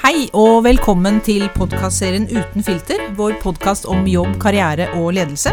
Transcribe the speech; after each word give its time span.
Hei 0.00 0.30
og 0.32 0.62
velkommen 0.64 1.18
til 1.20 1.42
podkastserien 1.52 2.24
Uten 2.32 2.64
filter, 2.64 3.02
vår 3.18 3.34
podkast 3.42 3.84
om 3.84 4.06
jobb, 4.08 4.38
karriere 4.40 4.86
og 4.96 5.10
ledelse. 5.12 5.52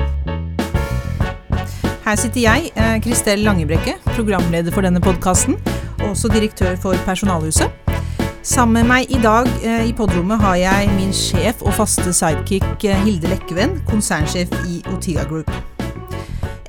Her 2.06 2.16
sitter 2.16 2.40
jeg, 2.46 2.72
eh, 2.80 2.96
Kristel 3.04 3.44
Langebrekke, 3.44 3.98
programleder 4.06 4.72
for 4.72 4.88
denne 4.88 5.04
podkasten, 5.04 5.60
og 6.00 6.10
også 6.14 6.32
direktør 6.32 6.80
for 6.80 6.96
Personalhuset. 7.04 7.68
Sammen 8.42 8.74
med 8.74 8.88
meg 8.88 9.12
i 9.12 9.20
dag 9.20 9.52
eh, 9.66 9.90
i 9.90 9.94
podrommet 9.94 10.40
har 10.40 10.56
jeg 10.56 10.96
min 10.96 11.12
sjef 11.12 11.62
og 11.62 11.76
faste 11.76 12.14
sidekick 12.16 12.86
eh, 12.88 13.04
Hilde 13.04 13.28
Lekkevenn, 13.28 13.82
konsernsjef 13.86 14.48
i 14.64 14.80
Otiga 14.96 15.28
Group. 15.28 15.52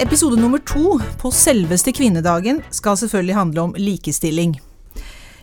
Episode 0.01 0.41
nummer 0.41 0.59
to 0.59 0.99
på 1.23 1.31
selveste 1.31 1.95
kvinnedagen 1.95 2.59
skal 2.71 2.97
selvfølgelig 2.97 3.35
handle 3.35 3.61
om 3.61 3.75
likestilling. 3.79 4.59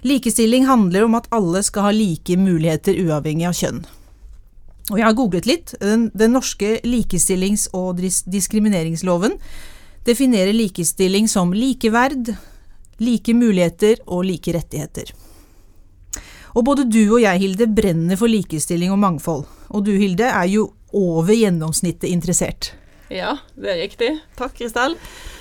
Likestilling 0.06 0.68
handler 0.70 1.08
om 1.08 1.16
at 1.18 1.28
alle 1.34 1.64
skal 1.66 1.88
ha 1.88 1.92
like 1.96 2.38
muligheter 2.38 2.94
uavhengig 3.02 3.48
av 3.50 3.56
kjønn. 3.58 3.80
Og 4.92 5.00
jeg 5.00 5.06
har 5.08 5.16
googlet 5.18 5.48
litt. 5.50 5.74
Den, 5.82 6.12
den 6.14 6.36
norske 6.38 6.76
likestillings- 6.86 7.72
og 7.74 7.98
diskrimineringsloven 8.30 9.34
definerer 10.06 10.54
likestilling 10.54 11.26
som 11.32 11.56
likeverd, 11.58 12.36
like 13.02 13.34
muligheter 13.34 14.04
og 14.06 14.28
like 14.28 14.54
rettigheter. 14.54 15.10
Og 16.54 16.64
både 16.68 16.86
du 16.86 17.02
og 17.08 17.24
jeg, 17.24 17.42
Hilde, 17.42 17.68
brenner 17.68 18.20
for 18.20 18.30
likestilling 18.30 18.94
og 18.94 19.02
mangfold. 19.02 19.48
Og 19.74 19.88
du, 19.88 19.96
Hilde, 19.98 20.30
er 20.30 20.46
jo 20.52 20.68
over 20.96 21.34
gjennomsnittet 21.34 22.08
interessert. 22.14 22.76
Ja, 23.10 23.40
det 23.58 23.74
er 23.74 23.82
riktig. 23.82 24.12
Takk, 24.38 24.54
Kristel. 24.62 24.96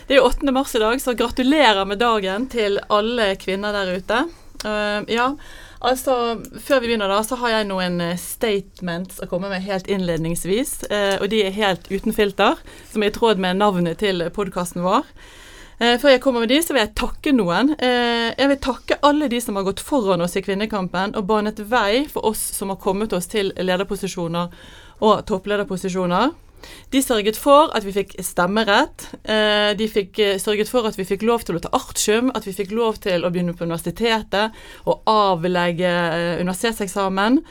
Det 0.08 0.16
er 0.16 0.22
jo 0.22 0.30
8. 0.32 0.48
mars 0.56 0.72
i 0.74 0.80
dag, 0.82 0.96
så 1.00 1.14
gratulerer 1.16 1.84
med 1.88 2.00
dagen 2.00 2.48
til 2.52 2.80
alle 2.88 3.28
kvinner 3.40 3.76
der 3.76 3.92
ute. 4.00 4.24
Uh, 4.64 5.04
ja, 5.12 5.28
altså 5.84 6.40
Før 6.64 6.80
vi 6.80 6.88
begynner, 6.88 7.10
da, 7.12 7.20
så 7.26 7.36
har 7.42 7.52
jeg 7.52 7.68
noen 7.68 8.00
eh, 8.00 8.18
statements 8.20 9.20
å 9.20 9.28
komme 9.28 9.50
med 9.52 9.64
helt 9.66 9.90
innledningsvis. 9.92 10.86
Uh, 10.88 11.16
og 11.20 11.28
de 11.32 11.42
er 11.44 11.56
helt 11.56 11.90
uten 11.92 12.16
filter, 12.16 12.60
som 12.92 13.04
er 13.04 13.12
i 13.12 13.14
tråd 13.14 13.42
med 13.42 13.60
navnet 13.60 14.00
til 14.00 14.24
podkasten 14.34 14.84
vår. 14.84 15.04
Uh, 15.82 15.96
før 16.00 16.14
jeg 16.14 16.22
kommer 16.24 16.44
med 16.44 16.54
de, 16.54 16.62
så 16.64 16.72
vil 16.72 16.84
jeg 16.84 16.94
takke 16.96 17.34
noen. 17.36 17.74
jeg 17.80 18.48
vil 18.54 18.62
takke 18.62 19.00
alle 19.04 19.28
de 19.28 19.40
som 19.42 19.58
har 19.58 19.66
gått 19.66 19.84
foran 19.84 20.24
oss 20.24 20.38
i 20.38 20.44
kvinnekampen 20.44 21.12
og 21.18 21.28
banet 21.28 21.60
vei 21.68 22.06
for 22.08 22.24
oss 22.30 22.40
som 22.56 22.72
har 22.72 22.80
kommet 22.80 23.12
oss 23.12 23.28
til 23.28 23.52
lederposisjoner 23.58 24.54
og 25.04 25.26
topplederposisjoner. 25.28 26.32
De 26.94 27.02
sørget 27.02 27.38
for 27.40 27.72
at 27.74 27.84
vi 27.86 27.94
fikk 27.94 28.14
stemmerett. 28.22 29.08
Eh, 29.26 29.72
de 29.78 29.88
fikk 29.90 30.18
eh, 30.22 30.36
sørget 30.42 30.70
for 30.70 30.86
at 30.86 30.98
vi 30.98 31.06
fikk 31.08 31.24
lov 31.26 31.42
til 31.46 31.58
å 31.58 31.62
ta 31.64 31.72
artium, 31.74 32.30
at 32.34 32.46
vi 32.46 32.54
fikk 32.54 32.74
lov 32.74 33.00
til 33.02 33.24
å 33.24 33.30
begynne 33.34 33.56
på 33.56 33.66
universitetet 33.66 34.54
og 34.86 35.08
avlegge 35.10 35.90
eh, 35.90 36.42
universitetseksamen. 36.42 37.42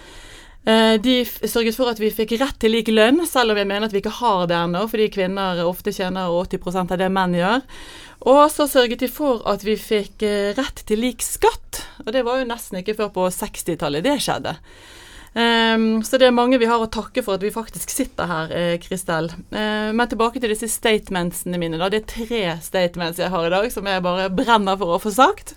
De 0.63 1.13
sørget 1.27 1.75
for 1.75 1.91
at 1.91 1.99
vi 1.99 2.07
fikk 2.07 2.37
rett 2.39 2.55
til 2.63 2.71
lik 2.71 2.87
lønn, 2.87 3.17
selv 3.27 3.51
om 3.51 3.57
jeg 3.59 3.67
mener 3.67 3.89
at 3.89 3.91
vi 3.91 3.99
ikke 3.99 4.13
har 4.21 4.45
det 4.47 4.55
ennå, 4.55 4.85
fordi 4.87 5.09
kvinner 5.11 5.59
ofte 5.67 5.91
tjener 5.91 6.31
80% 6.31 6.93
av 6.95 7.01
det 7.01 7.09
menn 7.11 7.35
gjør. 7.35 7.65
Og 8.31 8.39
så 8.47 8.69
sørget 8.71 9.03
de 9.03 9.09
for 9.11 9.43
at 9.51 9.65
vi 9.67 9.75
fikk 9.75 10.23
rett 10.55 10.85
til 10.87 11.03
lik 11.03 11.19
skatt, 11.19 11.81
og 12.05 12.13
det 12.15 12.23
var 12.23 12.39
jo 12.39 12.47
nesten 12.47 12.79
ikke 12.79 12.95
før 12.95 13.11
på 13.11 13.27
60-tallet 13.41 14.07
det 14.07 14.15
skjedde. 14.23 14.55
Um, 15.33 16.03
så 16.05 16.19
det 16.21 16.27
er 16.27 16.35
mange 16.35 16.59
vi 16.61 16.67
har 16.69 16.81
å 16.81 16.89
takke 16.93 17.23
for 17.25 17.39
at 17.39 17.43
vi 17.45 17.49
faktisk 17.53 17.89
sitter 17.89 18.29
her, 18.29 18.51
eh, 18.53 18.75
Kristel. 18.81 19.31
Uh, 19.49 19.89
men 19.89 20.05
tilbake 20.09 20.41
til 20.41 20.53
disse 20.53 20.69
statementsene 20.69 21.57
mine. 21.57 21.79
Da. 21.81 21.89
Det 21.89 22.03
er 22.03 22.11
tre 22.11 22.43
statements 22.61 23.21
jeg 23.21 23.33
har 23.33 23.47
i 23.47 23.53
dag 23.53 23.71
som 23.73 23.89
jeg 23.89 24.05
bare 24.05 24.29
brenner 24.29 24.77
for 24.77 24.93
å 24.93 25.01
få 25.01 25.13
sagt. 25.13 25.55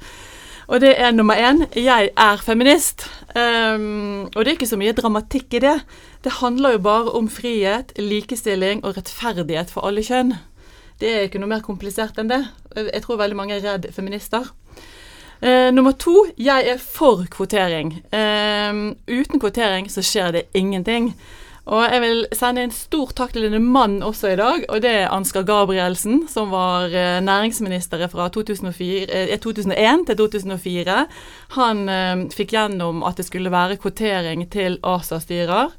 Og 0.67 0.81
det 0.83 0.97
er 0.99 1.13
nummer 1.15 1.39
én 1.39 1.67
jeg 1.77 2.11
er 2.11 2.43
feminist. 2.43 3.07
Um, 3.37 4.27
og 4.33 4.41
det 4.41 4.49
er 4.49 4.57
ikke 4.57 4.73
så 4.73 4.81
mye 4.81 4.97
dramatikk 4.97 5.61
i 5.61 5.63
det. 5.63 5.77
Det 6.25 6.39
handler 6.41 6.75
jo 6.75 6.85
bare 6.89 7.13
om 7.15 7.29
frihet, 7.31 7.93
likestilling 8.01 8.83
og 8.83 8.97
rettferdighet 8.97 9.71
for 9.71 9.87
alle 9.87 10.03
kjønn. 10.03 10.35
Det 10.99 11.13
er 11.13 11.27
ikke 11.29 11.39
noe 11.43 11.53
mer 11.53 11.63
komplisert 11.63 12.17
enn 12.19 12.33
det. 12.33 12.41
Jeg 12.75 13.05
tror 13.05 13.21
veldig 13.21 13.37
mange 13.37 13.59
er 13.59 13.67
redd 13.67 13.91
feminister. 13.93 14.49
Uh, 15.43 15.69
nummer 15.75 15.93
to, 15.93 16.25
jeg 16.41 16.65
er 16.65 16.79
for 16.81 17.27
kvotering. 17.31 17.99
Uh, 18.09 18.95
uten 19.05 19.41
kvotering 19.41 19.91
så 19.93 20.05
skjer 20.05 20.33
det 20.33 20.47
ingenting. 20.57 21.11
Og 21.67 21.83
jeg 21.83 22.01
vil 22.01 22.21
sende 22.39 22.63
en 22.63 22.73
stor 22.73 23.11
takk 23.19 23.35
til 23.35 23.49
en 23.49 23.65
mann 23.75 23.99
også 24.07 24.31
i 24.33 24.39
dag, 24.39 24.65
og 24.71 24.81
det 24.85 24.93
er 25.03 25.11
Ansgar 25.11 25.43
Gabrielsen, 25.45 26.23
som 26.31 26.55
var 26.55 26.89
uh, 26.89 27.19
næringsminister 27.27 28.07
fra 28.09 28.31
2004, 28.33 29.37
2001 29.43 30.07
til 30.07 30.21
2004. 30.23 30.99
Han 31.59 31.85
fikk 32.33 32.55
gjennom 32.55 33.05
at 33.05 33.19
det 33.19 33.27
skulle 33.29 33.53
være 33.53 33.81
kvotering 33.83 34.47
til 34.51 34.79
ASA-styrer. 34.85 35.75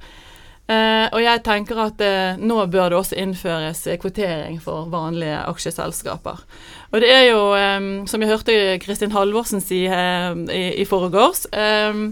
Uh, 0.67 1.07
og 1.15 1.21
jeg 1.23 1.43
tenker 1.45 1.77
at 1.79 2.01
uh, 2.03 2.39
nå 2.43 2.57
bør 2.67 2.91
det 2.91 2.97
også 2.97 3.15
innføres 3.21 3.85
kvotering 4.01 4.57
for 4.59 4.89
vanlige 4.91 5.37
aksjeselskaper. 5.47 6.41
Og 6.91 7.03
det 7.03 7.11
er 7.13 7.29
jo, 7.29 7.39
um, 7.55 7.93
som 8.07 8.23
jeg 8.23 8.33
hørte 8.33 8.57
Kristin 8.83 9.15
Halvorsen 9.15 9.63
si 9.63 9.85
uh, 9.87 10.35
i, 10.51 10.65
i 10.83 10.87
forgårs 10.87 11.45
um, 11.55 12.11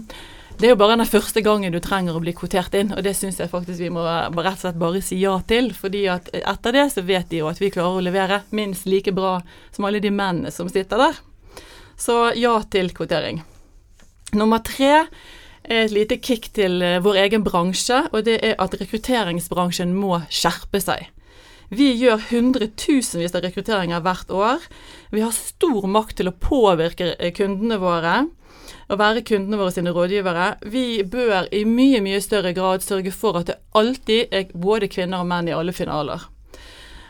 det 0.56 0.70
er 0.70 0.72
jo 0.72 0.78
bare 0.80 0.94
den 0.96 1.08
første 1.08 1.42
gangen 1.44 1.74
du 1.74 1.82
trenger 1.84 2.16
å 2.16 2.20
bli 2.22 2.32
kvotert 2.32 2.72
inn, 2.78 2.94
og 2.96 3.02
det 3.04 3.12
syns 3.18 3.36
jeg 3.42 3.50
faktisk 3.52 3.76
vi 3.76 3.90
må 3.92 4.00
rett 4.00 4.54
og 4.54 4.62
slett 4.62 4.78
bare 4.80 5.02
si 5.04 5.18
ja 5.20 5.34
til. 5.44 5.68
fordi 5.76 6.06
at 6.08 6.30
etter 6.32 6.72
det 6.72 6.86
så 6.94 7.04
vet 7.04 7.28
de 7.28 7.42
jo 7.42 7.50
at 7.50 7.60
vi 7.60 7.68
klarer 7.74 7.98
å 7.98 8.04
levere 8.04 8.40
minst 8.56 8.86
like 8.88 9.12
bra 9.12 9.42
som 9.76 9.84
alle 9.84 10.00
de 10.00 10.10
mennene 10.10 10.50
som 10.50 10.70
sitter 10.72 11.02
der. 11.02 11.18
Så 12.00 12.32
ja 12.40 12.54
til 12.72 12.88
kvotering. 12.96 13.42
Nummer 14.32 14.64
tre 14.64 15.04
et 15.68 15.92
lite 15.94 16.18
kick 16.22 16.50
til 16.56 16.80
eh, 16.84 17.00
vår 17.02 17.20
egen 17.26 17.44
bransje, 17.46 18.04
og 18.12 18.24
det 18.28 18.38
er 18.44 18.56
at 18.62 18.76
rekrutteringsbransjen 18.80 19.94
må 19.96 20.20
skjerpe 20.30 20.80
seg. 20.82 21.08
Vi 21.74 21.88
gjør 21.98 22.22
hundretusenvis 22.28 23.34
av 23.34 23.42
rekrutteringer 23.42 24.02
hvert 24.04 24.30
år. 24.30 24.66
Vi 25.10 25.24
har 25.24 25.34
stor 25.34 25.88
makt 25.90 26.20
til 26.20 26.30
å 26.30 26.36
påvirke 26.38 27.14
eh, 27.18 27.34
kundene 27.34 27.80
våre 27.82 28.26
og 28.86 29.00
være 29.00 29.24
kundene 29.26 29.58
våre 29.58 29.74
sine 29.74 29.90
rådgivere. 29.94 30.46
Vi 30.70 31.02
bør 31.10 31.48
i 31.54 31.64
mye, 31.66 31.98
mye 32.04 32.22
større 32.22 32.54
grad 32.54 32.86
sørge 32.86 33.10
for 33.14 33.40
at 33.40 33.50
det 33.50 33.58
alltid 33.78 34.34
er 34.34 34.52
både 34.54 34.90
kvinner 34.90 35.24
og 35.24 35.30
menn 35.30 35.50
i 35.50 35.56
alle 35.56 35.74
finaler. 35.74 36.22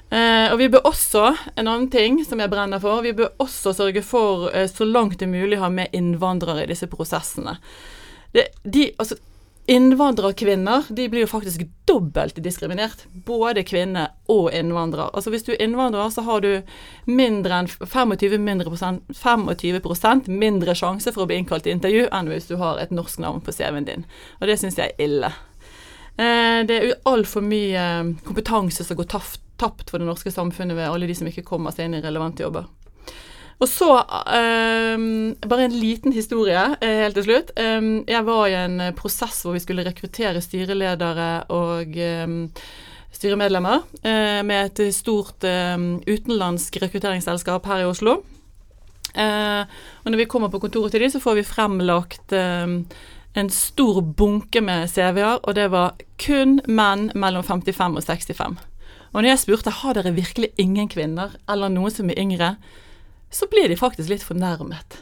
Eh, 0.09 0.49
og 0.53 0.61
vi 0.61 0.71
bør 0.73 0.87
også, 0.89 1.27
en 1.57 1.67
annen 1.67 1.91
ting 1.93 2.21
som 2.25 2.41
jeg 2.41 2.53
brenner 2.53 2.81
for, 2.81 3.03
vi 3.05 3.13
bør 3.17 3.35
også 3.43 3.75
sørge 3.77 4.05
for 4.07 4.49
eh, 4.55 4.69
så 4.71 4.87
langt 4.87 5.19
det 5.21 5.27
er 5.27 5.35
mulig 5.35 5.61
ha 5.61 5.69
med 5.73 5.93
innvandrere 5.97 6.65
i 6.65 6.71
disse 6.71 6.89
prosessene 6.89 7.59
det, 8.37 8.51
de, 8.63 8.91
altså, 9.01 9.17
Innvandrerkvinner 9.67 10.83
de 10.89 11.09
blir 11.09 11.25
jo 11.25 11.27
faktisk 11.27 11.65
dobbelt 11.85 12.37
diskriminert. 12.43 13.01
Både 13.27 13.65
kvinner 13.67 14.13
og 14.31 14.53
innvandrere. 14.55 15.11
Altså 15.11 15.33
Hvis 15.35 15.43
du 15.43 15.53
er 15.53 15.65
innvandrer, 15.65 16.07
så 16.15 16.23
har 16.23 16.45
du 16.45 16.63
mindre 17.11 17.59
enn 17.59 17.67
25, 17.67 18.39
mindre 18.39 18.71
prosent, 18.71 19.03
25 19.11 20.31
mindre 20.31 20.77
sjanse 20.79 21.11
for 21.11 21.25
å 21.25 21.27
bli 21.27 21.41
innkalt 21.41 21.67
til 21.67 21.75
intervju 21.75 22.07
enn 22.15 22.31
hvis 22.31 22.47
du 22.47 22.55
har 22.63 22.79
et 22.79 22.95
norsk 22.95 23.19
navn 23.19 23.43
på 23.43 23.55
CV-en 23.57 23.91
din. 23.91 24.07
Og 24.39 24.47
det 24.47 24.61
syns 24.63 24.79
jeg 24.79 24.95
er 24.95 25.03
ille. 25.09 25.35
Eh, 26.15 26.63
det 26.69 26.79
er 26.79 26.95
altfor 27.11 27.43
mye 27.43 28.15
kompetanse 28.23 28.87
som 28.87 29.03
går 29.03 29.11
tapt 29.11 29.91
for 29.91 29.99
det 29.99 30.07
norske 30.07 30.31
samfunnet 30.31 30.79
ved 30.79 30.87
alle 30.87 31.11
de 31.11 31.19
som 31.19 31.27
ikke 31.27 31.49
kommer 31.49 31.75
seg 31.75 31.89
inn 31.89 31.99
i 31.99 32.07
relevante 32.07 32.47
jobber. 32.47 32.71
Og 33.57 33.69
så 33.71 33.89
um, 33.89 35.37
bare 35.49 35.65
en 35.65 35.77
liten 35.81 36.13
historie 36.13 36.61
uh, 36.61 36.97
helt 37.01 37.17
til 37.17 37.25
slutt. 37.25 37.55
Um, 37.57 38.03
jeg 38.09 38.27
var 38.27 38.43
i 38.51 38.59
en 38.59 38.83
prosess 38.99 39.41
hvor 39.45 39.57
vi 39.57 39.63
skulle 39.65 39.87
rekruttere 39.87 40.43
styreledere 40.45 41.47
og 41.57 41.97
um, 42.27 42.37
styremedlemmer 43.17 43.81
uh, 43.81 44.43
med 44.45 44.59
et 44.61 44.93
stort 44.93 45.47
utenlandsk 45.47 46.83
rekrutteringsselskap 46.85 47.73
her 47.73 47.87
i 47.87 47.89
Oslo. 47.89 48.21
Uh, 49.17 49.65
og 50.05 50.13
når 50.13 50.21
vi 50.21 50.29
kommer 50.29 50.53
på 50.53 50.61
kontoret 50.61 50.93
til 50.93 51.07
dem, 51.07 51.15
så 51.15 51.23
får 51.23 51.41
vi 51.41 51.49
fremlagt 51.49 52.37
en 52.37 53.51
stor 53.53 54.01
bunke 54.17 54.61
med 54.65 54.89
CV-er, 54.93 55.41
og 55.43 55.57
det 55.57 55.71
var 55.73 55.97
kun 56.21 56.59
menn 56.69 57.11
mellom 57.17 57.45
55 57.45 58.01
og 58.01 58.05
65. 58.05 58.57
Og 59.13 59.23
når 59.23 59.31
jeg 59.31 59.41
spurte 59.41 59.73
har 59.81 59.97
dere 59.97 60.13
virkelig 60.17 60.53
ingen 60.61 60.89
kvinner 60.93 61.37
eller 61.49 61.73
noen 61.73 61.93
som 61.93 62.13
er 62.13 62.21
yngre, 62.21 62.57
så 63.33 63.49
blir 63.51 63.69
de 63.69 63.79
faktisk 63.79 64.11
litt 64.13 64.25
fornærmet. 64.27 65.01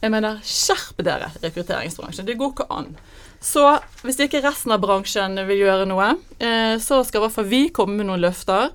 Jeg 0.00 0.12
mener, 0.14 0.40
skjerp 0.46 1.02
dere, 1.04 1.28
rekrutteringsbransjen. 1.42 2.26
Det 2.28 2.38
går 2.40 2.54
ikke 2.54 2.68
an. 2.72 2.94
Så 3.40 3.64
hvis 4.04 4.20
ikke 4.24 4.42
resten 4.44 4.72
av 4.72 4.80
bransjen 4.82 5.36
vil 5.48 5.64
gjøre 5.66 5.88
noe, 5.88 6.14
eh, 6.40 6.76
så 6.80 7.02
skal 7.04 7.20
i 7.20 7.24
hvert 7.26 7.36
fall 7.36 7.50
vi 7.50 7.62
komme 7.76 7.98
med 7.98 8.08
noen 8.08 8.24
løfter. 8.24 8.72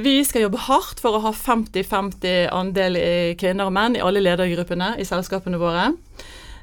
Vi 0.00 0.18
skal 0.28 0.46
jobbe 0.46 0.64
hardt 0.66 1.00
for 1.00 1.16
å 1.16 1.22
ha 1.24 1.32
50-50 1.32 2.50
andel 2.52 2.98
kvinner 3.40 3.68
og 3.68 3.76
menn 3.76 3.96
i 3.96 4.02
alle 4.04 4.20
ledergruppene 4.20 4.94
i 5.00 5.06
selskapene 5.08 5.60
våre. 5.60 5.94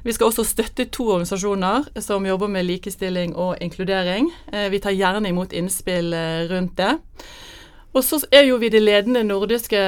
Vi 0.04 0.12
skal 0.12 0.28
også 0.28 0.44
støtte 0.44 0.84
to 0.92 1.06
organisasjoner 1.14 1.86
som 2.04 2.26
jobber 2.28 2.50
med 2.52 2.66
likestilling 2.68 3.32
og 3.40 3.56
inkludering. 3.64 4.28
Eh, 4.52 4.68
vi 4.68 4.80
tar 4.84 4.92
gjerne 4.92 5.30
imot 5.32 5.54
innspill 5.56 6.12
eh, 6.12 6.44
rundt 6.50 6.76
det. 6.76 6.90
Og 7.94 8.02
så 8.02 8.18
er 8.34 8.48
jo 8.48 8.56
vi 8.58 8.72
det 8.74 8.82
ledende 8.82 9.22
nordiske 9.26 9.78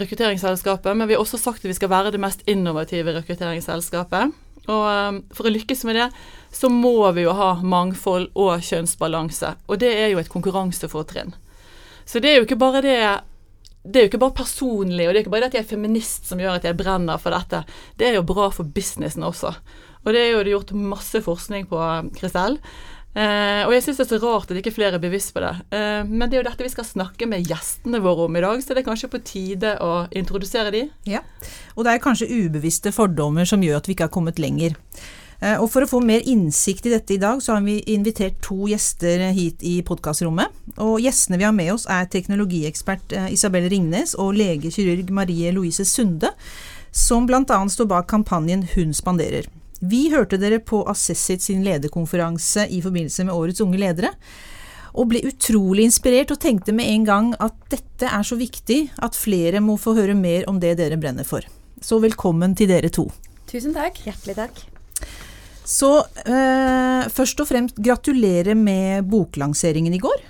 rekrutteringsselskapet, 0.00 0.96
men 0.98 1.06
vi 1.06 1.14
har 1.14 1.22
også 1.22 1.38
sagt 1.38 1.62
at 1.62 1.70
vi 1.70 1.76
skal 1.76 1.92
være 1.92 2.10
det 2.14 2.22
mest 2.22 2.42
innovative 2.50 3.14
rekrutteringsselskapet. 3.14 4.34
Og 4.64 4.84
um, 4.88 5.20
for 5.36 5.46
å 5.46 5.52
lykkes 5.52 5.84
med 5.86 6.00
det, 6.00 6.08
så 6.54 6.70
må 6.72 6.96
vi 7.14 7.26
jo 7.26 7.34
ha 7.36 7.52
mangfold 7.62 8.30
og 8.34 8.64
kjønnsbalanse. 8.64 9.52
Og 9.68 9.78
det 9.82 9.92
er 9.92 10.10
jo 10.10 10.18
et 10.22 10.32
konkurransefortrinn. 10.32 11.34
Så 12.08 12.20
det 12.20 12.32
er 12.32 12.40
jo 12.40 12.48
ikke 12.48 12.60
bare 12.60 12.82
det 12.84 12.98
det 13.84 14.00
er 14.00 14.06
jo 14.06 14.08
ikke 14.14 14.22
bare 14.22 14.38
personlig, 14.38 15.04
og 15.04 15.12
det 15.12 15.18
er 15.18 15.24
ikke 15.26 15.32
bare 15.34 15.44
det 15.44 15.50
at 15.50 15.56
jeg 15.58 15.64
er 15.66 15.72
feminist 15.74 16.30
som 16.30 16.40
gjør 16.40 16.56
at 16.56 16.64
jeg 16.64 16.76
brenner 16.78 17.20
for 17.20 17.36
dette. 17.36 17.58
Det 18.00 18.06
er 18.08 18.14
jo 18.16 18.22
bra 18.24 18.46
for 18.48 18.64
businessen 18.64 19.26
også. 19.28 19.50
Og 20.04 20.16
det 20.16 20.22
er 20.22 20.30
jo 20.32 20.40
det 20.40 20.54
gjort 20.54 20.72
masse 20.72 21.20
forskning 21.24 21.66
på, 21.68 21.80
Kristel. 22.16 22.56
Eh, 23.14 23.62
og 23.62 23.70
jeg 23.70 23.84
syns 23.84 24.00
det 24.00 24.04
er 24.08 24.10
så 24.16 24.18
rart 24.24 24.50
at 24.50 24.58
ikke 24.58 24.74
flere 24.74 24.98
er 24.98 25.02
bevisst 25.02 25.30
på 25.36 25.42
det. 25.44 25.52
Eh, 25.74 26.02
men 26.08 26.26
det 26.26 26.36
er 26.36 26.42
jo 26.42 26.48
dette 26.48 26.66
vi 26.66 26.72
skal 26.72 26.88
snakke 26.88 27.28
med 27.30 27.46
gjestene 27.46 28.02
våre 28.02 28.26
om 28.26 28.38
i 28.38 28.42
dag, 28.42 28.62
så 28.62 28.74
det 28.74 28.82
er 28.82 28.88
kanskje 28.88 29.12
på 29.12 29.22
tide 29.26 29.76
å 29.84 29.92
introdusere 30.18 30.74
de. 30.74 30.88
Ja, 31.06 31.22
og 31.76 31.86
det 31.86 31.94
er 31.94 32.02
kanskje 32.02 32.30
ubevisste 32.32 32.94
fordommer 32.94 33.46
som 33.46 33.62
gjør 33.62 33.78
at 33.78 33.90
vi 33.90 33.94
ikke 33.94 34.08
har 34.08 34.14
kommet 34.14 34.42
lenger. 34.42 34.74
Eh, 35.38 35.54
og 35.60 35.68
For 35.70 35.86
å 35.86 35.90
få 35.90 36.02
mer 36.02 36.26
innsikt 36.26 36.90
i 36.90 36.94
dette 36.96 37.14
i 37.14 37.22
dag, 37.22 37.38
så 37.42 37.54
har 37.54 37.62
vi 37.62 37.78
invitert 37.94 38.42
to 38.42 38.66
gjester 38.70 39.28
hit 39.36 39.62
i 39.62 39.78
podkastrommet. 39.86 40.50
Og 40.82 40.98
Gjestene 41.04 41.38
vi 41.38 41.46
har 41.46 41.54
med 41.54 41.70
oss 41.76 41.86
er 41.86 42.10
teknologiekspert 42.10 43.14
Isabel 43.30 43.70
Ringnes 43.70 44.18
og 44.18 44.34
legekirurg 44.40 45.14
Marie 45.14 45.54
Louise 45.54 45.86
Sunde, 45.86 46.34
som 46.90 47.26
bl.a. 47.26 47.42
står 47.46 47.90
bak 47.90 48.10
kampanjen 48.10 48.66
Hun 48.74 48.94
spanderer. 48.94 49.46
Vi 49.84 50.06
hørte 50.12 50.38
dere 50.40 50.60
på 50.64 50.80
Assessit 50.88 51.42
sin 51.44 51.64
lederkonferanse 51.66 52.68
i 52.72 52.80
forbindelse 52.84 53.26
med 53.26 53.34
Årets 53.34 53.60
unge 53.64 53.80
ledere, 53.80 54.12
og 54.94 55.10
ble 55.10 55.24
utrolig 55.26 55.88
inspirert 55.88 56.30
og 56.30 56.40
tenkte 56.40 56.72
med 56.72 56.88
en 56.92 57.06
gang 57.08 57.32
at 57.42 57.56
dette 57.72 58.06
er 58.06 58.24
så 58.24 58.38
viktig 58.38 58.78
at 59.02 59.18
flere 59.18 59.60
må 59.60 59.74
få 59.80 59.96
høre 59.98 60.14
mer 60.14 60.46
om 60.50 60.60
det 60.62 60.76
dere 60.78 61.00
brenner 61.00 61.26
for. 61.26 61.42
Så 61.82 61.98
velkommen 62.00 62.54
til 62.56 62.70
dere 62.70 62.92
to. 62.94 63.08
Tusen 63.50 63.74
takk. 63.74 63.98
Hjertelig 64.06 64.38
takk. 64.38 64.62
Så 65.64 65.90
eh, 66.28 67.10
først 67.10 67.42
og 67.42 67.48
fremst 67.50 67.80
gratulerer 67.82 68.54
med 68.56 69.08
boklanseringen 69.10 69.96
i 69.96 70.00
går. 70.00 70.22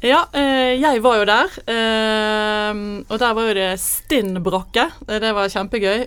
Ja, 0.00 0.22
eh, 0.32 0.80
jeg 0.80 1.02
var 1.04 1.18
jo 1.20 1.24
der. 1.28 1.56
Eh, 1.68 2.78
og 3.04 3.18
der 3.20 3.34
var 3.36 3.48
jo 3.50 3.56
det 3.58 3.68
stinn 3.82 4.38
brakke. 4.40 4.86
Eh, 5.04 5.18
det 5.20 5.34
var 5.36 5.52
kjempegøy. 5.52 6.06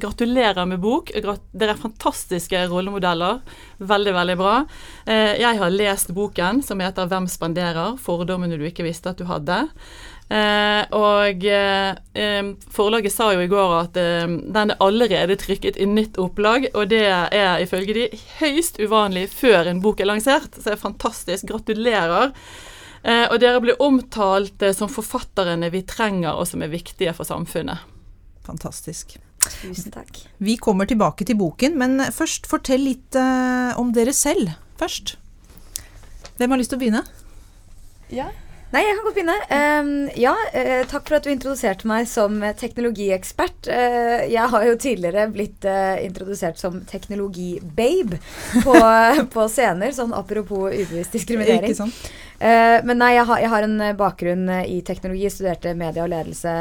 Gratulerer 0.00 0.64
med 0.64 0.80
bok. 0.80 1.12
Dere 1.12 1.74
er 1.74 1.80
fantastiske 1.82 2.64
rollemodeller. 2.72 3.42
Veldig, 3.78 4.14
veldig 4.16 4.36
bra. 4.40 4.54
Jeg 5.06 5.60
har 5.60 5.70
lest 5.70 6.14
boken 6.16 6.62
som 6.62 6.80
heter 6.80 7.06
'Hvem 7.06 7.28
spanderer? 7.28 7.98
Fordommene 8.00 8.58
du 8.58 8.64
ikke 8.64 8.82
visste 8.82 9.10
at 9.10 9.18
du 9.18 9.24
hadde'. 9.24 9.68
Eh, 10.28 10.82
og 10.92 11.44
eh, 11.44 12.48
forlaget 12.68 13.14
sa 13.14 13.30
jo 13.32 13.40
i 13.40 13.48
går 13.48 13.70
at 13.78 13.96
eh, 13.96 14.26
den 14.28 14.74
er 14.74 14.82
allerede 14.84 15.38
trykket 15.40 15.78
i 15.80 15.86
nytt 15.88 16.18
opplag, 16.20 16.68
og 16.74 16.90
det 16.92 17.06
er 17.08 17.62
ifølge 17.64 17.96
de 17.96 18.08
høyst 18.36 18.76
uvanlig 18.76 19.30
før 19.32 19.70
en 19.70 19.80
bok 19.80 20.00
er 20.00 20.10
lansert. 20.10 20.52
Så 20.52 20.68
det 20.68 20.76
er 20.76 20.82
fantastisk. 20.82 21.48
Gratulerer. 21.48 22.34
Eh, 23.08 23.24
og 23.30 23.38
dere 23.40 23.62
blir 23.64 23.78
omtalt 23.80 24.62
eh, 24.64 24.74
som 24.76 24.90
forfatterene 24.92 25.70
vi 25.72 25.84
trenger, 25.88 26.34
og 26.34 26.48
som 26.50 26.64
er 26.64 26.72
viktige 26.72 27.14
for 27.16 27.28
samfunnet. 27.28 27.86
Fantastisk. 28.44 29.16
Tusen 29.62 29.94
takk. 29.94 30.24
Vi 30.42 30.58
kommer 30.60 30.88
tilbake 30.88 31.24
til 31.24 31.38
boken, 31.40 31.78
men 31.80 32.02
først 32.12 32.48
fortell 32.50 32.82
litt 32.84 33.16
om 33.78 33.92
dere 33.94 34.12
selv 34.16 34.50
først. 34.80 35.14
Hvem 36.38 36.52
har 36.52 36.60
lyst 36.60 36.72
til 36.74 36.78
å 36.78 36.82
begynne? 36.82 37.04
Ja, 38.12 38.28
Nei, 38.68 38.82
jeg 38.84 38.98
kan 38.98 39.06
godt 39.06 39.16
begynne. 39.16 39.36
Um, 39.48 39.90
ja, 40.20 40.34
uh, 40.36 40.82
takk 40.90 41.06
for 41.08 41.16
at 41.16 41.24
du 41.24 41.30
introduserte 41.32 41.88
meg 41.88 42.04
som 42.10 42.36
teknologiekspert. 42.60 43.64
Uh, 43.64 44.26
jeg 44.28 44.52
har 44.52 44.66
jo 44.68 44.74
tidligere 44.76 45.24
blitt 45.32 45.64
uh, 45.64 45.96
introdusert 46.04 46.60
som 46.60 46.82
teknologibabe 46.90 48.20
på, 48.66 48.74
på 49.34 49.46
scener, 49.48 49.94
sånn 49.96 50.12
apropos 50.16 50.68
ubevisst 50.68 51.16
diskriminering. 51.16 51.64
Ikke 51.64 51.84
sant? 51.84 52.08
men 52.38 53.00
nei, 53.00 53.16
jeg 53.16 53.26
har, 53.26 53.40
jeg 53.42 53.50
har, 53.50 53.64
en 53.66 53.80
bakgrunn 53.98 54.44
i 54.62 54.76
teknologi. 54.86 55.26
Studerte 55.32 55.72
media 55.74 56.04
og 56.04 56.12
ledelse. 56.12 56.52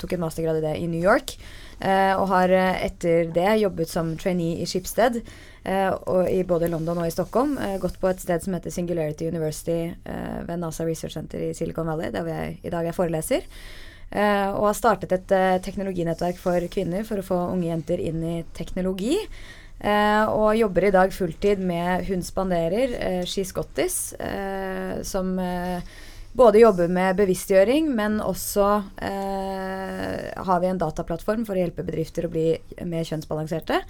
tok 0.00 0.16
en 0.16 0.24
mastergrad 0.24 0.58
i 0.58 0.64
det 0.64 0.72
i 0.80 0.88
New 0.90 0.98
York. 0.98 1.36
Og 1.82 2.28
har 2.30 2.52
etter 2.54 3.32
det 3.34 3.56
jobbet 3.58 3.90
som 3.90 4.12
trainee 4.20 4.60
i 4.62 4.66
Schibsted. 4.70 5.16
Uh, 5.62 5.94
og 6.10 6.26
i 6.26 6.40
både 6.42 6.66
London 6.72 6.98
og 6.98 7.06
i 7.06 7.14
Stockholm. 7.14 7.54
Uh, 7.54 7.76
gått 7.82 8.00
på 8.02 8.10
et 8.10 8.22
sted 8.22 8.42
som 8.42 8.56
heter 8.56 8.74
Singularity 8.74 9.28
University 9.30 9.92
uh, 10.08 10.42
ved 10.48 10.58
NASA 10.58 10.86
Research 10.88 11.14
Center 11.14 11.38
i 11.38 11.52
Silicon 11.54 11.86
Valley, 11.86 12.10
der 12.10 12.26
jeg 12.26 12.56
i 12.66 12.72
dag 12.72 12.88
er 12.88 12.96
foreleser. 12.96 13.46
og 14.12 14.66
har 14.66 14.74
startet 14.76 15.12
et 15.12 15.30
teknologinettverk 15.64 16.36
for 16.36 16.60
kvinner 16.68 17.06
for 17.08 17.16
å 17.16 17.24
få 17.24 17.36
unge 17.54 17.70
jenter 17.70 17.96
inn 17.96 18.20
i 18.22 18.34
teknologi. 18.52 19.16
og 19.80 20.56
jobber 20.56 20.84
i 20.84 20.90
dag 20.90 21.12
fulltid 21.12 21.58
med 21.58 22.04
Hun 22.06 22.22
spanderer, 22.22 22.92
uh, 22.92 23.24
She 23.24 23.44
Scottis, 23.44 24.12
som 25.02 25.40
både 26.32 26.62
jobber 26.62 26.88
med 26.92 27.18
bevisstgjøring, 27.20 27.90
men 27.92 28.20
også 28.24 28.68
har 29.02 30.60
vi 30.62 30.68
en 30.70 30.80
dataplattform 30.80 31.46
for 31.46 31.58
å 31.58 31.62
hjelpe 31.62 31.84
bedrifter 31.86 32.26
å 32.26 32.32
bli 32.32 32.46
mer 32.88 33.04
kjønnsbalanserte. 33.08 33.82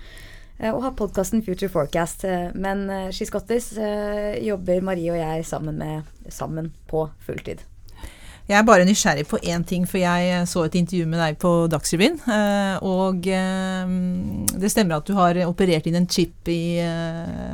Eh, 0.62 0.70
og 0.70 0.82
har 0.84 0.96
podkasten 0.98 1.42
Future 1.42 1.70
Forecast. 1.72 2.24
Eh, 2.24 2.50
men 2.54 2.88
eh, 2.90 3.10
She 3.14 3.26
Scottis 3.28 3.72
jobber 4.42 4.84
Marie 4.84 5.12
og 5.12 5.20
jeg 5.20 5.46
sammen, 5.48 5.78
med, 5.80 6.08
sammen 6.30 6.72
på 6.90 7.08
fulltid. 7.26 7.64
Jeg 8.50 8.58
er 8.58 8.66
bare 8.66 8.84
nysgjerrig 8.84 9.24
på 9.30 9.38
én 9.46 9.62
ting, 9.64 9.84
for 9.88 10.00
jeg 10.02 10.46
så 10.50 10.64
et 10.66 10.74
intervju 10.80 11.06
med 11.08 11.20
deg 11.22 11.38
på 11.40 11.52
Dagsrevyen. 11.72 12.18
Og 12.82 13.22
det 13.22 14.70
stemmer 14.72 14.98
at 14.98 15.06
du 15.06 15.14
har 15.16 15.38
operert 15.46 15.86
inn 15.86 16.00
en 16.00 16.08
chip 16.10 16.50
i 16.50 16.82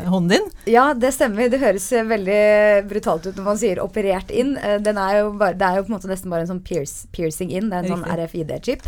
hånden 0.09 0.33
din? 0.33 0.49
Ja, 0.73 0.89
det 0.97 1.13
stemmer. 1.15 1.51
Det 1.53 1.61
høres 1.61 1.87
veldig 1.93 2.43
brutalt 2.89 3.29
ut 3.29 3.37
når 3.37 3.47
man 3.51 3.61
sier 3.61 3.83
'operert 3.85 4.33
inn'. 4.33 4.57
det 4.57 4.97
er 4.97 5.21
jo 5.21 5.33
på 5.37 5.53
en 5.53 5.95
måte 5.95 6.09
nesten 6.09 6.31
bare 6.31 6.49
en 6.49 6.53
sånn 6.57 6.65
piercing 6.65 7.53
inn. 7.53 7.69
Det 7.69 7.77
er 7.77 7.85
en 7.85 7.99
sånn 7.99 8.09
RFID-chip. 8.09 8.83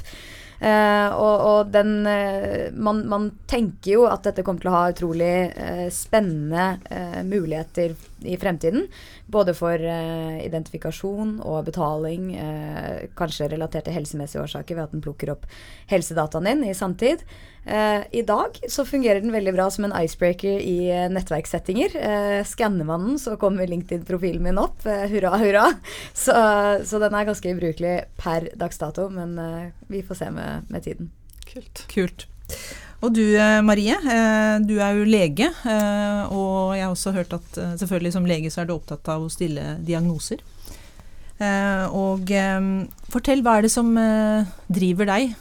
Uh, 0.60 1.08
og, 1.16 1.36
og, 1.40 1.70
den 1.72 2.02
uh, 2.04 2.68
man, 2.76 3.00
man, 3.08 3.30
tenker 3.48 3.94
jo 3.94 4.02
at 4.10 4.26
dette 4.28 4.44
kommer 4.44 4.60
til 4.60 4.68
å 4.68 4.74
ha 4.74 4.82
utrolig 4.92 5.32
uh, 5.56 5.86
spennende 5.88 6.66
muligheter 7.24 7.96
i 8.28 8.36
fremtiden. 8.36 8.84
Både 9.30 9.54
for 9.56 9.80
identifikasjon 9.80 11.38
og 11.46 11.62
betaling, 11.70 12.34
kanskje 13.16 13.46
relatert 13.54 13.86
til 13.86 13.94
helsemessige 13.96 14.42
årsaker 14.42 14.76
ved 14.76 14.82
at 14.82 14.92
den 14.92 15.04
plukker 15.04 15.30
opp 15.32 15.46
helsedataen 15.88 16.48
din 16.50 16.66
i 16.68 16.74
samtid. 16.76 17.22
I 17.64 18.22
dag 18.28 18.58
så 18.68 18.84
fungerer 18.88 19.22
den 19.22 19.32
veldig 19.32 19.54
bra 19.56 19.68
som 19.72 19.86
en 19.86 19.94
icebreaker 19.96 20.60
i 20.60 20.90
nettverkssettinger. 21.14 21.96
Skanner 22.48 22.88
man 22.88 23.06
den, 23.06 23.20
så 23.22 23.38
kommer 23.40 23.70
LinkedIn-profilen 23.70 24.44
min 24.44 24.60
opp. 24.60 24.84
hurra, 24.84 25.32
hurra. 25.40 25.64
Så, 26.12 26.34
så, 26.84 27.00
den 27.00 27.16
er 27.16 27.30
ganske 27.30 27.54
ubrukelig 27.54 27.96
per 28.20 28.50
dags 28.60 28.82
dato, 28.82 29.08
men 29.14 29.38
vi 29.88 30.02
får 30.04 30.20
se 30.24 30.30
med, 30.34 30.49
med, 30.68 30.84
tiden. 30.86 31.10
Kult. 31.48 31.84
Kult. 31.92 32.26
Og 33.00 33.14
du 33.16 33.24
Marie, 33.64 33.96
du 34.66 34.74
er 34.76 34.96
jo 34.98 35.06
lege, 35.08 35.46
og 36.28 36.74
jeg 36.76 36.84
har 36.84 36.90
også 36.92 37.14
hørt 37.16 37.32
at 37.32 37.60
selvfølgelig 37.80 38.12
som 38.12 38.26
lege 38.28 38.50
så 38.52 38.60
er 38.60 38.68
du 38.68 38.74
opptatt 38.74 39.08
av 39.08 39.24
å 39.24 39.30
stille 39.32 39.78
diagnoser. 39.88 40.42
Og 41.96 42.28
fortell, 43.08 43.40
hva 43.46 43.54
er 43.56 43.64
det 43.64 43.72
som 43.72 43.94
driver 44.68 45.08
deg 45.08 45.32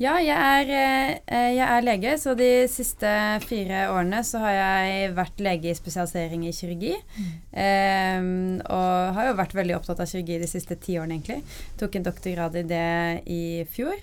ja, 0.00 0.14
jeg 0.24 0.32
er, 0.32 0.70
eh, 1.28 1.50
jeg 1.58 1.66
er, 1.66 1.84
lege, 1.84 2.14
så 2.16 2.32
de 2.38 2.48
siste 2.72 3.10
fire 3.44 3.82
årene 3.92 4.22
så 4.24 4.40
har 4.40 4.54
jeg 4.56 5.10
vært 5.18 5.42
lege 5.44 5.68
i 5.68 5.76
spesialisering 5.76 6.46
i 6.48 6.54
kirurgi. 6.56 6.94
Mm. 7.18 7.34
Um, 7.52 8.30
og 8.64 9.18
har 9.18 9.28
jo 9.28 9.36
vært 9.42 9.52
veldig 9.58 9.76
opptatt 9.76 10.00
av 10.00 10.08
kirurgi 10.08 10.40
de 10.40 10.48
siste 10.48 10.78
ti 10.80 10.96
årene, 10.96 11.18
egentlig. 11.18 11.44
Tok 11.80 12.00
en 12.00 12.08
doktorgrad 12.08 12.56
i 12.62 12.64
det 12.70 12.88
i 13.28 13.42
fjor. 13.68 14.00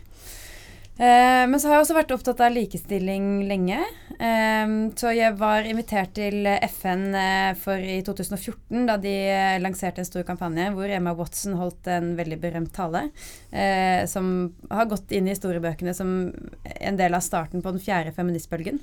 Eh, 0.97 1.43
men 1.45 1.59
så 1.61 1.69
har 1.69 1.77
jeg 1.77 1.83
også 1.85 1.95
vært 1.97 2.11
opptatt 2.15 2.39
av 2.41 2.53
likestilling 2.55 3.43
lenge. 3.45 3.77
Eh, 4.17 4.71
så 4.97 5.11
jeg 5.13 5.35
var 5.37 5.67
invitert 5.69 6.15
til 6.17 6.47
FN 6.71 7.11
eh, 7.13 7.51
for 7.61 7.77
i 7.77 7.99
2014, 8.05 8.87
da 8.89 8.95
de 9.01 9.13
eh, 9.29 9.59
lanserte 9.61 10.01
en 10.01 10.09
stor 10.09 10.25
kampanje 10.25 10.71
hvor 10.73 10.89
Emma 10.89 11.13
Watson 11.17 11.59
holdt 11.59 11.89
en 11.93 12.15
veldig 12.17 12.39
berømt 12.41 12.73
tale, 12.73 13.07
eh, 13.51 14.07
som 14.09 14.49
har 14.73 14.89
gått 14.89 15.13
inn 15.13 15.29
i 15.29 15.35
historiebøkene 15.35 15.93
som 15.93 16.17
en 16.65 16.99
del 16.99 17.13
av 17.13 17.25
starten 17.25 17.61
på 17.61 17.75
den 17.75 17.83
fjerde 17.83 18.15
feministbølgen. 18.17 18.81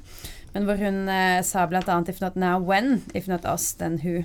Men 0.55 0.71
hvor 0.71 0.79
hun 0.79 1.09
eh, 1.11 1.43
sa 1.43 1.67
bl.a.: 1.67 1.83
If 2.07 2.23
not 2.23 2.39
now, 2.39 2.61
when? 2.63 3.03
If 3.13 3.27
not 3.27 3.45
us, 3.45 3.73
then 3.75 3.99
who? 4.07 4.23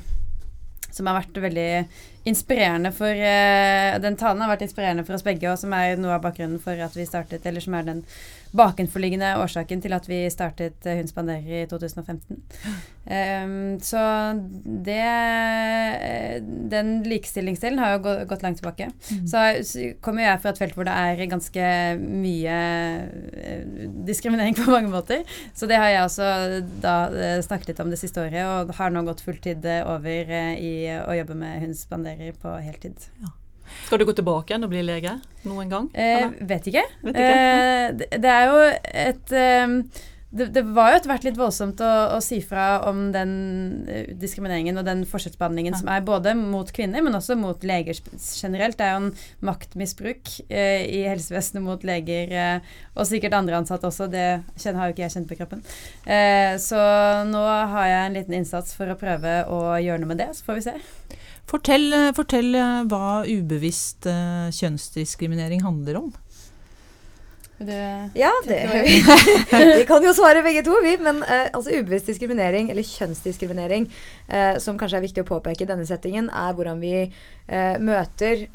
Som 0.96 1.10
har 1.10 1.19
vært 1.19 1.39
veldig 1.43 1.69
inspirerende 2.29 2.91
for 2.96 3.10
uh, 3.10 3.98
Den 4.03 4.17
talen 4.19 4.43
har 4.43 4.51
vært 4.51 4.65
inspirerende 4.67 5.05
for 5.08 5.17
oss 5.17 5.25
begge, 5.25 5.50
og 5.51 5.60
som 5.62 5.74
er 5.77 6.00
noe 6.00 6.17
av 6.17 6.24
bakgrunnen 6.25 6.62
for 6.63 6.79
at 6.84 6.98
vi 6.98 7.08
startet, 7.08 7.46
eller 7.46 7.63
som 7.63 7.77
er 7.77 7.88
den 7.88 8.03
bakenforliggende 8.56 9.36
årsaken 9.41 9.82
til 9.84 9.94
at 9.96 10.08
vi 10.10 10.22
startet 10.34 10.86
uh, 10.88 10.96
Hun 10.98 11.10
spanderer 11.10 11.63
i 11.63 11.68
2015. 11.70 12.39
Um, 13.10 13.79
så 13.82 14.01
det 14.86 15.06
Den 16.72 16.91
likestillingsdelen 17.08 17.79
har 17.82 17.96
jo 17.96 18.03
gått, 18.06 18.24
gått 18.29 18.46
langt 18.46 18.62
tilbake. 18.62 18.89
Mm. 19.12 19.25
Så, 19.27 19.44
så 19.65 19.88
kommer 20.01 20.25
jeg 20.25 20.41
fra 20.44 20.53
et 20.53 20.62
felt 20.62 20.77
hvor 20.77 20.88
det 20.88 20.96
er 20.96 21.25
ganske 21.32 21.72
mye 22.00 22.60
diskriminering 24.08 24.58
på 24.58 24.70
mange 24.70 24.91
måter. 24.94 25.25
Så 25.53 25.70
det 25.70 25.79
har 25.82 25.94
jeg 25.94 26.06
også 26.06 26.29
da 26.84 26.96
snakket 27.46 27.74
litt 27.74 27.84
om 27.84 27.91
det 27.91 28.01
siste 28.01 28.22
året, 28.24 28.41
og 28.46 28.75
har 28.77 28.94
nå 28.94 29.03
gått 29.08 29.25
fulltid 29.25 29.65
over 29.84 30.34
i 30.58 30.74
å 31.01 31.20
jobbe 31.22 31.38
med 31.38 31.65
Hun 31.65 31.77
spanderer 31.77 32.38
på 32.39 32.56
heltid. 32.63 33.10
Ja. 33.24 33.34
Skal 33.88 34.01
du 34.01 34.07
gå 34.09 34.15
tilbake 34.17 34.53
igjen 34.53 34.67
og 34.67 34.71
bli 34.73 34.85
lege 34.85 35.17
noen 35.47 35.71
gang? 35.71 35.89
Eh, 35.93 36.29
vet 36.49 36.69
ikke. 36.71 36.85
Vet 37.07 37.17
ikke. 37.17 37.33
Eh, 37.33 37.89
det, 37.99 38.09
det, 38.21 38.35
er 38.35 38.49
jo 38.49 38.63
et 39.07 39.35
eh, 39.35 39.75
det, 40.29 40.45
det, 40.53 40.61
var 40.75 40.91
jo 40.91 40.97
etter 40.99 41.09
hvert 41.09 41.23
litt 41.25 41.38
voldsomt 41.39 41.79
å, 41.81 41.89
å, 42.13 42.17
si 42.21 42.38
fra 42.45 42.83
om 42.85 43.07
den 43.13 43.31
uh, 43.88 44.11
diskrimineringen 44.21 44.77
og 44.77 44.85
den 44.85 45.01
forskjellsbehandlingen 45.09 45.73
ja. 45.73 45.79
som 45.81 45.89
er 45.89 46.05
både 46.05 46.35
mot 46.38 46.69
kvinner, 46.73 47.01
men 47.01 47.17
også 47.17 47.38
mot 47.39 47.65
leger 47.65 47.97
generelt. 47.97 48.77
Det 48.77 48.85
er 48.85 48.93
jo 48.93 48.99
en 49.07 49.09
maktmisbruk 49.49 50.35
eh, 50.45 50.85
i 50.85 51.01
helsevesenet 51.09 51.65
mot 51.65 51.81
leger, 51.88 52.29
eh, 52.29 52.75
og 52.93 53.09
sikkert 53.09 53.39
andre 53.39 53.57
ansatte 53.57 53.89
også. 53.89 54.05
Det 54.13 54.27
kjenner, 54.53 54.83
har 54.83 54.91
jo 54.91 54.97
ikke 54.97 55.05
jeg 55.07 55.15
kjent 55.15 55.31
på 55.31 55.39
kroppen. 55.39 55.65
så 56.61 56.79
nå 57.29 57.41
har 57.73 57.89
jeg 57.89 58.05
en 58.05 58.17
liten 58.17 58.38
innsats 58.38 58.75
for 58.77 58.91
å 58.91 58.97
prøve 58.99 59.41
å 59.49 59.59
gjøre 59.81 60.03
noe 60.03 60.11
med 60.13 60.21
det, 60.21 60.29
så 60.38 60.45
får 60.45 60.59
vi 60.59 60.65
se. 60.67 60.75
Fortell, 61.50 61.89
fortell 62.13 62.53
hva 62.91 63.24
ubevisst 63.25 64.06
kjønnsdiskriminering 64.06 65.63
handler 65.65 65.98
om. 66.03 66.12
Det, 67.60 68.10
ja, 68.15 68.32
det 68.48 68.60
vi, 68.72 69.01
vi 69.79 69.86
kan 69.88 70.03
jo 70.03 70.13
svare 70.15 70.39
begge 70.46 70.63
to, 70.63 70.77
vi. 70.84 70.96
Men 71.03 71.20
uh, 71.25 71.50
altså 71.51 71.74
ubevisst 71.75 72.08
diskriminering, 72.08 72.72
eller 72.72 72.88
kjønnsdiskriminering, 72.88 73.89
uh, 74.32 74.56
som 74.63 74.79
kanskje 74.79 75.01
er 75.01 75.03
viktig 75.03 75.25
å 75.25 75.27
påpeke 75.27 75.65
i 75.65 75.70
denne 75.70 75.88
settingen, 75.88 76.29
er 76.32 76.56
hvordan 76.56 76.79
vi 76.79 76.94
uh, 77.03 77.75
møter 77.84 78.48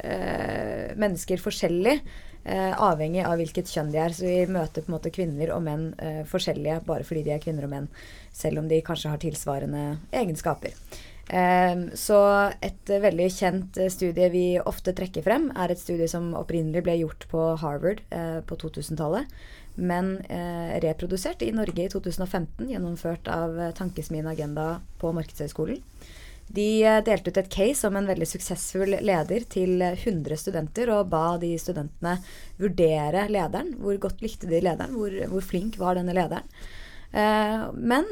mennesker 0.97 1.41
forskjellig. 1.41 1.99
avhengig 2.45 3.23
av 3.25 3.39
hvilket 3.39 3.71
kjønn 3.73 3.87
de 3.89 3.97
er. 3.97 4.13
Så 4.13 4.25
vi 4.27 4.45
møter 4.53 4.83
på 4.85 4.91
en 4.91 4.93
måte 4.93 5.09
kvinner 5.09 5.49
og 5.55 5.63
menn 5.65 5.87
forskjellige 6.29 6.75
bare 6.85 7.01
fordi 7.07 7.23
de 7.25 7.31
er 7.33 7.41
kvinner 7.41 7.65
og 7.65 7.71
menn. 7.71 7.87
Selv 8.29 8.61
om 8.61 8.67
de 8.69 8.83
kanskje 8.85 9.09
har 9.09 9.21
tilsvarende 9.23 9.85
egenskaper. 10.13 10.77
Um, 11.25 11.87
så 11.97 12.17
et 12.61 12.89
veldig 13.01 13.25
kjent 13.33 13.77
uh, 13.81 13.87
studie 13.89 14.27
vi 14.29 14.43
ofte 14.61 14.93
trekker 14.93 15.25
frem, 15.25 15.47
er 15.57 15.71
et 15.73 15.81
studie 15.81 16.05
som 16.09 16.35
opprinnelig 16.37 16.83
ble 16.85 16.99
gjort 16.99 17.25
på 17.31 17.47
Harvard 17.63 18.03
uh, 18.13 18.43
på 18.45 18.57
2000-tallet, 18.61 19.31
men 19.75 20.13
reprodusert 20.79 21.41
i 21.43 21.49
Norge 21.51 21.83
i 21.83 21.89
2015, 21.91 22.69
gjennomført 22.71 23.25
av 23.27 23.57
Tankesmien 23.75 24.29
Agenda 24.31 24.77
på 25.01 25.11
Markedshøgskolen. 25.11 25.81
De 26.47 26.67
delte 27.03 27.33
ut 27.33 27.39
et 27.41 27.49
case 27.51 27.83
om 27.83 27.97
en 27.99 28.07
veldig 28.07 28.29
suksessfull 28.29 28.95
leder 29.03 29.43
til 29.51 29.83
100 29.83 30.39
studenter, 30.39 30.93
og 30.95 31.09
ba 31.11 31.35
de 31.41 31.49
studentene 31.59 32.13
vurdere 32.61 33.25
lederen. 33.27 33.73
Hvor 33.81 33.99
godt 34.05 34.23
likte 34.23 34.47
de 34.47 34.63
lederen? 34.63 34.95
Hvor, 34.95 35.17
hvor 35.33 35.43
flink 35.43 35.75
var 35.81 35.99
denne 35.99 36.15
lederen? 36.15 36.47
men 37.75 38.07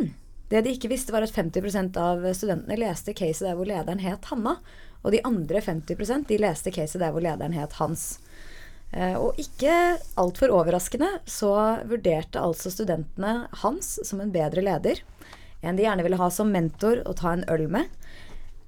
det 0.53 0.61
de 0.67 0.73
ikke 0.75 0.91
visste, 0.91 1.13
var 1.15 1.25
at 1.25 1.33
50% 1.33 1.97
av 1.97 2.25
studentene 2.37 2.77
leste 2.77 3.15
caset 3.17 3.47
der 3.47 3.57
hvor 3.57 3.65
lederen 3.65 4.03
het 4.03 4.27
Hanna. 4.29 4.59
Og 5.01 5.11
de 5.11 5.23
andre 5.25 5.59
50% 5.65 6.29
de 6.29 6.37
leste 6.39 6.71
caset 6.71 7.01
der 7.01 7.11
hvor 7.15 7.23
lederen 7.25 7.55
het 7.57 7.73
Hans. 7.79 8.19
Eh, 8.93 9.15
og 9.17 9.39
ikke 9.41 9.97
altfor 10.21 10.53
overraskende 10.53 11.09
så 11.25 11.53
vurderte 11.89 12.41
altså 12.41 12.69
studentene 12.69 13.47
Hans 13.63 13.95
som 14.05 14.21
en 14.21 14.33
bedre 14.33 14.61
leder. 14.61 15.01
En 15.65 15.79
de 15.79 15.87
gjerne 15.87 16.05
ville 16.05 16.19
ha 16.19 16.29
som 16.29 16.51
mentor 16.53 17.01
og 17.07 17.17
ta 17.17 17.33
en 17.33 17.45
øl 17.49 17.65
med. 17.73 17.89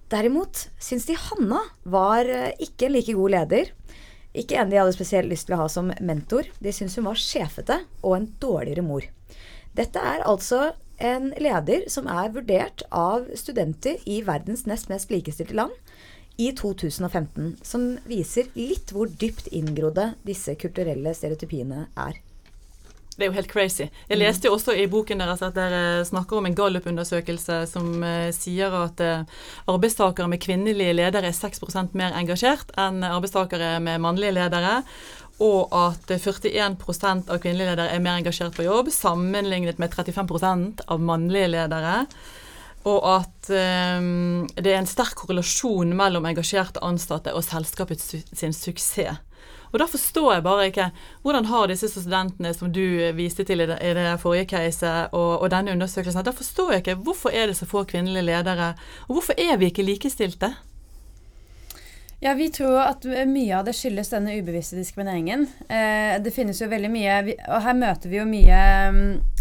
Derimot 0.10 0.68
syns 0.82 1.06
de 1.06 1.18
Hanna 1.20 1.62
var 1.86 2.26
eh, 2.26 2.54
ikke 2.66 2.90
en 2.90 2.96
like 2.98 3.14
god 3.14 3.36
leder. 3.36 3.70
Ikke 4.36 4.58
en 4.60 4.74
de 4.74 4.82
hadde 4.82 4.96
spesielt 4.96 5.30
lyst 5.30 5.48
til 5.48 5.56
å 5.60 5.62
ha 5.62 5.70
som 5.72 5.94
mentor. 6.02 6.50
De 6.58 6.74
syns 6.74 6.98
hun 6.98 7.08
var 7.12 7.22
sjefete 7.22 7.78
og 8.02 8.18
en 8.18 8.28
dårligere 8.42 8.84
mor. 8.86 9.06
Dette 9.76 10.02
er 10.02 10.26
altså 10.26 10.72
en 10.98 11.32
leder 11.42 11.88
som 11.92 12.08
er 12.08 12.34
vurdert 12.36 12.86
av 12.92 13.28
studenter 13.36 13.98
i 14.06 14.22
verdens 14.26 14.66
nest 14.70 14.90
mest 14.92 15.12
likestilte 15.12 15.58
land 15.58 15.74
i 16.38 16.52
2015. 16.52 17.58
Som 17.64 17.96
viser 18.08 18.52
litt 18.56 18.94
hvor 18.96 19.10
dypt 19.10 19.48
inngrodde 19.56 20.14
disse 20.28 20.56
kulturelle 20.60 21.16
stereotypiene 21.16 21.88
er. 21.96 22.22
Det 23.16 23.24
er 23.24 23.30
jo 23.30 23.36
helt 23.38 23.52
crazy. 23.52 23.86
Jeg 24.10 24.20
leste 24.20 24.50
jo 24.50 24.58
også 24.58 24.74
i 24.76 24.90
boken 24.92 25.22
deres 25.24 25.40
at 25.46 25.56
dere 25.56 26.04
snakker 26.04 26.36
om 26.36 26.50
en 26.50 26.56
Gallup-undersøkelse 26.58 27.62
som 27.72 28.04
uh, 28.04 28.28
sier 28.36 28.76
at 28.76 29.00
uh, 29.00 29.46
arbeidstakere 29.72 30.28
med 30.28 30.42
kvinnelige 30.44 30.98
ledere 30.98 31.32
er 31.32 31.38
6% 31.38 31.96
mer 31.96 32.12
engasjert 32.20 32.76
enn 32.76 33.06
arbeidstakere 33.08 33.78
med 33.84 34.04
mannlige 34.04 34.36
ledere 34.36 34.82
og 35.44 35.74
at 35.76 36.12
41% 36.12 37.30
av 37.32 37.42
kvinnelige 37.44 37.74
ledere 37.74 37.92
er 37.92 38.04
mer 38.04 38.22
engasjert 38.22 38.56
på 38.56 38.64
jobb, 38.68 38.92
sammenlignet 38.94 39.82
med 39.82 39.92
35% 39.92 40.86
av 40.88 41.04
mannlige 41.04 41.52
ledere. 41.52 41.96
Og 42.86 43.02
at 43.10 43.50
um, 43.50 44.46
det 44.56 44.72
er 44.72 44.80
en 44.80 44.88
sterk 44.88 45.18
korrelasjon 45.20 45.96
mellom 45.98 46.28
engasjerte 46.30 46.84
ansatte 46.86 47.34
og 47.36 47.44
selskapets 47.44 48.12
su 48.12 48.20
sin 48.32 48.54
suksess. 48.54 49.20
Og 49.74 49.80
Da 49.82 49.88
forstår 49.92 50.30
jeg 50.34 50.44
bare 50.46 50.68
ikke 50.70 50.86
hvordan 51.26 51.50
har 51.50 51.68
disse 51.68 51.90
studentene 51.92 52.54
som 52.56 52.70
du 52.72 53.12
viste 53.18 53.44
til 53.44 53.60
i 53.60 53.66
det, 53.68 53.76
i 53.84 53.92
det 53.98 54.06
forrige 54.22 54.48
caset, 54.54 55.10
og, 55.12 55.42
og, 55.42 55.50
denne 55.52 55.74
undersøkelsen, 55.76 56.24
da 56.24 56.32
forstår 56.32 56.72
jeg 56.72 56.84
ikke 56.84 56.96
hvorfor 57.04 57.36
er 57.36 57.50
det 57.50 57.58
så 57.58 57.68
få 57.68 57.84
kvinnelige 57.84 58.24
ledere, 58.30 58.70
og 59.10 59.18
hvorfor 59.18 59.36
er 59.36 59.58
vi 59.60 59.74
ikke 59.74 59.84
likestilte? 59.84 60.54
Ja, 62.24 62.34
Vi 62.34 62.50
tror 62.50 62.80
at 62.80 63.06
mye 63.28 63.58
av 63.58 63.66
det 63.68 63.76
skyldes 63.76 64.10
denne 64.14 64.36
ubevisste 64.40 64.80
diskrimineringen. 64.80 65.48
Eh, 65.68 66.16
det 66.24 66.34
finnes 66.34 66.62
jo 66.62 66.70
veldig 66.72 66.90
mye 66.90 67.18
Og 67.28 67.66
her 67.66 67.76
møter 67.78 68.10
vi 68.10 68.18
jo 68.22 68.28
mye 68.30 68.62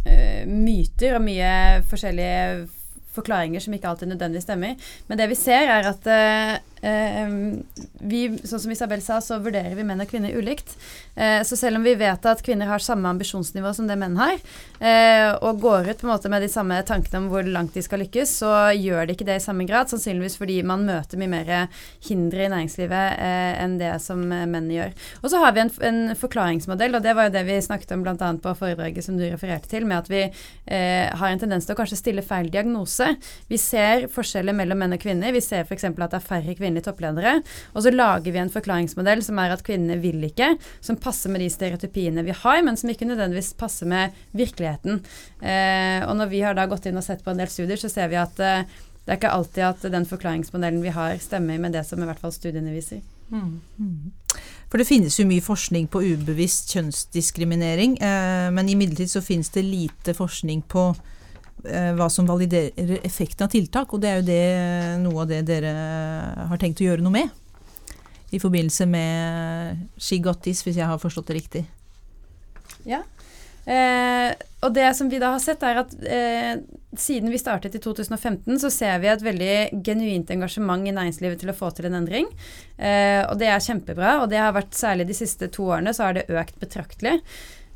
uh, 0.04 0.42
myter 0.50 1.16
og 1.16 1.24
mye 1.24 1.52
forskjellige 1.88 2.66
forklaringer 3.14 3.62
som 3.62 3.74
ikke 3.76 3.88
alltid 3.92 4.10
nødvendigvis 4.10 4.46
stemmer. 4.48 4.74
Men 5.08 5.20
det 5.20 5.30
vi 5.30 5.38
ser, 5.38 5.70
er 5.70 5.86
at 5.92 6.08
Eh, 6.10 6.58
vi, 6.84 8.20
sånn 8.44 8.60
som 8.60 8.72
Isabel 8.74 9.02
sa, 9.04 9.20
så 9.24 9.38
vurderer 9.42 9.74
vi 9.78 9.86
menn 9.86 10.02
og 10.02 10.10
kvinner 10.10 10.34
ulikt. 10.36 10.76
Eh, 11.14 11.42
så 11.46 11.56
selv 11.56 11.78
om 11.78 11.86
vi 11.86 11.94
vet 11.98 12.26
at 12.26 12.42
kvinner 12.44 12.68
har 12.68 12.82
samme 12.82 13.08
ambisjonsnivå 13.08 13.72
som 13.76 13.86
det 13.88 13.96
menn 14.00 14.16
har, 14.18 14.34
eh, 14.80 15.30
og 15.38 15.60
går 15.62 15.90
ut 15.90 16.00
på 16.00 16.08
en 16.08 16.12
måte 16.12 16.30
med 16.32 16.42
de 16.42 16.50
samme 16.50 16.80
tankene 16.86 17.22
om 17.22 17.28
hvor 17.32 17.46
langt 17.46 17.74
de 17.74 17.84
skal 17.84 18.02
lykkes, 18.02 18.36
så 18.42 18.52
gjør 18.74 19.06
de 19.06 19.16
ikke 19.16 19.28
det 19.28 19.38
i 19.38 19.44
samme 19.44 19.66
grad. 19.68 19.90
Sannsynligvis 19.92 20.38
fordi 20.40 20.60
man 20.66 20.86
møter 20.86 21.20
mye 21.20 21.30
mer 21.30 21.52
hindre 22.04 22.46
i 22.46 22.50
næringslivet 22.52 23.20
enn 23.62 23.78
det 23.78 23.92
som 24.02 24.20
menn 24.28 24.68
gjør. 24.72 24.92
Og 25.22 25.30
så 25.30 25.40
har 25.42 25.54
vi 25.54 25.64
en, 25.64 25.72
en, 25.86 26.02
forklaringsmodell, 26.18 26.94
og 26.96 27.04
det 27.04 27.14
var 27.16 27.28
jo 27.28 27.34
det 27.34 27.44
vi 27.46 27.60
snakket 27.62 27.94
om 27.94 28.04
bl.a. 28.04 28.14
på 28.14 28.54
foredraget 28.58 29.06
som 29.06 29.16
du 29.18 29.24
refererte 29.24 29.70
til, 29.70 29.86
med 29.88 30.02
at 30.02 30.10
vi 30.10 30.22
eh, 30.24 31.08
har 31.14 31.30
en 31.30 31.40
tendens 31.40 31.66
til 31.66 31.76
å 31.76 31.78
kanskje 31.78 32.00
stille 32.00 32.24
feil 32.26 32.50
diagnose. 32.52 33.14
Vi 33.48 33.58
ser 33.60 34.08
forskjeller 34.12 34.56
mellom 34.56 34.82
menn 34.82 34.96
og 34.96 35.02
kvinner. 35.02 35.34
Vi 35.34 35.42
ser 35.44 35.64
f.eks. 35.64 35.86
at 35.88 36.02
det 36.02 36.18
er 36.18 36.26
færre 36.26 36.56
kvinner 36.58 36.73
kvinnelige 36.74 36.90
toppledere. 36.90 37.42
Og 37.74 37.82
så 37.82 37.92
lager 37.92 38.32
vi 38.32 38.38
en 38.38 38.52
forklaringsmodell 38.52 39.22
som 39.22 39.38
er 39.38 39.54
at 39.54 39.64
kvinnene 39.64 40.00
vil 40.02 40.22
ikke, 40.24 40.56
som 40.80 40.96
passer 40.96 41.30
med 41.30 41.40
de 41.40 41.50
stereotypiene 41.50 42.24
vi 42.24 42.34
har, 42.34 42.62
men 42.62 42.76
som 42.76 42.90
ikke 42.90 43.06
nødvendigvis 43.06 43.54
passer 43.54 43.86
med 43.86 44.12
virkeligheten. 44.32 45.04
Eh, 45.40 46.02
og 46.06 46.16
når 46.16 46.30
vi 46.30 46.42
har 46.42 46.54
da 46.54 46.66
gått 46.66 46.86
inn 46.86 46.98
og 46.98 47.04
sett 47.04 47.24
på 47.24 47.30
en 47.30 47.38
del 47.38 47.48
studier, 47.48 47.76
så 47.76 47.88
ser 47.88 48.08
vi 48.08 48.16
at 48.16 48.38
eh, 48.40 48.64
det 49.04 49.12
er 49.12 49.18
ikke 49.18 49.34
alltid 49.36 49.64
at 49.64 49.82
den 49.92 50.06
forklaringsmodellen 50.06 50.82
vi 50.82 50.92
har, 50.94 51.18
stemmer 51.20 51.58
med 51.60 51.74
det 51.76 51.84
som 51.84 52.00
i 52.00 52.06
hvert 52.08 52.20
fall 52.20 52.32
studiene 52.32 52.72
viser. 52.72 53.02
Mm. 53.28 54.12
For 54.68 54.80
det 54.80 54.88
finnes 54.88 55.16
jo 55.18 55.26
mye 55.28 55.44
forskning 55.44 55.88
på 55.92 56.02
ubevisst 56.14 56.72
kjønnsdiskriminering, 56.72 57.98
eh, 58.00 58.48
men 58.52 58.70
imidlertid 58.72 59.12
så 59.12 59.24
finnes 59.24 59.52
det 59.52 59.66
lite 59.66 60.16
forskning 60.16 60.64
på 60.68 60.92
hva 61.64 62.08
som 62.12 62.26
validerer 62.28 62.98
effekten 63.06 63.46
av 63.46 63.52
tiltak. 63.52 63.94
Og 63.94 64.02
det 64.02 64.10
er 64.10 64.20
jo 64.20 64.26
det, 64.28 64.42
noe 65.04 65.22
av 65.24 65.30
det 65.30 65.40
dere 65.48 65.72
har 66.50 66.60
tenkt 66.60 66.82
å 66.82 66.88
gjøre 66.88 67.04
noe 67.04 67.14
med. 67.14 67.40
I 68.34 68.40
forbindelse 68.42 68.86
med 68.90 69.86
She 69.96 70.18
Got 70.22 70.42
This, 70.44 70.64
hvis 70.66 70.80
jeg 70.80 70.90
har 70.90 71.00
forstått 71.00 71.30
det 71.30 71.38
riktig. 71.38 71.64
Ja. 72.88 73.02
Eh, 73.64 74.34
og 74.64 74.74
det 74.76 74.90
som 74.96 75.08
vi 75.08 75.20
da 75.20 75.30
har 75.34 75.42
sett, 75.42 75.62
er 75.64 75.80
at 75.80 75.92
eh, 76.04 76.60
siden 77.00 77.32
vi 77.32 77.40
startet 77.40 77.76
i 77.76 77.80
2015, 77.82 78.58
så 78.60 78.70
ser 78.72 79.00
vi 79.00 79.10
et 79.12 79.24
veldig 79.24 79.82
genuint 79.84 80.30
engasjement 80.34 80.84
i 80.84 80.94
næringslivet 80.94 81.40
til 81.40 81.52
å 81.52 81.56
få 81.56 81.70
til 81.76 81.88
en 81.88 81.98
endring. 82.02 82.28
Eh, 82.76 83.22
og 83.24 83.38
det 83.40 83.50
er 83.52 83.64
kjempebra, 83.64 84.18
og 84.22 84.30
det 84.32 84.40
har 84.42 84.56
vært 84.56 84.76
særlig 84.76 85.08
de 85.08 85.16
siste 85.16 85.48
to 85.52 85.70
årene 85.70 85.94
så 85.96 86.08
har 86.08 86.18
det 86.18 86.28
økt 86.32 86.58
betraktelig. 86.60 87.18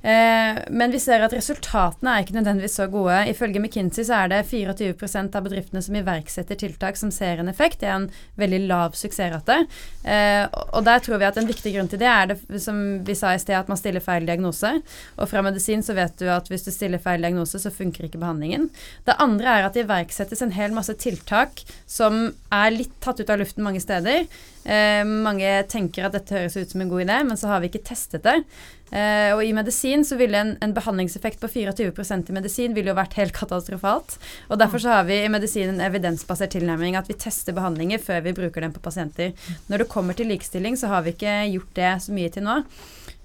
Eh, 0.02 0.59
men 0.71 0.93
vi 0.95 1.00
ser 1.02 1.25
at 1.25 1.33
resultatene 1.35 2.12
er 2.12 2.23
ikke 2.23 2.37
nødvendigvis 2.37 2.76
så 2.78 2.87
gode. 2.90 3.17
Ifølge 3.33 3.59
McKinsey 3.59 4.07
så 4.07 4.21
er 4.23 4.31
det 4.31 4.45
24% 4.47 5.35
av 5.35 5.47
bedriftene 5.49 5.83
som 5.83 5.97
iverksetter 5.99 6.59
tiltak 6.61 6.99
som 7.00 7.11
ser 7.14 7.43
en 7.43 7.50
effekt. 7.50 7.81
Det 7.83 7.90
er 7.90 7.97
en 7.97 8.09
veldig 8.38 8.61
lav 8.71 8.95
suksessrate. 8.99 9.64
Eh, 10.05 10.45
og 10.71 10.87
der 10.87 11.02
tror 11.02 11.19
vi 11.19 11.28
at 11.28 11.40
en 11.40 11.50
viktig 11.50 11.75
grunn 11.75 11.90
til 11.90 12.02
det 12.02 12.11
er 12.11 12.31
det 12.31 12.62
som 12.62 12.78
vi 13.07 13.17
sa 13.19 13.35
i 13.35 13.43
sted, 13.43 13.57
at 13.59 13.71
man 13.71 13.81
stiller 13.81 14.05
feil 14.05 14.28
diagnose. 14.28 14.71
Og 15.19 15.31
fra 15.31 15.43
medisin 15.47 15.83
så 15.83 15.97
vet 15.99 16.14
du 16.23 16.28
at 16.31 16.47
hvis 16.52 16.69
du 16.69 16.71
stiller 16.75 17.02
feil 17.02 17.25
diagnose, 17.25 17.59
så 17.59 17.75
funker 17.75 18.07
ikke 18.07 18.23
behandlingen. 18.23 18.69
Det 19.09 19.19
andre 19.19 19.59
er 19.59 19.67
at 19.67 19.75
det 19.75 19.87
iverksettes 19.88 20.45
en 20.45 20.55
hel 20.55 20.76
masse 20.76 20.95
tiltak 21.02 21.64
som 21.90 22.28
er 22.55 22.71
litt 22.75 22.95
tatt 23.02 23.19
ut 23.19 23.35
av 23.35 23.43
luften 23.43 23.67
mange 23.67 23.83
steder. 23.83 24.28
Eh, 24.69 25.02
mange 25.02 25.50
tenker 25.71 26.07
at 26.07 26.14
dette 26.14 26.35
høres 26.35 26.59
ut 26.59 26.71
som 26.71 26.83
en 26.85 26.90
god 26.90 27.07
idé, 27.07 27.21
men 27.25 27.38
så 27.40 27.50
har 27.50 27.62
vi 27.62 27.71
ikke 27.71 27.87
testet 27.88 28.26
det. 28.26 28.43
Eh, 28.90 29.30
og 29.35 29.42
i 29.45 29.52
medisin 29.57 30.04
så 30.07 30.16
ville 30.21 30.38
en, 30.38 30.54
en 30.64 30.75
behandlingseffekt 30.76 31.40
på 31.42 31.50
24% 31.52 32.30
i 32.30 32.37
medisin 32.37 32.76
ville 32.76 32.92
jo 32.92 32.99
vært 32.99 33.18
helt 33.21 33.37
katastrofalt. 33.37 34.16
Og 34.49 34.61
derfor 34.61 34.83
så 34.83 34.97
har 34.97 35.09
vi 35.09 35.21
i 35.25 35.33
medisin 35.33 35.75
en 35.75 35.85
evidensbasert 35.85 36.54
tilnærming, 36.57 36.97
at 36.97 37.11
vi 37.11 37.18
tester 37.18 37.57
behandlinger 37.57 38.02
før 38.02 38.25
vi 38.26 38.37
bruker 38.37 38.64
dem 38.64 38.75
på 38.76 38.85
pasienter. 38.85 39.35
Når 39.68 39.85
det 39.85 39.90
kommer 39.92 40.16
til 40.16 40.30
likestilling, 40.33 40.78
så 40.78 40.92
har 40.92 41.04
vi 41.04 41.16
ikke 41.16 41.40
gjort 41.52 41.75
det 41.78 41.92
så 42.07 42.16
mye 42.16 42.33
til 42.33 42.49
nå. 42.49 42.62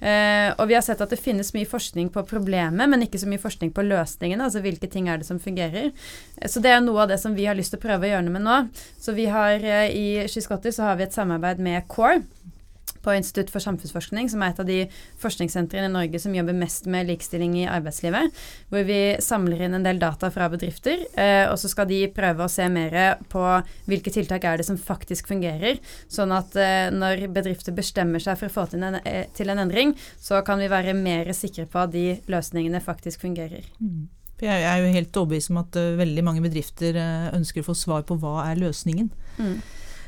Uh, 0.03 0.51
og 0.59 0.67
vi 0.67 0.75
har 0.75 0.83
sett 0.83 0.99
at 0.99 1.13
det 1.13 1.21
finnes 1.21 1.53
mye 1.55 1.67
forskning 1.69 2.09
på 2.11 2.25
problemet, 2.27 2.89
men 2.91 3.05
ikke 3.05 3.21
så 3.21 3.29
mye 3.31 3.39
forskning 3.39 3.71
på 3.71 3.85
løsningene. 3.87 4.43
Altså 4.43 4.59
hvilke 4.63 4.89
ting 4.91 5.07
er 5.07 5.21
det 5.21 5.27
som 5.29 5.39
fungerer. 5.39 5.93
Så 6.43 6.59
det 6.63 6.73
er 6.73 6.81
noe 6.83 7.05
av 7.05 7.13
det 7.13 7.21
som 7.21 7.37
vi 7.37 7.47
har 7.47 7.55
lyst 7.55 7.71
til 7.71 7.79
å 7.79 7.85
prøve 7.85 8.09
å 8.09 8.11
gjøre 8.11 8.25
noe 8.25 8.35
med 8.35 8.43
nå. 8.43 8.57
Så 8.99 9.15
vi 9.15 9.29
har 9.31 9.63
uh, 9.63 9.87
i 9.87 10.25
Skyskotter 10.27 10.75
så 10.75 10.89
har 10.89 10.99
vi 10.99 11.07
et 11.07 11.15
samarbeid 11.15 11.63
med 11.63 11.87
CORE 11.87 12.19
på 13.03 13.13
Institutt 13.17 13.51
for 13.53 13.63
samfunnsforskning, 13.63 14.29
som 14.31 14.43
er 14.43 14.53
et 14.53 14.61
av 14.61 14.67
de 14.67 14.79
forskningssentrene 15.21 15.89
i 15.89 15.93
Norge 15.93 16.21
som 16.21 16.35
jobber 16.35 16.55
mest 16.57 16.87
med 16.91 17.09
likestilling 17.09 17.57
i 17.59 17.67
arbeidslivet. 17.69 18.31
Hvor 18.71 18.87
vi 18.87 18.99
samler 19.23 19.65
inn 19.65 19.77
en 19.77 19.85
del 19.85 19.99
data 20.01 20.29
fra 20.33 20.47
bedrifter, 20.51 21.05
eh, 21.19 21.45
og 21.49 21.57
så 21.59 21.71
skal 21.71 21.89
de 21.89 22.01
prøve 22.15 22.45
å 22.45 22.51
se 22.51 22.67
mer 22.71 23.19
på 23.31 23.43
hvilke 23.89 24.13
tiltak 24.13 24.47
er 24.47 24.59
det 24.59 24.67
som 24.69 24.79
faktisk 24.79 25.29
fungerer. 25.31 25.81
Sånn 26.11 26.33
at 26.35 26.55
eh, 26.59 26.89
når 26.93 27.27
bedrifter 27.35 27.75
bestemmer 27.75 28.23
seg 28.23 28.39
for 28.39 28.49
å 28.49 28.55
få 28.55 28.67
til 28.71 28.83
en, 28.87 28.99
eh, 29.03 29.27
til 29.35 29.51
en 29.51 29.63
endring, 29.65 29.95
så 30.21 30.41
kan 30.45 30.61
vi 30.61 30.71
være 30.71 30.95
mer 30.97 31.31
sikre 31.35 31.67
på 31.69 31.83
at 31.83 31.93
de 31.95 32.07
løsningene 32.31 32.83
faktisk 32.83 33.27
fungerer. 33.27 33.67
Mm. 33.79 34.09
Jeg 34.43 34.63
er 34.67 34.81
jo 34.81 34.91
helt 34.91 35.17
overbevist 35.21 35.51
om 35.53 35.61
at 35.61 35.77
veldig 35.77 36.23
mange 36.25 36.41
bedrifter 36.43 36.97
ønsker 37.31 37.63
å 37.63 37.67
få 37.69 37.75
svar 37.79 38.01
på 38.03 38.17
hva 38.19 38.41
er 38.49 38.59
løsningen. 38.59 39.07
Mm. 39.37 39.61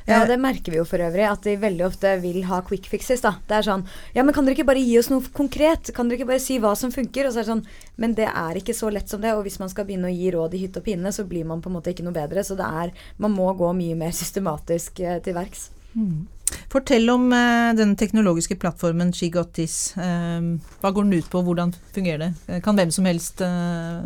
Ja, 0.06 0.20
det 0.30 0.38
merker 0.38 0.70
vi 0.70 0.78
jo 0.78 0.86
for 0.86 1.02
øvrig, 1.02 1.24
at 1.26 1.46
de 1.48 1.56
veldig 1.58 1.86
ofte 1.88 2.12
vil 2.22 2.44
ha 2.46 2.60
quick 2.66 2.86
fixes. 2.90 3.24
da. 3.26 3.36
Det 3.50 3.58
er 3.58 3.66
sånn 3.66 3.86
Ja, 4.14 4.24
men 4.24 4.36
kan 4.36 4.46
dere 4.46 4.54
ikke 4.54 4.68
bare 4.68 4.84
gi 4.84 5.00
oss 5.00 5.10
noe 5.10 5.26
konkret? 5.34 5.90
Kan 5.96 6.10
dere 6.10 6.20
ikke 6.20 6.30
bare 6.30 6.44
si 6.44 6.60
hva 6.62 6.76
som 6.78 6.94
funker? 6.94 7.26
Og 7.26 7.34
så 7.34 7.42
er 7.42 7.48
det 7.48 7.54
sånn 7.54 7.66
Men 7.98 8.14
det 8.14 8.28
er 8.30 8.60
ikke 8.60 8.76
så 8.78 8.92
lett 8.94 9.10
som 9.10 9.24
det. 9.24 9.34
Og 9.34 9.44
hvis 9.48 9.58
man 9.60 9.72
skal 9.72 9.88
begynne 9.88 10.12
å 10.12 10.14
gi 10.14 10.30
råd 10.36 10.54
i 10.54 10.62
hytte 10.62 10.84
og 10.84 10.86
pine, 10.86 11.12
så 11.12 11.26
blir 11.26 11.48
man 11.50 11.64
på 11.64 11.72
en 11.72 11.78
måte 11.80 11.90
ikke 11.90 12.06
noe 12.06 12.14
bedre. 12.14 12.46
Så 12.46 12.58
det 12.60 12.70
er 12.70 12.94
Man 13.18 13.34
må 13.34 13.50
gå 13.58 13.72
mye 13.74 13.98
mer 13.98 14.14
systematisk 14.22 15.02
eh, 15.02 15.18
til 15.26 15.38
verks. 15.38 15.72
Mm. 15.96 16.28
Fortell 16.70 17.10
om 17.10 17.32
eh, 17.34 17.74
den 17.74 17.96
teknologiske 17.98 18.60
plattformen 18.62 19.14
She 19.14 19.32
Got 19.34 19.56
This. 19.58 19.98
Eh, 19.98 20.54
hva 20.84 20.94
går 20.94 21.10
den 21.10 21.18
ut 21.18 21.34
på? 21.34 21.42
Hvordan 21.42 21.74
fungerer 21.98 22.28
det? 22.28 22.62
Kan 22.62 22.78
hvem 22.78 22.94
som 22.94 23.10
helst 23.10 23.42
eh, 23.42 24.06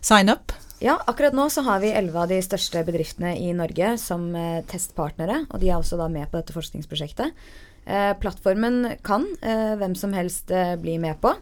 sign 0.00 0.32
up? 0.32 0.56
Ja, 0.82 0.96
akkurat 1.06 1.34
nå 1.34 1.44
så 1.46 1.62
har 1.62 1.78
vi 1.78 1.92
elleve 1.94 2.24
av 2.24 2.30
de 2.32 2.40
største 2.42 2.80
bedriftene 2.82 3.36
i 3.38 3.52
Norge 3.54 3.92
som 4.02 4.24
eh, 4.34 4.64
testpartnere, 4.66 5.44
og 5.54 5.60
de 5.62 5.68
er 5.70 5.76
også 5.76 5.94
da 6.00 6.08
med 6.10 6.26
på 6.26 6.40
dette 6.40 6.56
forskningsprosjektet. 6.56 7.36
Eh, 7.86 8.08
plattformen 8.18 8.96
kan 9.06 9.28
eh, 9.46 9.76
hvem 9.78 9.94
som 9.94 10.16
helst 10.18 10.50
eh, 10.50 10.74
bli 10.82 10.96
med 10.98 11.20
på. 11.22 11.36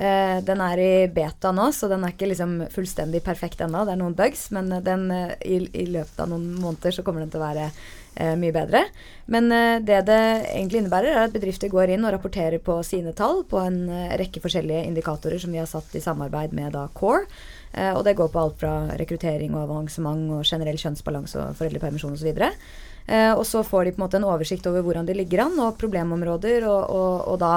Eh, 0.00 0.38
den 0.48 0.62
er 0.64 0.80
i 0.80 0.88
beta 1.12 1.52
nå, 1.52 1.66
så 1.76 1.90
den 1.92 2.08
er 2.08 2.14
ikke 2.16 2.30
liksom 2.32 2.56
fullstendig 2.72 3.20
perfekt 3.26 3.60
ennå. 3.64 3.84
Det 3.84 3.98
er 3.98 4.00
noen 4.00 4.16
bugs, 4.16 4.46
men 4.56 4.72
eh, 4.72 4.84
den, 4.88 5.10
i, 5.44 5.60
i, 5.76 5.86
løpet 5.92 6.24
av 6.24 6.32
noen 6.32 6.48
måneder 6.56 6.96
så 6.96 7.04
kommer 7.04 7.20
den 7.20 7.34
til 7.36 7.44
å 7.44 7.46
være 7.50 7.68
mye 8.40 8.48
bedre. 8.48 8.80
Men 9.28 9.50
det 9.84 9.98
det 10.08 10.20
egentlig 10.46 10.78
innebærer, 10.80 11.10
er 11.10 11.26
at 11.26 11.34
bedrifter 11.34 11.68
går 11.68 11.90
inn 11.92 12.06
og 12.08 12.14
rapporterer 12.14 12.62
på 12.64 12.78
sine 12.80 13.12
tall 13.12 13.42
på 13.44 13.60
en 13.60 13.82
rekke 14.16 14.40
forskjellige 14.40 14.86
indikatorer 14.88 15.42
som 15.42 15.52
vi 15.52 15.60
har 15.60 15.68
satt 15.68 15.92
i 15.92 16.00
samarbeid 16.00 16.56
med 16.56 16.72
da 16.72 16.86
Core. 16.96 17.26
Eh, 17.72 17.92
og 17.92 18.04
det 18.06 18.16
går 18.16 18.30
på 18.32 18.42
alt 18.42 18.60
fra 18.60 18.74
rekruttering 18.98 19.54
og 19.54 19.66
avansement 19.66 20.36
og 20.38 20.44
generell 20.48 20.78
kjønnsbalanse 20.80 21.40
og 21.42 21.56
foreldrepermisjon 21.58 22.14
osv. 22.16 22.30
Eh, 23.06 23.32
og 23.32 23.44
så 23.46 23.62
får 23.66 23.84
de 23.84 23.94
på 23.94 24.00
en 24.00 24.06
måte 24.06 24.20
en 24.20 24.28
oversikt 24.28 24.68
over 24.70 24.84
hvordan 24.86 25.08
de 25.08 25.16
ligger 25.18 25.46
an, 25.46 25.58
og 25.62 25.76
problemområder, 25.80 26.66
og, 26.68 26.94
og, 26.94 27.26
og 27.32 27.40
da 27.42 27.52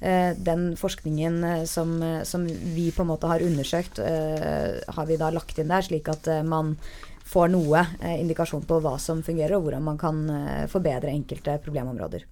eh, 0.00 0.30
den 0.36 0.72
forskningen 0.80 1.66
som, 1.70 1.96
som, 2.28 2.46
vi 2.46 2.90
på 2.94 3.04
en 3.04 3.12
måte 3.12 3.30
har 3.30 3.44
undersøkt, 3.44 4.00
har 4.00 5.10
vi 5.10 5.18
da 5.20 5.32
lagt 5.34 5.58
inn 5.58 5.72
der, 5.72 5.84
slik 5.84 6.08
at 6.12 6.30
man 6.46 6.76
får 7.24 7.48
noe 7.48 7.80
indikasjon 8.04 8.66
på 8.68 8.78
hva 8.84 8.98
som 9.00 9.24
fungerer, 9.24 9.56
og 9.56 9.66
hvordan 9.66 9.84
man 9.86 9.98
kan 9.98 10.24
forbedre 10.70 11.12
enkelte 11.12 11.56
problemområder. 11.64 12.26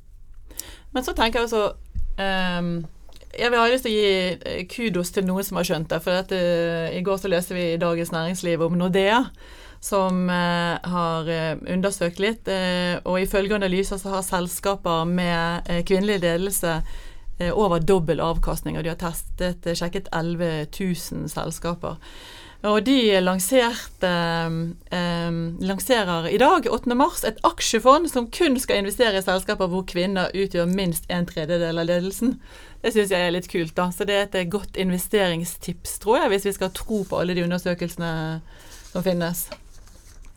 Men 0.92 1.04
så 1.04 1.14
tenker 1.16 1.40
jeg 1.40 1.48
også 1.48 1.70
um 2.20 2.74
jeg 3.38 3.52
har 3.54 3.72
lyst 3.72 3.86
til 3.86 3.92
å 3.92 4.00
gi 4.00 4.14
eh, 4.36 4.64
kudos 4.68 5.12
til 5.14 5.26
noen 5.28 5.46
som 5.46 5.58
har 5.58 5.68
skjønt 5.68 5.90
det. 5.92 6.00
For 6.04 6.22
at, 6.22 6.34
uh, 6.34 6.88
i 6.92 7.02
går 7.04 7.20
så 7.20 7.30
leste 7.32 7.56
vi 7.56 7.72
i 7.72 7.80
Dagens 7.80 8.12
Næringsliv 8.12 8.64
om 8.66 8.76
Nordea, 8.78 9.22
som 9.82 10.28
uh, 10.30 10.76
har 10.78 11.30
undersøkt 11.66 12.20
litt. 12.22 12.48
og 13.04 13.16
ifølge 13.20 13.56
analyser 13.56 13.98
så 13.98 14.16
har 14.16 14.22
selskaper 14.26 15.04
med 15.08 15.66
kvinnelig 15.88 16.20
ledelse 16.22 16.76
over 17.52 17.82
dobbel 17.82 18.20
avkastning. 18.22 18.78
Og 18.78 18.84
de 18.84 18.92
har 18.92 19.00
testet, 19.00 19.66
sjekket 19.78 20.12
11 20.12 20.68
000 20.78 21.28
selskaper. 21.32 21.98
Og 22.62 22.84
de 22.86 22.94
lanserte, 23.18 24.10
eh, 24.94 25.38
lanserer 25.66 26.28
i 26.30 26.38
dag, 26.38 26.68
8. 26.70 26.94
mars, 26.94 27.24
et 27.26 27.40
aksjefond 27.42 28.06
som 28.10 28.28
kun 28.30 28.54
skal 28.62 28.78
investere 28.78 29.18
i 29.18 29.24
selskaper 29.24 29.66
hvor 29.66 29.82
kvinner 29.82 30.30
utgjør 30.30 30.70
minst 30.70 31.08
en 31.10 31.26
tredjedel 31.26 31.82
av 31.82 31.88
ledelsen. 31.88 32.36
Det 32.82 32.92
syns 32.94 33.10
jeg 33.10 33.26
er 33.26 33.34
litt 33.34 33.50
kult, 33.50 33.74
da. 33.74 33.88
Så 33.90 34.06
det 34.06 34.14
er 34.14 34.28
et 34.30 34.52
godt 34.52 34.78
investeringstips, 34.78 35.98
tror 36.02 36.20
jeg, 36.20 36.30
hvis 36.30 36.46
vi 36.46 36.54
skal 36.60 36.70
tro 36.70 37.02
på 37.02 37.18
alle 37.18 37.34
de 37.34 37.42
undersøkelsene 37.48 38.12
som 38.92 39.02
finnes. 39.02 39.48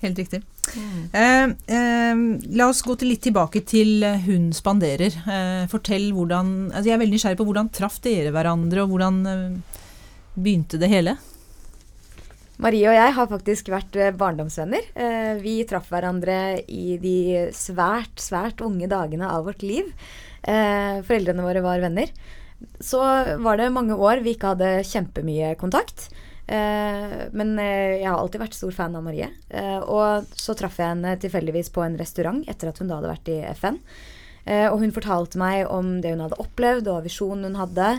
Helt 0.02 0.18
riktig. 0.18 0.42
Mm. 0.74 1.06
Eh, 1.14 1.78
eh, 1.78 2.24
la 2.58 2.72
oss 2.72 2.82
gå 2.82 2.98
til 2.98 3.14
litt 3.14 3.22
tilbake 3.22 3.62
til 3.70 4.02
Hun 4.26 4.50
spanderer. 4.54 5.14
Eh, 5.14 5.70
fortell 5.70 6.10
hvordan 6.10 6.72
altså 6.72 6.90
Jeg 6.90 6.98
er 6.98 7.04
veldig 7.04 7.20
nysgjerrig 7.20 7.38
på 7.38 7.46
hvordan 7.46 7.70
traff 7.70 8.02
dere 8.02 8.34
hverandre, 8.34 8.82
og 8.82 8.90
hvordan 8.90 9.22
eh, 9.30 9.80
begynte 10.34 10.82
det 10.82 10.90
hele? 10.90 11.18
Marie 12.64 12.88
og 12.88 12.96
jeg 12.96 13.14
har 13.18 13.28
faktisk 13.28 13.70
vært 13.74 13.98
eh, 14.00 14.14
barndomsvenner. 14.16 14.88
Eh, 14.96 15.34
vi 15.42 15.58
traff 15.68 15.90
hverandre 15.92 16.62
i 16.72 16.96
de 17.02 17.50
svært, 17.56 18.16
svært 18.24 18.64
unge 18.64 18.88
dagene 18.92 19.28
av 19.28 19.44
vårt 19.50 19.66
liv. 19.66 19.90
Eh, 20.42 21.02
foreldrene 21.04 21.44
våre 21.44 21.64
var 21.66 21.84
venner. 21.84 22.14
Så 22.80 23.02
var 23.44 23.60
det 23.60 23.74
mange 23.76 23.98
år 24.00 24.24
vi 24.24 24.38
ikke 24.38 24.54
hadde 24.54 24.86
kjempemye 24.88 25.56
kontakt. 25.60 26.08
Men 26.48 27.58
jeg 27.58 28.06
har 28.06 28.16
alltid 28.16 28.40
vært 28.40 28.56
stor 28.56 28.72
fan 28.74 28.94
av 28.96 29.04
Marie. 29.04 29.28
Og 29.90 30.30
så 30.38 30.54
traff 30.56 30.78
jeg 30.80 30.94
henne 30.94 31.16
tilfeldigvis 31.20 31.72
på 31.74 31.82
en 31.84 31.98
restaurant 32.00 32.46
etter 32.48 32.70
at 32.70 32.80
hun 32.80 32.90
da 32.90 33.00
hadde 33.00 33.12
vært 33.12 33.32
i 33.34 33.38
FN. 33.58 33.80
Og 34.72 34.78
hun 34.80 34.94
fortalte 34.96 35.42
meg 35.42 35.66
om 35.74 35.98
det 36.06 36.14
hun 36.14 36.22
hadde 36.22 36.40
opplevd, 36.42 36.90
og 36.94 37.04
visjonen 37.10 37.50
hun 37.50 37.60
hadde. 37.60 37.90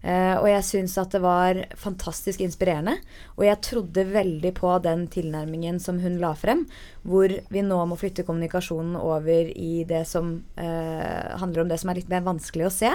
Uh, 0.00 0.40
og 0.40 0.46
jeg 0.48 0.64
syns 0.64 0.94
at 1.00 1.12
det 1.12 1.20
var 1.20 1.58
fantastisk 1.76 2.40
inspirerende. 2.40 2.96
Og 3.36 3.44
jeg 3.44 3.60
trodde 3.66 4.06
veldig 4.08 4.52
på 4.56 4.72
den 4.84 5.04
tilnærmingen 5.12 5.80
som 5.82 6.00
hun 6.00 6.16
la 6.22 6.32
frem, 6.38 6.64
hvor 7.04 7.34
vi 7.52 7.64
nå 7.66 7.80
må 7.88 7.98
flytte 8.00 8.24
kommunikasjonen 8.24 8.96
over 9.00 9.50
i 9.52 9.84
det 9.88 10.06
som 10.08 10.38
uh, 10.56 11.26
handler 11.42 11.64
om 11.64 11.72
det 11.72 11.80
som 11.82 11.92
er 11.92 12.00
litt 12.00 12.12
mer 12.12 12.24
vanskelig 12.24 12.68
å 12.68 12.74
se. 12.74 12.94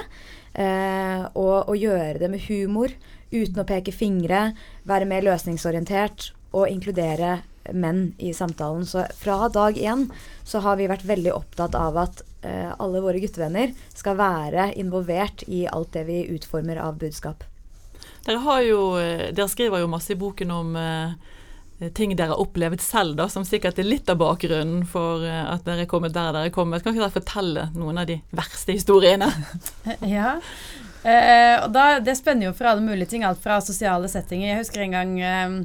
Uh, 0.56 1.30
og, 1.36 1.70
og, 1.70 1.76
gjøre 1.78 2.22
det 2.24 2.32
med 2.32 2.48
humor, 2.50 2.94
uten 3.34 3.62
å 3.62 3.68
peke 3.68 3.94
fingre, 3.94 4.48
være 4.88 5.10
mer 5.10 5.26
løsningsorientert 5.28 6.32
og 6.56 6.72
inkludere 6.72 7.42
menn 7.74 8.14
i 8.18 8.34
samtalen. 8.34 8.86
Så 8.86 9.06
fra 9.18 9.50
dag 9.50 9.78
én 9.78 10.08
så 10.44 10.62
har 10.66 10.78
vi 10.80 10.90
vært 10.90 11.06
veldig 11.08 11.34
opptatt 11.34 11.76
av 11.78 11.98
at 11.98 12.22
eh, 12.22 12.35
alle 12.46 13.02
våre 13.04 13.20
guttevenner 13.24 13.74
skal 13.94 14.18
være 14.20 14.72
involvert 14.82 15.44
i 15.48 15.66
alt 15.68 15.94
det 15.96 16.06
vi 16.10 16.24
utformer 16.36 16.80
av 16.84 17.00
budskap. 17.02 17.44
Dere, 18.26 18.62
jo, 18.66 18.96
eh, 18.98 19.32
dere 19.36 19.50
skriver 19.52 19.84
jo 19.84 19.90
masse 19.90 20.14
i 20.14 20.18
boken 20.18 20.52
om 20.52 20.76
eh, 20.80 21.90
ting 21.94 22.16
dere 22.16 22.34
har 22.34 22.42
opplevd 22.42 22.82
selv, 22.82 23.18
da, 23.20 23.28
som 23.30 23.46
sikkert 23.46 23.80
er 23.80 23.88
litt 23.88 24.10
av 24.10 24.18
bakgrunnen 24.22 24.86
for 24.90 25.26
eh, 25.26 25.44
at 25.44 25.66
dere 25.68 25.86
er 25.86 25.92
kommet 25.92 26.16
der 26.16 26.32
dere 26.34 26.50
er 26.50 26.56
kommet. 26.56 26.84
Kan 26.84 26.96
ikke 26.96 27.04
dere 27.04 27.18
fortelle 27.20 27.68
noen 27.76 28.02
av 28.02 28.10
de 28.10 28.18
verste 28.36 28.74
historiene? 28.74 29.30
ja, 30.16 30.38
eh, 31.04 31.58
og 31.62 31.70
da, 31.76 32.00
Det 32.02 32.18
spenner 32.18 32.50
jo 32.50 32.56
for 32.58 32.72
alle 32.72 32.86
mulige 32.86 33.14
ting, 33.14 33.28
alt 33.28 33.44
fra 33.44 33.60
sosiale 33.62 34.10
settinger. 34.12 34.54
Jeg 34.54 34.64
husker 34.64 34.86
en 34.86 34.98
gang 34.98 35.16
eh, 35.22 35.60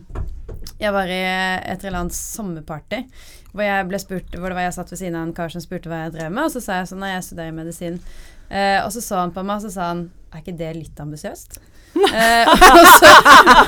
jeg 0.81 0.93
var 0.97 1.09
i 1.13 1.21
et 1.25 1.85
eller 1.85 2.03
annet 2.03 2.17
sommerparty 2.17 3.05
hvor 3.53 3.65
jeg 3.67 3.89
ble 3.91 3.99
spurt 4.03 4.37
Hvor 4.37 4.53
det 4.53 4.59
var 4.59 4.69
jeg 4.69 4.77
satt 4.77 4.93
ved 4.93 5.01
siden 5.01 5.19
av 5.19 5.27
en 5.29 5.35
kar 5.37 5.53
som 5.53 5.63
spurte 5.65 5.91
hva 5.91 6.05
jeg 6.05 6.15
drev 6.19 6.31
med, 6.35 6.45
og 6.47 6.55
så 6.55 6.63
sa 6.65 6.81
jeg 6.81 6.93
sånn 6.93 7.03
Nei, 7.03 7.15
jeg 7.17 7.27
studerer 7.31 7.57
medisin. 7.57 7.99
Eh, 8.51 8.79
og 8.85 8.91
så 8.95 9.03
så 9.05 9.21
han 9.23 9.35
på 9.35 9.45
meg, 9.47 9.61
og 9.61 9.67
så 9.67 9.75
sa 9.75 9.91
han 9.93 10.07
Er 10.31 10.43
ikke 10.43 10.57
det 10.59 10.73
litt 10.79 11.03
ambisiøst? 11.03 11.61
Eh, 11.91 12.47
og, 12.47 12.85
så, 12.87 13.09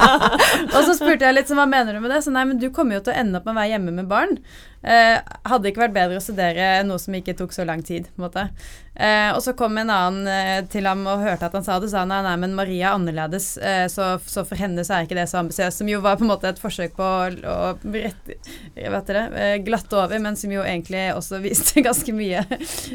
og 0.76 0.84
så 0.86 0.92
spurte 0.94 1.26
jeg 1.26 1.34
litt 1.34 1.48
sånn, 1.50 1.58
hva 1.58 1.66
mener 1.66 1.96
du 1.96 1.98
med 2.04 2.12
det? 2.14 2.20
Så 2.22 2.30
nei, 2.30 2.44
men 2.46 2.60
du 2.62 2.68
kommer 2.74 2.96
jo 2.96 3.02
til 3.02 3.10
å 3.10 3.16
ende 3.18 3.40
opp 3.40 3.48
med 3.48 3.56
å 3.56 3.58
være 3.58 3.72
hjemme 3.72 3.94
med 3.96 4.06
barn. 4.10 4.36
Eh, 4.82 5.18
hadde 5.48 5.70
ikke 5.70 5.84
vært 5.84 5.96
bedre 5.96 6.18
å 6.18 6.24
studere 6.24 6.82
noe 6.86 6.98
som 6.98 7.14
ikke 7.14 7.36
tok 7.38 7.54
så 7.54 7.66
lang 7.68 7.82
tid. 7.86 8.08
på 8.14 8.26
måte. 8.26 8.48
Eh, 8.94 9.30
og 9.32 9.40
så 9.40 9.54
kom 9.56 9.78
en 9.80 9.88
annen 9.88 10.26
eh, 10.28 10.58
til 10.68 10.84
ham 10.84 11.06
og 11.08 11.22
hørte 11.24 11.48
at 11.48 11.54
han 11.56 11.64
sa 11.64 11.78
det, 11.80 11.88
sa 11.88 12.02
nei, 12.04 12.18
nei, 12.26 12.34
men 12.42 12.52
Maria 12.52 12.90
er 12.90 12.98
annerledes, 12.98 13.54
eh, 13.56 13.86
så, 13.88 14.18
så, 14.28 14.44
for 14.44 14.60
henne 14.60 14.84
så 14.84 14.98
er 14.98 15.06
ikke 15.06 15.16
det 15.16 15.24
så 15.30 15.40
ambisiøst. 15.40 15.80
Som 15.80 15.88
jo 15.88 16.02
var 16.04 16.18
på 16.20 16.26
en 16.26 16.32
måte 16.34 16.50
et 16.50 16.60
forsøk 16.60 16.92
på 16.98 17.06
å, 17.06 17.30
å 17.32 17.56
rett, 17.94 18.34
vet 18.76 19.08
det, 19.08 19.22
eh, 19.40 19.54
glatte 19.64 19.96
over, 19.96 20.20
men 20.20 20.36
som 20.36 20.52
jo 20.52 20.64
egentlig 20.64 21.06
også 21.16 21.40
viste 21.46 21.84
ganske 21.84 22.12
mye 22.16 22.44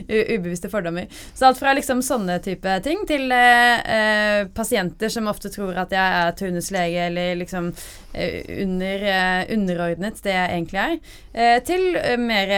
ubevisste 0.06 0.70
fordommer. 0.70 1.10
Så 1.34 1.50
alt 1.50 1.62
fra 1.62 1.74
liksom 1.78 2.06
sånne 2.06 2.38
type 2.46 2.78
ting 2.86 3.02
til 3.10 3.34
eh, 3.34 4.46
pasienter 4.54 5.10
som 5.14 5.32
ofte 5.32 5.50
tror 5.54 5.82
at 5.82 5.98
jeg 5.98 6.22
er 6.22 6.38
turnuslege 6.38 7.08
eller 7.10 7.42
liksom 7.42 7.72
under, 8.18 9.04
underordnet 9.54 10.18
det 10.26 10.32
jeg 10.34 10.54
egentlig 10.56 10.80
er, 10.82 11.60
til 11.68 11.77
mer 12.22 12.54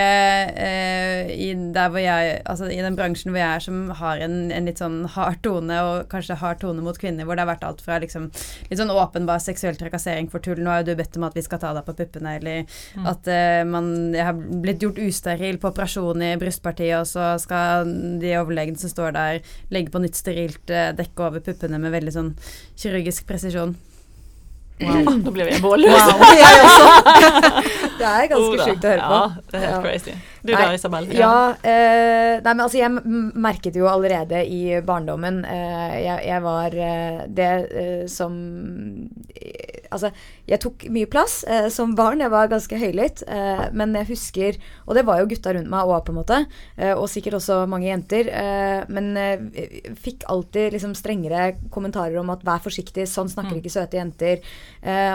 i 1.30 1.50
der 1.74 1.92
hvor 1.92 2.02
jeg 2.02 2.40
Altså 2.50 2.70
i 2.72 2.80
den 2.82 2.98
bransjen 2.98 3.34
hvor 3.34 3.42
jeg 3.42 3.56
er, 3.56 3.64
som 3.64 3.90
har 4.00 4.22
en, 4.24 4.38
en, 4.54 4.68
litt 4.68 4.82
sånn 4.82 5.02
hard 5.14 5.42
tone, 5.46 5.80
og 5.86 6.08
kanskje 6.12 6.38
hard 6.40 6.62
tone 6.64 6.84
mot 6.86 6.98
kvinner, 7.00 7.28
hvor 7.28 7.38
det 7.38 7.44
har 7.44 7.52
vært 7.52 7.66
alt 7.68 7.84
fra 7.86 8.00
liksom 8.02 8.30
litt 8.70 8.80
sånn 8.80 8.94
åpenbar 8.94 9.42
seksuell 9.44 9.78
trakassering 9.80 10.30
for 10.32 10.44
tull, 10.44 10.62
nå 10.62 10.72
har 10.72 10.84
jo 10.84 10.92
du 10.92 11.00
bedt 11.00 11.18
om 11.20 11.28
at 11.28 11.38
vi 11.38 11.44
skal 11.46 11.62
ta 11.62 11.74
deg 11.76 11.86
på 11.88 11.96
puppene, 12.00 12.36
eller 12.40 12.64
mm. 12.66 13.10
at 13.10 13.30
eh, 13.32 13.64
man 13.68 13.90
Jeg 14.16 14.26
har 14.26 14.38
blitt 14.38 14.84
gjort 14.84 15.02
usteril 15.02 15.60
på 15.62 15.72
operasjon 15.72 16.26
i 16.26 16.34
brystpartiet, 16.42 16.98
og 17.02 17.10
så 17.10 17.34
skal 17.42 17.90
de 18.22 18.36
overlegene 18.40 18.80
som 18.80 18.92
står 18.92 19.16
der, 19.18 19.44
legge 19.74 19.94
på 19.94 20.04
nytt 20.04 20.20
sterilt 20.20 20.74
eh, 20.74 20.92
dekke 20.98 21.28
over 21.30 21.44
puppene 21.46 21.82
med 21.82 21.96
veldig 21.96 22.16
sånn 22.16 22.34
kirurgisk 22.80 23.28
presisjon. 23.30 23.78
Wow. 24.80 25.16
Nå 25.26 25.32
ble 25.36 25.46
vi 25.50 25.58
målløse. 25.64 26.14
Wow. 26.16 26.36
det 28.00 28.06
er 28.08 28.28
ganske 28.32 28.68
sjukt 28.68 28.86
å 28.86 28.94
høre 28.94 29.04
på. 29.04 29.18
Ja, 29.20 29.48
det 29.52 29.60
er 29.60 29.66
helt 29.66 29.84
crazy. 29.86 30.14
Du 30.44 30.54
da, 30.54 30.70
Isabel? 30.74 31.10
Ja, 31.12 31.20
ja 31.20 31.70
eh, 31.70 32.40
nei, 32.40 32.54
men 32.54 32.64
altså, 32.64 32.80
jeg 32.80 33.16
merket 33.40 33.76
jo 33.76 33.90
allerede 33.92 34.42
i 34.48 34.80
barndommen 34.86 35.42
eh, 35.44 35.98
jeg, 36.06 36.24
jeg, 36.30 36.44
var 36.46 36.78
eh, 36.80 37.26
det 37.28 37.52
eh, 37.70 38.06
som 38.12 38.40
eh, 39.36 39.76
Altså, 39.90 40.12
jeg 40.46 40.62
tok 40.62 40.84
mye 40.94 41.08
plass 41.10 41.40
eh, 41.50 41.66
som 41.74 41.96
barn. 41.98 42.20
Jeg 42.22 42.30
var 42.30 42.52
ganske 42.52 42.78
høylytt. 42.78 43.24
men 43.74 43.96
jeg 43.98 44.06
husker 44.12 44.60
Og 44.86 44.94
det 44.94 45.02
var 45.08 45.18
jo 45.18 45.26
gutta 45.32 45.56
rundt 45.56 45.72
meg 45.72 45.90
òg, 45.90 46.04
på 46.06 46.14
en 46.14 46.20
måte. 46.20 46.38
og 46.94 47.08
sikkert 47.10 47.40
også 47.40 47.64
mange 47.66 47.88
jenter. 47.88 48.30
men 48.88 49.18
fikk 49.98 50.28
alltid 50.30 50.76
liksom 50.76 50.94
strengere 50.94 51.56
kommentarer 51.74 52.20
om 52.22 52.30
at 52.30 52.46
vær 52.46 52.62
forsiktig, 52.62 53.08
sånn 53.10 53.34
snakker 53.34 53.58
mm. 53.58 53.62
ikke 53.64 53.74
søte 53.74 53.98
jenter. 53.98 54.46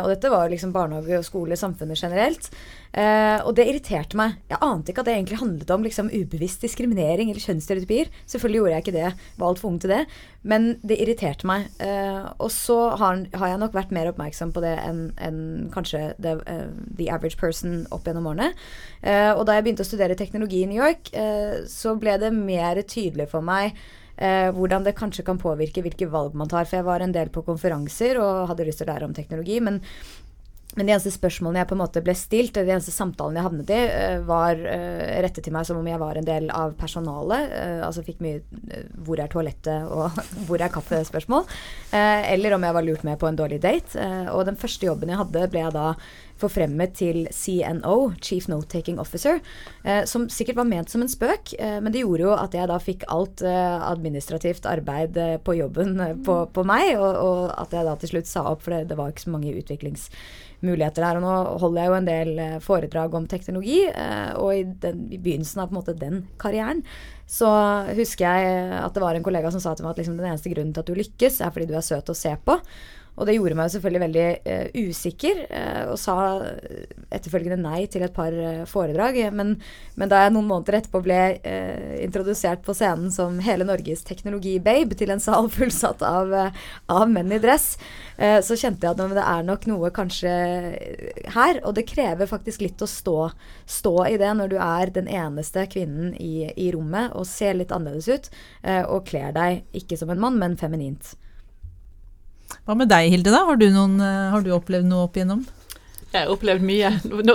og 0.02 0.10
dette 0.10 0.34
var 0.34 0.50
liksom 0.50 0.74
barnehage 0.74 1.22
og 1.22 1.28
skole, 1.28 1.56
samfunnet 1.56 2.02
generelt. 2.02 2.50
Uh, 2.94 3.42
og 3.42 3.56
det 3.58 3.64
irriterte 3.66 4.14
meg. 4.18 4.36
Jeg 4.46 4.60
ante 4.62 4.92
ikke 4.92 5.02
at 5.02 5.08
det 5.08 5.16
egentlig 5.16 5.40
handlet 5.40 5.70
om 5.74 5.82
liksom, 5.82 6.12
ubevisst 6.14 6.62
diskriminering 6.62 7.32
eller 7.32 7.42
kjønnsstereotypier. 7.42 8.12
Selvfølgelig 8.30 8.60
gjorde 8.60 8.74
jeg 8.76 8.84
ikke 8.84 8.94
det, 8.94 9.08
var 9.40 9.48
altfor 9.48 9.72
ung 9.72 9.80
til 9.82 9.90
det. 9.90 10.04
Men 10.46 10.68
det 10.86 11.00
irriterte 11.02 11.48
meg. 11.50 11.66
Uh, 11.82 12.30
og 12.38 12.52
så 12.54 12.78
har, 12.94 13.24
har, 13.34 13.50
jeg 13.50 13.62
nok 13.64 13.74
vært 13.74 13.94
mer 13.96 14.12
oppmerksom 14.12 14.54
på 14.54 14.62
det 14.62 14.76
enn 14.84 15.02
en 15.26 15.42
kanskje 15.74 16.04
the, 16.22 16.36
uh, 16.46 16.70
the, 16.94 17.10
average 17.10 17.40
person 17.40 17.82
opp 17.94 18.06
gjennom 18.06 18.30
årene. 18.30 18.52
og 19.04 19.42
da 19.46 19.54
jeg 19.54 19.64
begynte 19.66 19.84
å 19.84 19.86
studere 19.86 20.16
teknologi 20.18 20.62
i 20.64 20.68
New 20.70 20.78
York, 20.80 21.10
så 21.70 21.92
ble 22.00 22.16
det 22.18 22.30
mer 22.34 22.80
tydelig 22.82 23.28
for 23.30 23.44
meg 23.44 23.76
hvordan 24.16 24.86
det 24.86 24.94
kanskje 24.98 25.24
kan 25.26 25.38
påvirke 25.40 25.82
hvilke 25.84 26.08
valg 26.10 26.34
man 26.38 26.50
tar. 26.50 26.66
For 26.66 26.78
jeg 26.78 26.86
var 26.86 27.04
en 27.04 27.14
del 27.14 27.30
på 27.34 27.44
konferanser 27.46 28.18
og 28.22 28.48
hadde 28.50 28.66
lyst 28.66 28.82
til 28.82 28.88
å 28.88 28.92
lære 28.92 29.08
om 29.08 29.14
teknologi. 29.16 29.60
Men 29.62 29.80
men 30.74 30.88
de 30.88 30.94
eneste 30.94 31.12
spørsmålene 31.14 31.62
jeg 31.62 31.70
på 31.70 31.76
en 31.76 31.82
måte 31.84 32.02
ble 32.04 32.14
stilt, 32.18 32.56
de 32.56 32.66
eneste 32.74 32.94
samtalene 32.94 33.38
jeg 33.38 33.46
havnet 33.46 33.70
i, 33.70 33.78
eh, 33.94 34.16
var 34.26 34.58
uh, 34.58 35.04
rettet 35.22 35.46
til 35.46 35.54
meg 35.54 35.68
som 35.68 35.78
om 35.78 35.86
jeg 35.86 36.00
var 36.02 36.18
en 36.18 36.26
del 36.26 36.50
av 36.54 36.74
personalet. 36.78 37.54
Uh, 37.54 37.86
altså 37.86 38.02
fikk 38.06 38.22
mye 38.24 38.42
'hvor 39.04 39.22
er 39.22 39.30
toalettet' 39.30 39.86
og 39.86 40.18
'hvor 40.48 40.60
er 40.60 40.74
kaffe?'-spørsmål. 40.74 41.46
eller 41.94 42.54
om 42.54 42.62
jeg 42.62 42.74
var 42.74 42.82
lurt 42.82 43.04
med 43.04 43.18
på 43.18 43.28
en 43.28 43.36
dårlig 43.36 43.62
date. 43.62 43.96
og 44.30 44.46
den 44.46 44.56
første 44.56 44.86
jobben 44.86 45.08
jeg 45.08 45.18
hadde, 45.18 45.50
ble 45.50 45.60
jeg 45.60 45.72
da 45.72 45.94
forfremmet 46.36 46.94
til 46.94 47.28
CNO, 47.30 48.12
Chief 48.20 48.48
Note-Taking 48.48 48.98
Officer, 48.98 49.38
som 50.04 50.28
sikkert 50.28 50.56
var 50.56 50.64
ment 50.64 50.90
som 50.90 51.02
en 51.02 51.08
spøk, 51.08 51.54
men 51.60 51.92
det 51.92 52.02
gjorde 52.02 52.22
jo 52.22 52.32
at 52.34 52.54
jeg 52.54 52.68
da 52.68 52.78
fikk 52.78 53.04
alt 53.08 53.42
administrativt 53.42 54.66
arbeid 54.66 55.14
på 55.44 55.54
jobben 55.54 56.22
på, 56.24 56.46
på 56.50 56.64
meg, 56.64 56.98
og, 56.98 57.14
og, 57.14 57.54
at 57.62 57.72
jeg 57.72 57.84
da 57.86 57.94
til 57.96 58.08
slutt 58.08 58.26
sa 58.26 58.42
opp, 58.50 58.62
for 58.62 58.74
det, 58.74 58.88
det 58.90 58.98
var 58.98 59.12
ikke 59.12 59.26
så 59.28 59.30
mange 59.30 59.54
utviklings 59.54 60.10
muligheter 60.66 61.04
der. 61.04 61.20
Og 61.20 61.24
nå 61.24 61.58
holder 61.62 61.82
jeg 61.82 61.90
jo 61.90 61.98
en 61.98 62.08
del 62.08 62.32
eh, 62.42 62.60
foredrag 62.64 63.18
om 63.18 63.28
teknologi, 63.30 63.82
eh, 63.88 64.32
og 64.40 64.54
i, 64.56 64.64
den, 64.84 65.06
i 65.12 65.20
begynnelsen 65.20 65.62
av 65.62 65.70
på 65.70 65.76
en 65.76 65.80
måte 65.82 65.98
den 65.98 66.24
karrieren 66.40 66.84
så 67.30 67.48
husker 67.96 68.26
jeg 68.26 68.66
at 68.76 68.92
det 68.94 69.00
var 69.00 69.16
en 69.16 69.24
kollega 69.24 69.48
som 69.52 69.62
sa 69.62 69.72
til 69.72 69.86
meg 69.86 69.94
at 69.94 70.02
liksom, 70.02 70.18
den 70.18 70.28
eneste 70.28 70.50
grunnen 70.52 70.74
til 70.76 70.84
at 70.84 70.90
du 70.90 70.98
lykkes, 70.98 71.40
er 71.40 71.54
fordi 71.54 71.70
du 71.70 71.78
er 71.78 71.86
søt 71.86 72.12
å 72.12 72.16
se 72.16 72.34
på. 72.44 72.58
Og 73.14 73.28
det 73.28 73.36
gjorde 73.36 73.56
meg 73.58 73.70
selvfølgelig 73.70 74.02
veldig 74.02 74.24
uh, 74.42 74.78
usikker, 74.88 75.42
uh, 75.46 75.82
og 75.92 75.98
sa 76.02 76.16
etterfølgende 77.14 77.60
nei 77.62 77.84
til 77.90 78.02
et 78.02 78.14
par 78.14 78.34
uh, 78.34 78.64
foredrag. 78.66 79.20
Men, 79.34 79.54
men, 79.94 80.10
da 80.10 80.24
jeg 80.24 80.34
noen 80.34 80.48
måneder 80.50 80.80
etterpå 80.80 81.02
ble 81.04 81.20
introdusert 82.04 82.64
på 82.66 82.74
scenen 82.76 83.12
som 83.14 83.38
hele 83.44 83.66
Norges 83.66 84.02
teknologibabe 84.06 84.98
til 84.98 85.12
en 85.14 85.22
sal 85.22 85.48
fullsatt 85.56 86.02
av, 86.06 86.32
av 86.90 87.06
menn 87.10 87.32
i 87.34 87.40
dress, 87.42 87.74
så 88.14 88.56
kjente 88.58 88.86
jeg 88.86 88.94
at 88.94 89.14
det 89.16 89.22
er 89.24 89.46
nok 89.46 89.64
noe 89.70 89.90
kanskje 89.94 90.34
her. 91.34 91.60
Og 91.64 91.74
det 91.78 91.86
krever 91.90 92.30
faktisk 92.30 92.62
litt 92.64 92.82
å 92.84 92.88
stå, 92.90 93.18
stå 93.66 93.94
i 94.10 94.18
det 94.20 94.30
når 94.38 94.54
du 94.54 94.56
er 94.62 94.94
den 94.94 95.10
eneste 95.10 95.66
kvinnen 95.70 96.14
i, 96.18 96.50
i 96.54 96.70
rommet 96.74 97.14
og 97.14 97.26
ser 97.28 97.58
litt 97.58 97.74
annerledes 97.74 98.08
ut, 98.10 98.30
og 98.86 99.06
kler 99.08 99.34
deg 99.34 99.82
ikke 99.82 99.98
som 99.98 100.12
en 100.14 100.22
mann, 100.22 100.38
men 100.40 100.58
feminint. 100.60 101.14
Hva 102.64 102.76
med 102.78 102.88
deg, 102.88 103.10
Hilde? 103.12 103.32
da? 103.34 103.42
Har 103.48 103.60
du, 103.60 103.66
noen, 103.72 103.98
eh, 104.00 104.30
har 104.32 104.44
du 104.44 104.52
opplevd 104.56 104.88
noe 104.88 105.08
opp 105.08 105.18
igjennom? 105.18 105.44
Jeg 106.14 106.28
har 106.28 106.30
opplevd 106.30 106.62
mye. 106.62 106.92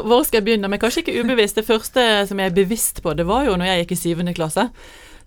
Hvor 0.07 0.23
skal 0.23 0.39
jeg 0.39 0.47
begynne? 0.47 0.69
Men 0.71 0.79
kanskje 0.79 1.03
ikke 1.03 1.19
ubevisst. 1.19 1.59
Det 1.59 1.67
første 1.67 2.05
som 2.29 2.39
jeg 2.39 2.51
er 2.51 2.55
bevisst 2.55 3.01
på, 3.03 3.13
det 3.17 3.27
var 3.27 3.43
jo 3.49 3.57
når 3.59 3.73
jeg 3.73 3.83
gikk 3.83 3.93
i 3.93 4.01
syvende 4.05 4.33
klasse. 4.37 4.69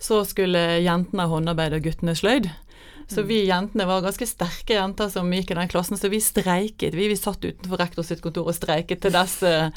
Så 0.01 0.23
skulle 0.27 0.81
jentene 0.83 1.27
ha 1.27 1.31
håndarbeid 1.31 1.77
og 1.77 1.85
guttene 1.85 2.15
sløyd. 2.17 2.49
Så 3.07 3.21
vi 3.27 3.43
jentene 3.45 3.85
var 3.85 4.01
ganske 4.01 4.25
sterke 4.25 4.77
jenter 4.77 5.09
som 5.11 5.29
gikk 5.31 5.51
i 5.51 5.57
den 5.59 5.69
klassen, 5.69 5.99
så 5.99 6.09
vi 6.09 6.21
streiket. 6.23 6.95
Vi, 6.95 7.07
vi 7.11 7.17
satt 7.19 7.43
utenfor 7.45 7.77
rektor 7.77 8.05
sitt 8.07 8.23
kontor 8.23 8.49
og 8.49 8.57
streiket 8.57 9.03
til 9.03 9.13
dess, 9.13 9.35
eh, 9.45 9.69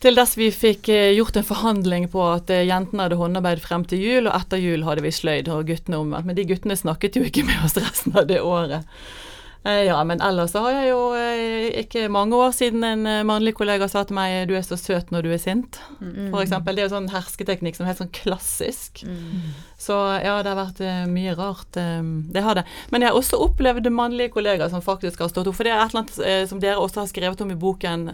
til 0.00 0.14
dess 0.16 0.36
vi 0.38 0.50
fikk 0.54 0.90
eh, 0.92 1.14
gjort 1.16 1.40
en 1.40 1.48
forhandling 1.48 2.06
på 2.12 2.22
at 2.30 2.52
jentene 2.52 3.08
hadde 3.08 3.18
håndarbeid 3.20 3.64
frem 3.64 3.86
til 3.88 4.04
jul, 4.04 4.28
og 4.28 4.36
etter 4.36 4.60
jul 4.62 4.86
hadde 4.86 5.04
vi 5.04 5.12
sløyd 5.16 5.50
og 5.50 5.66
guttene 5.72 5.98
omvendt. 5.98 6.30
Men 6.30 6.38
de 6.38 6.46
guttene 6.52 6.78
snakket 6.78 7.18
jo 7.18 7.24
ikke 7.26 7.46
med 7.48 7.64
oss 7.66 7.80
resten 7.80 8.14
av 8.14 8.28
det 8.30 8.38
året. 8.44 8.86
Eh, 9.64 9.82
ja, 9.84 10.04
men 10.04 10.22
ellers 10.24 10.54
har 10.56 10.70
jeg 10.72 10.86
jo 10.88 11.00
eh, 11.12 11.66
ikke 11.82 12.06
mange 12.08 12.36
år 12.38 12.54
siden 12.56 12.84
en 12.86 13.02
eh, 13.04 13.24
mannlig 13.28 13.52
kollega 13.58 13.90
sa 13.92 14.06
til 14.08 14.16
meg 14.16 14.48
'du 14.48 14.54
er 14.56 14.64
så 14.64 14.78
søt 14.80 15.10
når 15.12 15.26
du 15.26 15.34
er 15.34 15.42
sint', 15.42 15.76
mm. 16.00 16.32
eksempel. 16.40 16.76
Det 16.76 16.82
er 16.82 16.88
jo 16.88 16.94
sånn 16.94 17.10
hersketeknikk 17.12 17.76
som 17.76 17.84
er 17.84 17.92
helt 17.92 18.00
sånn 18.00 18.14
klassisk. 18.16 19.02
Mm. 19.04 19.52
Så 19.76 19.96
ja, 20.24 20.38
det 20.40 20.54
har 20.54 20.56
vært 20.56 20.80
mye 21.12 21.34
rart. 21.36 21.76
Det 21.76 22.44
har 22.44 22.56
det. 22.56 22.64
Men 22.90 23.04
jeg 23.04 23.12
har 23.12 23.18
også 23.20 23.40
opplevd 23.40 23.88
mannlige 23.92 24.32
kollegaer 24.32 24.72
som 24.72 24.84
faktisk 24.84 25.20
har 25.20 25.28
stått 25.28 25.48
opp. 25.48 25.56
For 25.56 25.68
det 25.68 25.72
er 25.72 25.84
et 25.84 25.92
eller 25.92 26.04
annet 26.04 26.48
som 26.48 26.60
dere 26.60 26.80
også 26.80 27.04
har 27.04 27.08
skrevet 27.12 27.40
om 27.40 27.52
i 27.52 27.56
boken, 27.56 28.10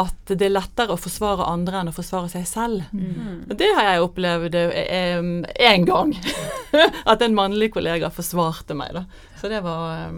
at 0.00 0.32
det 0.32 0.48
er 0.48 0.56
lettere 0.56 0.96
å 0.96 1.00
forsvare 1.00 1.44
andre 1.44 1.80
enn 1.80 1.92
å 1.92 1.96
forsvare 1.96 2.32
seg 2.32 2.48
selv. 2.48 2.88
Mm. 2.96 3.52
Det 3.52 3.68
har 3.76 3.92
jeg 3.92 4.04
opplevd 4.08 4.56
én 4.56 5.84
gang. 5.88 6.16
at 7.12 7.22
en 7.24 7.36
mannlig 7.36 7.70
kollega 7.76 8.08
forsvarte 8.08 8.76
meg, 8.76 8.96
da. 8.96 9.04
Så 9.40 9.52
det 9.52 9.60
var 9.64 10.08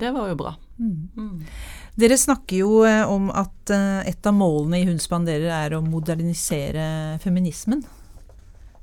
det 0.00 0.10
var 0.12 0.28
jo 0.28 0.38
bra. 0.38 0.54
Mm. 0.78 1.08
Mm. 1.16 1.44
Dere 2.00 2.18
snakker 2.20 2.62
jo 2.62 2.82
eh, 2.88 3.02
om 3.08 3.30
at 3.32 3.72
eh, 3.74 4.08
et 4.12 4.26
av 4.26 4.36
målene 4.36 4.80
i 4.80 4.88
Hun 4.88 5.00
spanderer 5.02 5.50
er 5.56 5.76
å 5.76 5.82
modernisere 5.84 7.18
feminismen. 7.24 7.84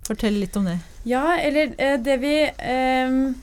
Fortell 0.08 0.40
litt 0.40 0.56
om 0.58 0.70
det. 0.70 0.78
Ja, 1.08 1.36
eller 1.38 1.74
det 2.02 2.22
vi 2.22 2.36
um 2.48 3.36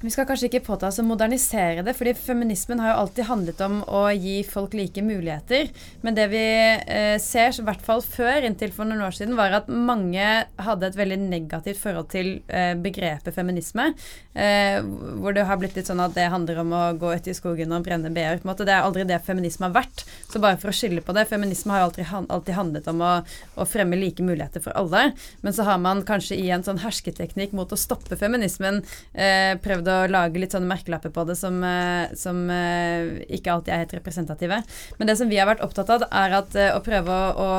vi 0.00 0.08
skal 0.08 0.24
kanskje 0.24 0.48
ikke 0.48 0.62
påta 0.64 0.88
oss 0.88 0.96
å 1.02 1.04
modernisere 1.04 1.82
det, 1.84 1.92
fordi 1.98 2.14
feminismen 2.16 2.80
har 2.80 2.94
jo 2.94 3.00
alltid 3.02 3.26
handlet 3.28 3.58
om 3.66 3.80
å 3.84 4.06
gi 4.14 4.38
folk 4.48 4.72
like 4.72 5.02
muligheter. 5.04 5.68
Men 6.00 6.16
det 6.16 6.24
vi 6.32 6.40
eh, 6.40 7.16
ser, 7.20 7.52
i 7.52 7.64
hvert 7.66 7.84
fall 7.84 8.00
før, 8.00 8.46
inntil 8.48 8.72
for 8.72 8.88
noen 8.88 9.04
år 9.04 9.12
siden, 9.18 9.36
var 9.36 9.58
at 9.58 9.68
mange 9.68 10.24
hadde 10.64 10.88
et 10.88 10.96
veldig 10.96 11.18
negativt 11.26 11.82
forhold 11.82 12.08
til 12.14 12.38
eh, 12.48 12.72
begrepet 12.80 13.36
feminisme. 13.36 13.90
Eh, 14.32 14.78
hvor 15.20 15.36
det 15.36 15.44
har 15.44 15.60
blitt 15.60 15.76
litt 15.76 15.90
sånn 15.90 16.00
at 16.00 16.16
det 16.16 16.30
handler 16.32 16.62
om 16.62 16.72
å 16.72 16.82
gå 16.96 17.12
ut 17.12 17.28
i 17.28 17.36
skogen 17.36 17.76
og 17.76 17.84
brenne 17.84 18.12
BR. 18.14 18.40
Det 18.40 18.72
er 18.72 18.80
aldri 18.80 19.04
det 19.04 19.20
feminisme 19.26 19.68
har 19.68 19.76
vært. 19.82 20.06
Så 20.32 20.40
bare 20.40 20.56
for 20.62 20.72
å 20.72 20.76
skille 20.76 21.04
på 21.04 21.12
det, 21.16 21.26
feminisme 21.28 21.76
har 21.76 21.84
jo 21.84 22.06
alltid 22.22 22.56
handlet 22.56 22.88
om 22.88 23.04
å, 23.04 23.12
å, 23.60 23.68
fremme 23.68 24.00
like 24.00 24.24
muligheter 24.24 24.64
for 24.64 24.72
alle. 24.80 25.10
Men 25.44 25.56
så 25.56 25.68
har 25.68 25.76
man 25.82 26.00
kanskje 26.08 26.40
i 26.40 26.48
en 26.54 26.64
sånn 26.64 26.80
hersketeknikk 26.80 27.52
mot 27.52 27.68
å 27.68 27.80
stoppe 27.80 28.16
feminismen 28.16 28.80
eh, 29.12 29.60
prøvd 29.60 29.89
å 29.90 30.08
lage 30.10 30.40
litt 30.40 30.54
sånne 30.54 30.70
merkelapper 30.70 31.12
på 31.14 31.24
det 31.28 31.36
som, 31.38 31.58
eh, 31.64 32.12
som 32.18 32.42
eh, 32.54 33.20
ikke 33.36 33.52
alltid 33.54 33.74
er 33.74 33.82
helt 33.84 33.94
representative. 33.98 34.60
Men 34.98 35.10
det 35.10 35.16
som 35.20 35.30
vi 35.30 35.38
har 35.40 35.48
vært 35.50 35.64
opptatt 35.66 35.92
av, 35.94 36.06
er 36.08 36.36
at 36.40 36.56
eh, 36.58 36.72
å 36.74 36.82
prøve 36.84 37.10
å, 37.10 37.46
å 37.46 37.50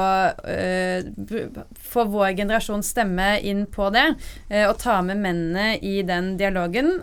få 1.91 2.06
vår 2.12 2.36
generasjons 2.39 2.91
stemme 2.94 3.34
inn 3.48 3.65
på 3.72 3.89
det, 3.94 4.08
og 4.67 4.76
ta 4.82 5.00
med 5.06 5.20
mennene 5.22 5.76
i 5.86 6.02
den 6.08 6.34
dialogen, 6.39 7.02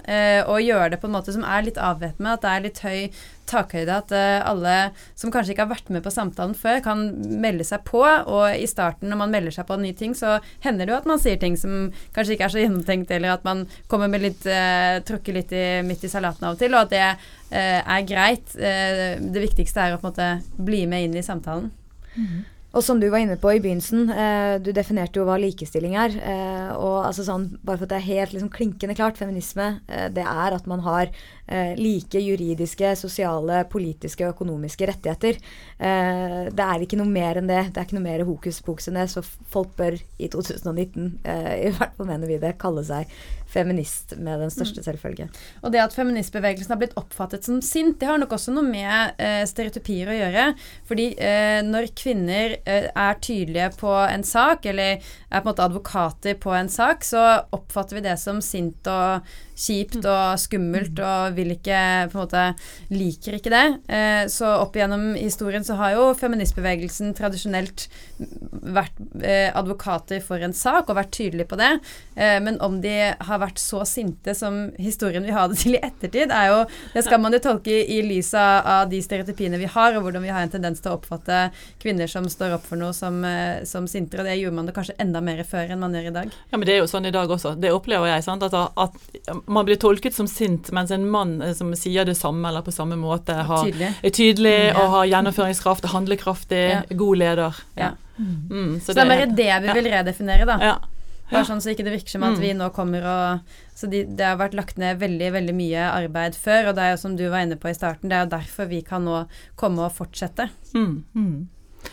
og 0.48 0.62
gjøre 0.64 0.92
det 0.92 1.00
på 1.02 1.08
en 1.08 1.14
måte 1.14 1.34
som 1.34 1.44
er 1.46 1.66
litt 1.66 1.80
avvæpnet, 1.80 2.38
at 2.38 2.44
det 2.44 2.52
er 2.52 2.64
litt 2.64 2.82
høy 2.84 3.00
takhøyde, 3.48 3.96
at 4.02 4.12
eh, 4.14 4.38
alle 4.46 4.74
som 5.18 5.32
kanskje 5.34 5.54
ikke 5.54 5.64
har 5.66 5.72
vært 5.72 5.92
med 5.94 6.04
på 6.04 6.12
samtalen 6.12 6.54
før, 6.58 6.80
kan 6.84 7.04
melde 7.42 7.66
seg 7.66 7.84
på. 7.88 8.02
Og 8.04 8.44
i 8.54 8.68
starten, 8.70 9.08
når 9.10 9.22
man 9.22 9.34
melder 9.34 9.54
seg 9.54 9.68
på 9.68 9.78
nye 9.80 9.96
ting, 9.96 10.14
så 10.18 10.38
hender 10.64 10.86
det 10.86 10.94
jo 10.94 11.00
at 11.00 11.08
man 11.10 11.22
sier 11.22 11.40
ting 11.40 11.56
som 11.60 11.88
kanskje 12.16 12.36
ikke 12.36 12.48
er 12.48 12.54
så 12.54 12.62
gjennomtenkt, 12.62 13.14
eller 13.14 13.36
at 13.36 13.48
man 13.48 13.64
kommer 13.90 14.12
med 14.12 14.24
litt 14.26 14.46
eh, 14.48 15.00
tråkker 15.08 15.40
litt 15.40 15.56
i, 15.56 15.66
midt 15.86 16.04
i 16.04 16.12
salaten 16.12 16.48
av 16.48 16.56
og 16.56 16.62
til, 16.62 16.76
og 16.76 16.86
at 16.86 16.94
det 16.94 17.04
eh, 17.06 17.80
er 17.80 18.06
greit. 18.08 18.54
Eh, 18.56 19.16
det 19.18 19.48
viktigste 19.48 19.84
er 19.84 19.96
å 19.96 20.02
på 20.02 20.08
en 20.08 20.12
måte 20.12 20.62
bli 20.70 20.84
med 20.90 21.08
inn 21.08 21.18
i 21.18 21.26
samtalen. 21.26 21.72
Og 22.76 22.84
som 22.84 22.98
du 23.00 23.06
var 23.08 23.22
inne 23.22 23.38
på 23.40 23.48
i 23.54 23.60
begynnelsen, 23.64 24.10
eh, 24.12 24.54
du 24.60 24.74
definerte 24.76 25.16
jo 25.16 25.24
hva 25.24 25.38
likestilling 25.40 25.94
er. 25.96 26.12
Eh, 26.20 26.72
og 26.76 27.06
altså 27.08 27.24
sånn, 27.24 27.46
bare 27.64 27.80
for 27.80 27.88
at 27.88 27.94
det 27.94 28.00
er 28.02 28.10
helt 28.10 28.34
liksom 28.34 28.50
klinkende 28.52 28.96
klart, 28.98 29.16
feminisme, 29.16 29.80
eh, 29.88 30.10
det 30.12 30.26
er 30.26 30.56
at 30.56 30.68
man 30.68 30.84
har 30.84 31.08
eh, 31.48 31.72
like 31.80 32.20
juridiske, 32.20 32.92
sosiale, 33.00 33.62
politiske 33.72 34.26
og 34.26 34.36
økonomiske 34.36 34.90
rettigheter. 34.92 35.40
Eh, 35.80 36.52
det 36.52 36.66
er 36.66 36.84
ikke 36.84 37.00
noe 37.00 37.08
mer 37.08 37.40
enn 37.40 37.48
det. 37.48 37.70
Det 37.72 37.80
er 37.80 37.88
ikke 37.88 37.96
noe 37.96 38.08
mer 38.10 38.26
hokus 38.28 38.60
pokus 38.60 38.92
enn 38.92 39.00
det. 39.00 39.08
Så 39.16 39.24
folk 39.24 39.72
bør 39.80 39.96
i 39.96 40.28
2019, 40.28 41.18
eh, 41.24 41.52
i 41.70 41.72
hvert 41.72 41.96
fall 41.96 42.12
mener 42.12 42.28
vi 42.28 42.36
det, 42.42 42.58
kalle 42.60 42.84
seg 42.84 43.08
feminist 43.48 44.14
med 44.16 44.42
den 44.42 44.52
største 44.52 44.82
selvfølge. 44.84 45.28
Og 45.62 45.72
det 45.72 45.82
at 45.82 45.96
feministbevegelsen 45.96 46.74
har 46.74 46.80
blitt 46.80 46.96
oppfattet 47.00 47.46
som 47.48 47.60
sint, 47.64 47.98
det 48.00 48.08
har 48.10 48.20
nok 48.20 48.34
også 48.36 48.54
noe 48.54 48.66
med 48.66 49.18
eh, 49.22 49.42
stereotypier 49.48 50.12
å 50.12 50.18
gjøre. 50.18 50.46
Fordi 50.88 51.08
eh, 51.16 51.60
når 51.66 51.90
kvinner 51.98 52.58
eh, 52.62 52.90
er 52.92 53.20
tydelige 53.24 53.72
på 53.80 53.92
en 54.04 54.26
sak, 54.26 54.68
eller 54.68 54.98
er 54.98 55.02
på 55.02 55.42
en 55.42 55.50
måte 55.50 55.66
advokater 55.66 56.38
på 56.40 56.54
en 56.56 56.72
sak, 56.72 57.06
så 57.06 57.24
oppfatter 57.56 57.98
vi 57.98 58.06
det 58.08 58.18
som 58.20 58.42
sint 58.44 58.88
og 58.92 59.28
kjipt 59.58 60.04
og 60.06 60.38
skummelt 60.38 61.00
og 61.02 61.34
vil 61.36 61.52
ikke 61.56 61.80
på 62.12 62.18
en 62.18 62.22
måte 62.22 62.44
liker 62.94 63.38
ikke 63.38 63.52
det. 63.52 63.64
Eh, 63.90 64.24
så 64.30 64.52
opp 64.62 64.76
igjennom 64.78 65.10
historien 65.16 65.66
så 65.66 65.78
har 65.80 65.96
jo 65.96 66.12
feministbevegelsen 66.18 67.14
tradisjonelt 67.18 67.88
vært 68.18 68.98
eh, 69.22 69.50
advokater 69.56 70.22
for 70.24 70.42
en 70.44 70.54
sak 70.56 70.88
og 70.88 70.98
vært 71.00 71.14
tydelige 71.16 71.50
på 71.50 71.58
det. 71.60 71.72
Eh, 72.14 72.38
men 72.44 72.60
om 72.64 72.78
de 72.84 72.94
har 73.18 73.37
vært 73.40 73.58
så 73.62 73.84
sinte 73.86 74.34
som 74.34 74.70
historien 74.78 75.24
vi 75.24 75.32
hadde 75.34 75.54
det 75.54 75.60
til 75.62 75.74
i 75.76 75.80
ettertid, 75.82 76.30
er 76.30 76.48
jo 76.52 76.58
Det 76.94 77.04
skal 77.04 77.20
man 77.20 77.32
jo 77.32 77.38
tolke 77.38 77.70
i, 77.84 78.00
lys 78.02 78.32
av, 78.34 78.88
de 78.90 79.00
stereotypiene 79.02 79.58
vi 79.58 79.66
har, 79.66 79.96
og 79.96 80.02
hvordan 80.06 80.22
vi 80.22 80.28
har 80.34 80.42
en 80.42 80.50
tendens 80.50 80.80
til 80.80 80.92
å 80.92 80.98
oppfatte 80.98 81.50
kvinner 81.82 82.06
som 82.10 82.24
står 82.28 82.54
opp 82.58 82.64
for 82.66 82.76
noe, 82.76 82.92
som, 82.92 83.24
eh, 83.24 83.64
som 83.64 83.86
sintere. 83.86 84.20
Og 84.20 84.26
det 84.26 84.36
gjorde 84.40 84.54
man 84.56 84.66
det 84.66 84.74
kanskje 84.74 84.94
enda 84.98 85.20
mer 85.20 85.42
før 85.44 85.70
enn 85.70 85.80
man 85.80 85.92
gjør 85.94 86.06
i 86.10 86.14
dag. 86.18 86.30
Ja, 86.50 86.58
men 86.58 86.66
det 86.66 86.74
er 86.74 86.78
jo 86.82 86.90
sånn 86.90 87.06
i 87.06 87.10
dag 87.14 87.28
også. 87.30 87.54
Det 87.60 87.70
opplever 87.72 88.06
jeg. 88.12 88.24
sant? 88.24 88.42
At, 88.42 88.54
at 88.76 89.46
man 89.46 89.64
blir 89.64 89.76
tolket 89.76 90.14
som 90.14 90.26
sint, 90.26 90.70
mens 90.72 90.90
en 90.90 91.08
mann 91.10 91.40
eh, 91.42 91.52
som 91.54 91.72
sier 91.74 92.04
det 92.04 92.16
samme 92.16 92.48
eller 92.48 92.62
på 92.62 92.72
samme 92.74 92.96
måte, 92.96 93.32
har, 93.34 93.64
Tydelig. 93.64 93.94
er 94.02 94.10
tydelig 94.10 94.58
Mm, 94.58 94.66
ja. 94.74 94.82
og 94.82 94.90
har 94.90 95.06
gjennomføringskraft, 95.06 95.84
handlekraftig, 95.92 96.62
Ja. 96.70 96.82
god 96.96 97.16
leder. 97.18 97.54
Ja. 97.76 97.90
Mm, 98.18 98.80
Så 98.80 98.94
det 98.94 98.98
er 99.04 99.08
mer 99.08 99.26
det 99.26 99.62
vi 99.62 99.72
vil 99.80 99.90
redefinere, 99.92 100.46
da. 100.46 100.58
Bare 101.30 101.44
sånn 101.44 101.60
så 101.60 101.70
ikke 101.74 101.84
det 101.84 101.92
virker 101.92 102.10
som 102.14 102.22
at 102.24 102.36
Mm. 102.38 102.40
vi 102.40 102.52
nå 102.54 102.70
kommer 102.72 103.04
og 103.04 103.40
Så 103.74 103.86
de, 103.90 104.04
det 104.04 104.24
har 104.26 104.36
vært 104.40 104.54
lagt 104.54 104.76
ned 104.78 104.98
veldig, 104.98 105.28
veldig 105.32 105.54
mye 105.54 105.82
arbeid 105.92 106.34
før, 106.34 106.68
og 106.70 106.74
det 106.74 106.82
er 106.82 106.90
jo 106.96 106.96
som 107.02 107.16
du 107.16 107.28
var 107.30 107.44
inne 107.44 107.54
på 107.56 107.68
i 107.70 107.74
starten, 107.76 108.08
det 108.08 108.16
er 108.16 108.24
jo 108.24 108.32
derfor 108.32 108.66
vi 108.68 108.80
kan 108.82 109.04
nå 109.04 109.26
komme 109.56 109.84
og 109.86 109.92
fortsette. 109.94 110.48
Mm. 110.74 111.04
Mm. 111.14 111.48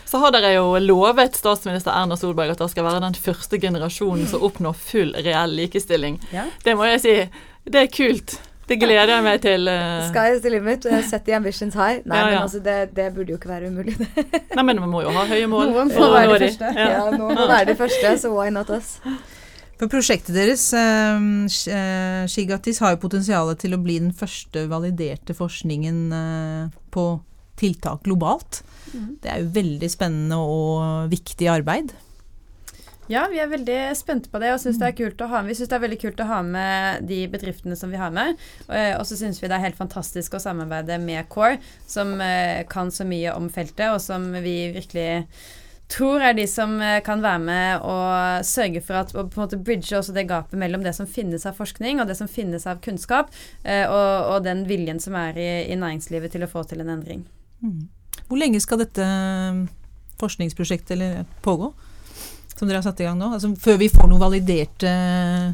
Så 0.05 0.17
har 0.19 0.31
dere 0.33 0.55
jo 0.55 0.79
lovet 0.81 1.35
statsminister 1.37 1.91
Erna 1.93 2.15
Solberg 2.17 2.49
at 2.55 2.57
dere 2.57 2.69
skal 2.73 2.87
være 2.87 3.01
den 3.01 3.13
første 3.13 3.59
generasjonen 3.61 4.25
som 4.27 4.41
oppnår 4.41 4.73
full 4.75 5.13
reell 5.13 5.53
likestilling. 5.55 6.17
Ja. 6.33 6.45
Det 6.63 6.73
må 6.75 6.87
jeg 6.89 7.01
si. 7.01 7.15
Det 7.69 7.83
er 7.83 7.87
kult. 7.93 8.39
Det 8.65 8.79
gleder 8.81 9.11
jeg 9.13 9.23
meg 9.25 9.41
til. 9.43 9.69
Uh... 9.69 10.07
Sky 10.09 10.33
is 10.33 10.41
the 10.41 10.49
limit. 10.49 10.87
Set 11.09 11.25
the 11.27 11.35
ambitions 11.37 11.75
high. 11.77 12.01
Nei, 12.05 12.17
Ja, 12.17 12.25
ja. 12.25 12.31
men 12.33 12.41
altså, 12.41 12.59
det, 12.65 12.95
det 12.97 13.11
burde 13.13 13.35
jo 13.35 13.37
ikke 13.37 13.51
være 13.51 13.69
umulig. 13.69 13.93
Nei, 14.55 14.63
men 14.63 14.79
man 14.81 14.89
må 14.89 15.03
jo 15.05 15.13
ha 15.13 15.25
høye 15.29 15.47
mål. 15.51 15.69
Noen 15.73 15.93
må 15.93 16.11
være 16.15 16.33
de 16.33 16.39
de. 16.39 16.49
første. 16.49 16.71
Ja. 16.73 16.87
Ja, 16.95 17.03
noen 17.13 17.37
må 17.37 17.47
være 17.51 17.67
de 17.71 17.75
første, 17.79 18.13
så 18.23 18.31
why 18.33 18.49
not 18.53 18.71
us? 18.73 18.95
For 19.75 19.91
prosjektet 19.91 20.35
deres, 20.37 20.69
eh, 20.73 21.25
eh, 21.75 22.25
Shigatis, 22.31 22.79
har 22.79 22.95
jo 22.95 23.01
potensialet 23.03 23.59
til 23.59 23.75
å 23.75 23.81
bli 23.83 23.99
den 23.99 24.13
første 24.15 24.65
validerte 24.71 25.35
forskningen 25.35 25.97
eh, 26.15 26.77
på 26.95 27.05
tiltak 27.59 28.05
globalt. 28.07 28.61
Mm. 28.93 29.09
Det 29.23 29.31
er 29.31 29.43
jo 29.43 29.51
veldig 29.55 29.89
spennende 29.91 30.39
og 30.39 31.11
viktig 31.11 31.49
arbeid. 31.51 31.91
Ja, 33.11 33.27
vi 33.29 33.37
er 33.37 33.49
veldig 33.51 33.79
spente 33.97 34.31
på 34.33 34.39
det 34.41 34.49
og 34.55 34.61
syns 34.63 34.79
det 34.81 34.87
er 34.87 34.95
kult 34.97 35.19
å 35.21 35.27
ha 35.29 35.43
med. 35.43 35.51
Vi 35.53 35.59
syns 35.59 35.69
det 35.69 35.77
er 35.77 35.83
veldig 35.83 35.99
kult 36.01 36.21
å 36.23 36.29
ha 36.29 36.39
med 36.45 37.05
de 37.05 37.19
bedriftene 37.29 37.77
som 37.77 37.91
vi 37.93 37.99
har 38.01 38.13
med. 38.15 38.39
Eh, 38.65 38.95
Og 38.97 39.05
så 39.05 39.17
syns 39.19 39.41
vi 39.41 39.49
det 39.51 39.59
er 39.59 39.67
helt 39.67 39.77
fantastisk 39.77 40.33
å 40.33 40.41
samarbeide 40.41 40.97
med 41.03 41.29
Core, 41.29 41.59
som 41.85 42.15
eh, 42.21 42.65
kan 42.69 42.89
så 42.91 43.05
mye 43.05 43.35
om 43.37 43.51
feltet, 43.53 43.91
og 43.93 44.01
som 44.01 44.31
vi 44.41 44.71
virkelig 44.73 45.25
tror 45.93 46.23
er 46.25 46.33
de 46.33 46.47
som 46.49 46.79
eh, 46.81 46.97
kan 47.05 47.21
være 47.21 47.43
med 47.45 47.85
og 47.85 48.45
sørge 48.49 48.81
for 48.81 49.03
at 49.03 49.13
og 49.13 49.29
på 49.29 49.37
en 49.37 49.45
måte 49.45 49.61
bridge 49.61 49.93
også 49.93 50.15
det 50.15 50.25
gapet 50.31 50.57
mellom 50.57 50.81
det 50.81 50.95
som 50.97 51.05
finnes 51.05 51.45
av 51.45 51.53
forskning 51.61 52.01
og 52.01 52.09
det 52.09 52.17
som 52.17 52.31
finnes 52.31 52.65
av 52.65 52.81
kunnskap, 52.81 53.29
og, 53.69 54.33
og 54.33 54.41
den 54.47 54.65
viljen 54.65 54.97
som 54.99 55.13
er 55.19 55.37
i, 55.37 55.49
i 55.69 55.77
næringslivet 55.77 56.33
til 56.33 56.45
å 56.47 56.49
få 56.49 56.65
til 56.65 56.81
en 56.81 56.89
endring. 56.97 57.21
Mm. 57.61 57.83
Hvor 58.25 58.41
lenge 58.41 58.57
skal 58.63 58.81
dette 58.81 59.05
forskningsprosjektet 60.17 60.97
eller, 60.97 61.27
pågå? 61.45 61.69
Som 62.55 62.69
dere 62.69 62.79
har 62.79 62.87
satt 62.87 63.01
i 63.03 63.07
gang 63.07 63.19
nå? 63.19 63.33
Altså, 63.35 63.51
før 63.59 63.79
vi 63.81 63.91
får 63.91 64.07
noe 64.11 64.21
validert 64.21 64.85
eh, 64.87 65.49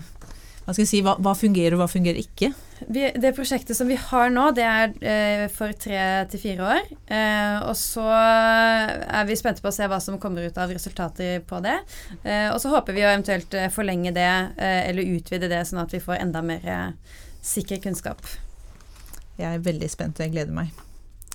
hva, 0.62 0.76
skal 0.76 0.84
jeg 0.84 0.92
si, 0.92 1.00
hva, 1.06 1.16
hva 1.18 1.34
fungerer 1.34 1.74
og 1.74 1.82
hva 1.82 1.88
fungerer 1.90 2.22
ikke? 2.22 2.52
Vi, 2.88 3.04
det 3.18 3.32
prosjektet 3.38 3.78
som 3.78 3.90
vi 3.90 3.98
har 3.98 4.30
nå, 4.34 4.44
det 4.58 4.66
er 4.66 4.94
eh, 5.02 5.44
for 5.54 5.74
tre 5.78 5.98
til 6.30 6.42
fire 6.42 6.68
år. 6.76 6.92
Eh, 7.14 7.58
og 7.66 7.74
så 7.78 8.06
er 8.06 9.26
vi 9.30 9.38
spente 9.38 9.64
på 9.64 9.72
å 9.72 9.76
se 9.76 9.90
hva 9.90 10.00
som 10.02 10.20
kommer 10.22 10.46
ut 10.46 10.62
av 10.62 10.74
resultater 10.74 11.42
på 11.50 11.60
det. 11.66 11.80
Eh, 12.22 12.48
og 12.54 12.62
så 12.62 12.74
håper 12.74 12.98
vi 12.98 13.06
å 13.06 13.10
eventuelt 13.10 13.58
eh, 13.58 13.72
forlenge 13.74 14.14
det, 14.16 14.30
eh, 14.62 14.86
eller 14.92 15.12
utvide 15.18 15.50
det, 15.52 15.64
sånn 15.70 15.82
at 15.82 15.94
vi 15.94 16.02
får 16.04 16.22
enda 16.22 16.46
mer 16.46 16.96
sikker 17.42 17.82
kunnskap. 17.82 18.22
Jeg 19.42 19.50
er 19.50 19.66
veldig 19.66 19.90
spent 19.90 20.22
og 20.22 20.28
jeg 20.28 20.36
gleder 20.38 20.54
meg. 20.54 20.74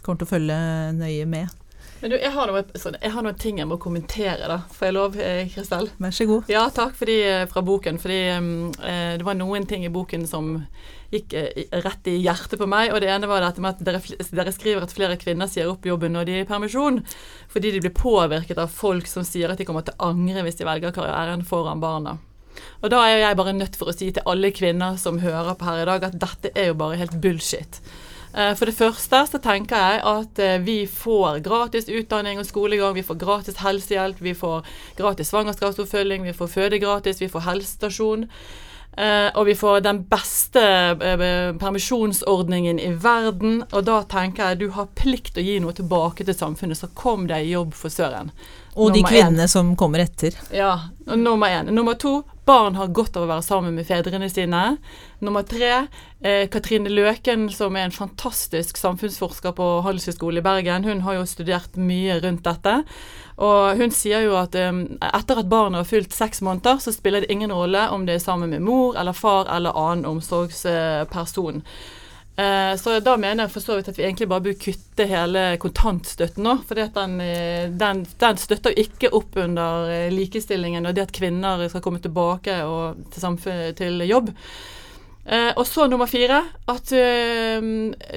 Kommer 0.07 0.22
til 0.22 0.29
å 0.29 0.35
følge 0.37 0.59
nøye 0.94 1.26
med. 1.31 1.65
Men 2.07 2.12
du, 2.12 2.21
jeg 2.23 2.31
har, 2.37 2.47
noe, 2.47 2.61
sånn, 2.79 2.95
jeg 3.03 3.11
har 3.11 3.25
noen 3.27 3.38
ting 3.42 3.57
jeg 3.59 3.66
må 3.66 3.81
kommentere, 3.83 4.47
da. 4.47 4.61
Får 4.71 4.87
jeg 4.87 4.95
lov, 4.95 5.16
eh, 5.19 5.49
Kristel? 5.51 5.88
Vær 5.99 6.12
så 6.14 6.27
god. 6.31 6.53
Ja, 6.53 6.61
takk 6.71 6.92
fordi, 6.95 7.16
eh, 7.27 7.47
fra 7.51 7.64
boken. 7.66 7.99
Fordi 7.99 8.19
eh, 8.31 9.16
det 9.19 9.27
var 9.27 9.35
noen 9.35 9.66
ting 9.66 9.83
i 9.83 9.90
boken 9.90 10.23
som 10.31 10.53
gikk 11.11 11.35
eh, 11.35 11.64
rett 11.83 12.07
i 12.07 12.14
hjertet 12.23 12.62
på 12.62 12.69
meg. 12.71 12.92
Og 12.95 13.03
det 13.03 13.11
ene 13.11 13.27
var 13.27 13.42
dette 13.42 13.59
med 13.59 13.75
at 13.75 13.83
dere, 13.88 13.99
dere 14.38 14.55
skriver 14.55 14.87
at 14.87 14.95
flere 14.95 15.19
kvinner 15.19 15.51
sier 15.51 15.66
opp 15.73 15.90
jobben 15.90 16.14
når 16.14 16.31
de 16.31 16.38
er 16.38 16.47
i 16.47 16.47
permisjon. 16.47 17.03
Fordi 17.51 17.75
de 17.75 17.83
blir 17.83 17.97
påvirket 17.99 18.62
av 18.62 18.71
folk 18.71 19.11
som 19.11 19.27
sier 19.27 19.51
at 19.51 19.59
de 19.59 19.66
kommer 19.66 19.83
til 19.83 19.99
å 19.99 20.12
angre 20.14 20.47
hvis 20.47 20.62
de 20.62 20.71
velger 20.71 20.95
karrieren 20.95 21.42
foran 21.42 21.83
barna. 21.83 22.21
Og 22.87 22.92
da 22.95 23.03
er 23.03 23.25
jeg 23.25 23.42
bare 23.42 23.59
nødt 23.59 23.75
for 23.83 23.90
å 23.90 23.99
si 23.99 24.14
til 24.14 24.31
alle 24.31 24.55
kvinner 24.55 24.95
som 24.95 25.19
hører 25.27 25.59
på 25.59 25.66
her 25.73 25.83
i 25.83 25.90
dag, 25.90 26.07
at 26.07 26.23
dette 26.23 26.55
er 26.55 26.71
jo 26.71 26.79
bare 26.87 27.03
helt 27.03 27.19
bullshit. 27.19 27.83
Eh, 28.37 28.53
For 28.55 28.68
det 28.68 28.77
første 28.77 29.22
så 29.31 29.40
tenker 29.40 29.81
jeg 29.81 30.03
at 30.05 30.38
eh, 30.44 30.61
vi 30.61 30.79
får 30.90 31.40
gratis 31.46 31.88
utdanning 31.88 32.40
og 32.40 32.49
skolegang, 32.49 32.94
vi 32.94 33.07
får 33.07 33.20
gratis 33.22 33.62
helsehjelp, 33.62 34.20
vi 34.20 34.37
får 34.37 34.66
gratis 34.99 35.33
svangerskapsoppfølging, 35.33 36.27
vi 36.29 36.37
får 36.37 36.53
føde 36.53 36.83
gratis, 36.83 37.20
vi 37.22 37.31
får 37.33 37.46
helsestasjon. 37.49 38.27
Eh, 38.96 39.31
og 39.33 39.46
vi 39.49 39.55
får 39.57 39.81
den 39.85 40.03
beste 40.09 40.62
permisjonsordningen 41.61 42.79
i 42.81 42.92
verden. 43.01 43.62
Og 43.72 43.88
da 43.88 44.03
tenker 44.09 44.53
jeg 44.53 44.61
du 44.61 44.68
har 44.77 44.92
plikt 44.96 45.40
å 45.40 45.44
gi 45.44 45.59
noe 45.61 45.77
tilbake 45.77 46.25
til 46.25 46.37
samfunnet, 46.37 46.81
så 46.81 46.92
kom 46.92 47.27
deg 47.29 47.44
i 47.44 47.57
jobb 47.57 47.72
for 47.77 47.92
søren. 47.92 48.33
Og 48.77 48.93
de 48.93 49.01
kvinnene 49.01 49.27
kvinnene 49.27 49.49
som 49.49 49.75
kommer 49.79 50.05
etter. 50.05 50.37
Ja, 50.55 50.91
og 51.07 51.19
nummer 51.19 51.49
én. 51.49 51.71
Nummer 51.73 51.97
to, 51.99 52.23
barn 52.47 52.77
har 52.77 52.93
godt 52.95 53.17
av 53.17 53.25
å 53.25 53.31
være 53.31 53.43
sammen 53.43 53.75
med 53.75 53.87
fedrene 53.89 54.29
sine. 54.31 54.77
Nummer 55.25 55.43
tre, 55.43 55.87
eh, 56.21 56.47
Katrine 56.49 56.91
Løken, 56.93 57.49
som 57.51 57.77
er 57.77 57.87
en 57.87 57.91
fantastisk 57.91 58.77
samfunnsforsker 58.77 59.53
på 59.57 59.83
Handelshøyskolen 59.83 60.39
i 60.39 60.45
Bergen, 60.45 60.85
hun 60.85 61.01
har 61.01 61.15
jo 61.15 61.27
studert 61.27 61.77
mye 61.77 62.21
rundt 62.23 62.45
dette. 62.45 62.85
Og 63.39 63.77
hun 63.77 63.91
sier 63.91 64.25
jo 64.25 64.37
at 64.37 64.55
eh, 64.55 64.73
etter 65.01 65.39
at 65.41 65.49
barnet 65.49 65.83
har 65.83 65.89
fylt 65.89 66.12
seks 66.12 66.43
måneder, 66.43 66.79
så 66.79 66.93
spiller 66.93 67.25
det 67.25 67.33
ingen 67.33 67.53
rolle 67.53 67.89
om 67.91 68.07
det 68.07 68.15
er 68.15 68.25
sammen 68.25 68.51
med 68.51 68.62
mor 68.62 68.97
eller 68.97 69.12
far 69.12 69.49
eller 69.49 69.77
annen 69.77 70.07
omsorgsperson. 70.07 71.62
Eh, 71.62 71.96
Så 72.37 72.99
da 73.01 73.14
mener 73.16 73.46
jeg 73.46 73.53
for 73.55 73.64
så 73.64 73.79
vidt 73.79 73.87
at 73.88 73.96
vi 73.96 74.05
egentlig 74.05 74.27
bare 74.29 74.44
bør 74.44 74.57
kutte 74.61 75.07
hele 75.09 75.44
kontantstøtten 75.62 76.44
nå. 76.44 76.59
For 76.68 76.77
den, 76.77 77.14
eh, 77.25 77.70
den, 77.72 78.03
den 78.20 78.40
støtter 78.40 78.75
jo 78.75 78.85
ikke 78.85 79.12
opp 79.16 79.38
under 79.40 79.88
eh, 79.88 80.11
likestillingen 80.12 80.85
og 80.85 80.96
det 80.96 81.07
at 81.07 81.14
kvinner 81.16 81.64
skal 81.72 81.85
komme 81.85 82.03
tilbake 82.05 82.59
og 82.68 83.07
til, 83.14 83.72
til 83.79 84.05
jobb. 84.05 84.35
Eh, 85.27 85.51
og 85.59 85.64
så 85.66 85.88
nummer 85.90 86.07
fire 86.07 86.38
at 86.70 86.92
eh, 86.94 87.64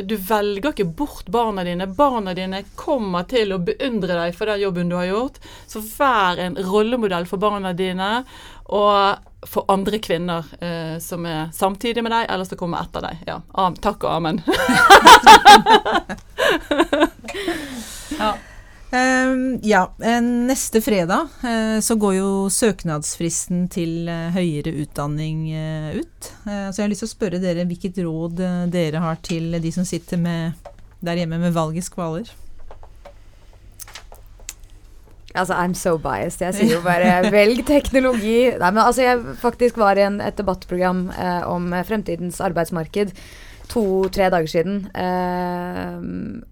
du 0.06 0.14
velger 0.14 0.70
ikke 0.70 0.86
bort 1.00 1.32
barna 1.34 1.64
dine. 1.66 1.88
Barna 1.90 2.36
dine 2.38 2.62
kommer 2.78 3.26
til 3.30 3.56
å 3.56 3.62
beundre 3.66 4.20
deg 4.20 4.38
for 4.38 4.52
den 4.52 4.62
jobben 4.62 4.92
du 4.92 4.98
har 5.00 5.10
gjort. 5.10 5.40
Så 5.66 5.82
vær 5.82 6.44
en 6.44 6.60
rollemodell 6.70 7.26
for 7.30 7.42
barna 7.42 7.74
dine 7.74 8.20
og 8.70 9.48
for 9.48 9.66
andre 9.72 10.00
kvinner 10.04 10.46
eh, 10.60 11.00
som 11.00 11.26
er 11.26 11.50
samtidig 11.56 12.04
med 12.04 12.12
deg, 12.12 12.26
eller 12.30 12.46
som 12.48 12.58
kommer 12.60 12.84
etter 12.84 13.02
deg. 13.06 13.18
Ja, 13.28 13.40
am, 13.56 13.76
takk 13.80 14.04
og 14.04 14.12
amen. 14.18 14.44
ja. 18.20 18.36
Um, 18.90 19.60
ja, 19.62 19.84
neste 20.26 20.82
fredag 20.82 21.28
uh, 21.44 21.78
så 21.78 21.94
går 22.02 22.16
jo 22.16 22.50
søknadsfristen 22.50 23.68
til 23.70 24.10
uh, 24.10 24.34
høyere 24.34 24.74
utdanning 24.82 25.44
uh, 25.54 25.94
ut. 25.94 26.32
så 26.42 26.74
jeg 26.74 26.82
har 26.82 26.90
lyst 26.90 27.06
til 27.06 27.12
å 27.12 27.14
spørre 27.14 27.42
dere 27.44 27.68
hvilket 27.70 28.02
råd 28.02 28.42
dere 28.74 29.04
har 29.04 29.22
til 29.22 29.54
de 29.62 29.72
som 29.72 29.86
sitter 29.86 30.18
med, 30.18 30.58
der 31.06 31.22
hjemme 31.22 31.38
med 31.38 31.54
valgisk 31.54 32.00
kvaler. 32.00 32.34
Altså, 35.40 35.58
I'm 35.58 35.76
so 35.78 35.98
biased. 36.02 36.44
Jeg 36.44 36.58
sier 36.58 36.76
jo 36.78 36.82
bare 36.92 37.32
velg 37.34 37.64
teknologi. 37.68 38.50
Nei, 38.52 38.72
men 38.74 38.84
altså, 38.84 39.06
jeg 39.06 39.38
faktisk 39.42 39.80
var 39.82 40.00
i 40.00 40.06
en, 40.08 40.20
et 40.24 40.38
debattprogram 40.38 41.08
om 41.50 41.72
fremtidens 41.88 42.42
arbeidsmarked 42.44 43.16
to-tre 43.70 44.30
dager 44.34 44.50
siden. 44.50 44.84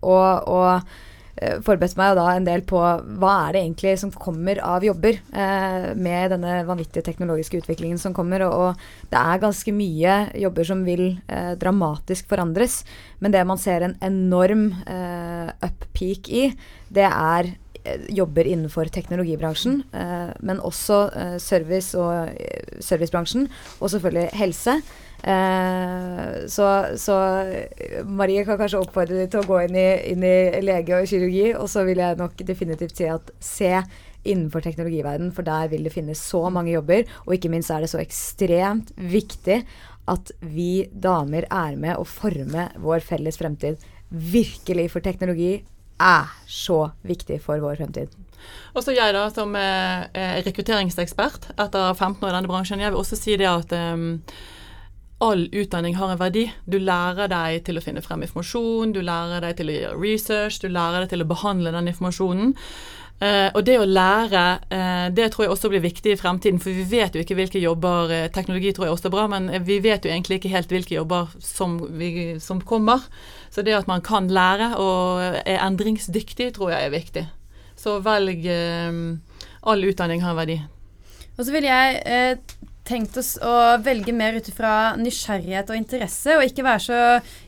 og, 0.05 0.47
og 0.47 0.97
Eh, 1.37 1.59
forberedte 1.61 1.99
meg 1.99 2.11
jo 2.11 2.17
da 2.17 2.25
en 2.33 2.45
del 2.47 2.63
på 2.65 2.79
hva 3.21 3.33
er 3.45 3.53
det 3.53 3.61
egentlig 3.61 3.91
som 4.01 4.13
kommer 4.13 4.57
av 4.65 4.85
jobber 4.85 5.19
eh, 5.19 5.91
med 5.93 6.33
denne 6.33 6.63
vanvittige 6.65 7.05
teknologiske 7.05 7.61
utviklingen 7.61 8.01
som 8.01 8.15
kommer. 8.17 8.47
Og, 8.47 8.55
og 8.57 9.11
det 9.11 9.21
er 9.21 9.43
ganske 9.43 9.73
mye 9.75 10.17
jobber 10.41 10.69
som 10.71 10.81
vil 10.87 11.05
eh, 11.29 11.53
dramatisk 11.61 12.29
forandres. 12.31 12.81
Men 13.21 13.35
det 13.35 13.45
man 13.49 13.61
ser 13.61 13.85
en 13.85 13.97
enorm 14.01 14.71
eh, 14.89 15.53
up-peak 15.67 16.31
i, 16.33 16.49
det 16.89 17.05
er 17.05 17.51
eh, 17.53 17.66
jobber 18.13 18.47
innenfor 18.47 18.89
teknologibransjen, 18.93 19.81
eh, 19.93 20.31
men 20.39 20.63
også 20.63 21.01
service 21.41 21.97
og 21.97 22.31
servicebransjen, 22.83 23.49
og 23.79 23.91
selvfølgelig 23.93 24.31
helse. 24.37 24.79
Eh, 25.23 26.47
så, 26.47 26.67
så, 26.95 27.15
Marie 28.05 28.43
kan 28.45 28.59
kanskje 28.59 28.81
oppfordre 28.83 29.23
deg 29.23 29.31
til 29.33 29.41
å 29.41 29.47
gå 29.49 29.63
inn 29.65 29.77
i, 29.79 29.87
inn 30.13 30.25
i 30.25 30.61
lege 30.63 30.99
og 30.99 31.09
kirurgi. 31.09 31.49
Og 31.57 31.69
så 31.71 31.85
vil 31.87 32.03
jeg 32.03 32.19
nok 32.19 32.37
definitivt 32.47 32.99
si 32.99 33.09
at 33.11 33.33
se 33.43 33.73
innenfor 34.27 34.63
teknologiverden, 34.65 35.31
for 35.35 35.47
der 35.47 35.69
vil 35.71 35.87
det 35.87 35.95
finnes 35.95 36.21
så 36.21 36.47
mange 36.53 36.73
jobber. 36.75 37.07
Og 37.25 37.37
ikke 37.37 37.51
minst 37.53 37.71
er 37.73 37.83
det 37.83 37.91
så 37.93 38.01
ekstremt 38.03 38.91
viktig 38.97 39.61
at 40.07 40.31
vi 40.39 40.87
damer 40.91 41.47
er 41.51 41.79
med 41.79 41.99
å 41.99 42.07
forme 42.07 42.69
vår 42.83 43.03
felles 43.03 43.39
fremtid. 43.39 43.81
Virkelig, 44.07 44.91
for 44.93 45.03
teknologi 45.03 45.57
er 46.01 46.29
så 46.47 46.91
viktig 47.07 47.39
for 47.43 47.61
vår 47.63 47.79
fremtid. 47.79 48.13
Og 48.77 48.83
så 48.85 48.93
jeg, 48.93 49.15
da, 49.15 49.25
som 49.33 49.55
er 49.57 50.11
rekrutteringsekspert 50.45 51.49
etter 51.57 51.89
15 51.95 52.21
år 52.21 52.29
i 52.29 52.35
denne 52.37 52.51
bransjen, 52.51 52.83
jeg 52.83 52.93
vil 52.93 53.01
også 53.01 53.17
si 53.19 53.35
det 53.39 53.49
at 53.49 53.73
um, 53.73 54.21
all 55.19 55.47
utdanning 55.51 55.95
har 55.97 56.13
en 56.13 56.19
verdi. 56.19 56.45
Du 56.65 56.77
lærer 56.77 57.29
deg 57.31 57.63
til 57.65 57.79
å 57.79 57.83
finne 57.83 58.03
frem 58.05 58.21
informasjon, 58.25 58.93
du 58.93 59.01
lærer 59.05 59.41
deg 59.47 59.57
til 59.57 59.71
å 59.71 59.77
gjøre 59.79 60.01
research, 60.01 60.61
du 60.61 60.69
lærer 60.69 61.03
deg 61.03 61.15
til 61.15 61.25
å 61.25 61.29
behandle 61.29 61.73
den 61.73 61.89
informasjonen. 61.91 62.53
Uh, 63.17 63.49
og 63.57 63.63
det 63.65 63.79
å 63.81 63.87
lære, 63.89 64.43
uh, 64.69 65.07
det 65.09 65.31
tror 65.33 65.47
jeg 65.47 65.53
også 65.55 65.71
blir 65.73 65.81
viktig 65.81 66.13
i 66.13 66.19
fremtiden. 66.19 66.61
For 66.61 66.69
vi 66.69 66.85
vet 66.91 67.17
jo 67.17 67.23
ikke 67.23 67.39
hvilke 67.39 67.61
jobber 67.63 68.13
uh, 68.13 68.27
Teknologi 68.33 68.75
tror 68.77 68.85
jeg 68.85 68.93
også 68.93 69.09
er 69.09 69.15
bra, 69.15 69.25
men 69.31 69.49
vi 69.65 69.79
vet 69.81 70.05
jo 70.05 70.11
egentlig 70.13 70.37
ikke 70.37 70.53
helt 70.53 70.73
hvilke 70.73 70.99
jobber 70.99 71.33
som, 71.41 71.79
vi, 71.97 72.37
som 72.43 72.61
kommer. 72.61 73.01
Så 73.57 73.63
det 73.65 73.73
at 73.73 73.87
man 73.89 74.03
kan 74.05 74.27
lære 74.29 74.75
og 74.77 75.23
er 75.41 75.63
endringsdyktig, 75.65 76.51
tror 76.53 76.75
jeg 76.75 76.85
er 76.85 76.93
viktig. 76.93 77.23
Så 77.73 77.95
velg 78.05 78.45
All 79.67 79.87
utdanning 79.89 80.21
har 80.21 80.37
verdi. 80.37 80.59
Og 81.37 81.41
så 81.41 81.55
vil 81.55 81.65
jeg 81.65 82.37
tenkt 82.87 83.17
oss 83.19 83.35
å 83.43 83.53
velge 83.83 84.13
mer 84.15 84.37
ut 84.39 84.47
fra 84.55 84.95
nysgjerrighet 84.99 85.71
og 85.71 85.79
interesse, 85.79 86.37
og 86.37 86.45
ikke 86.47 86.65
være 86.65 86.83
så 86.87 86.99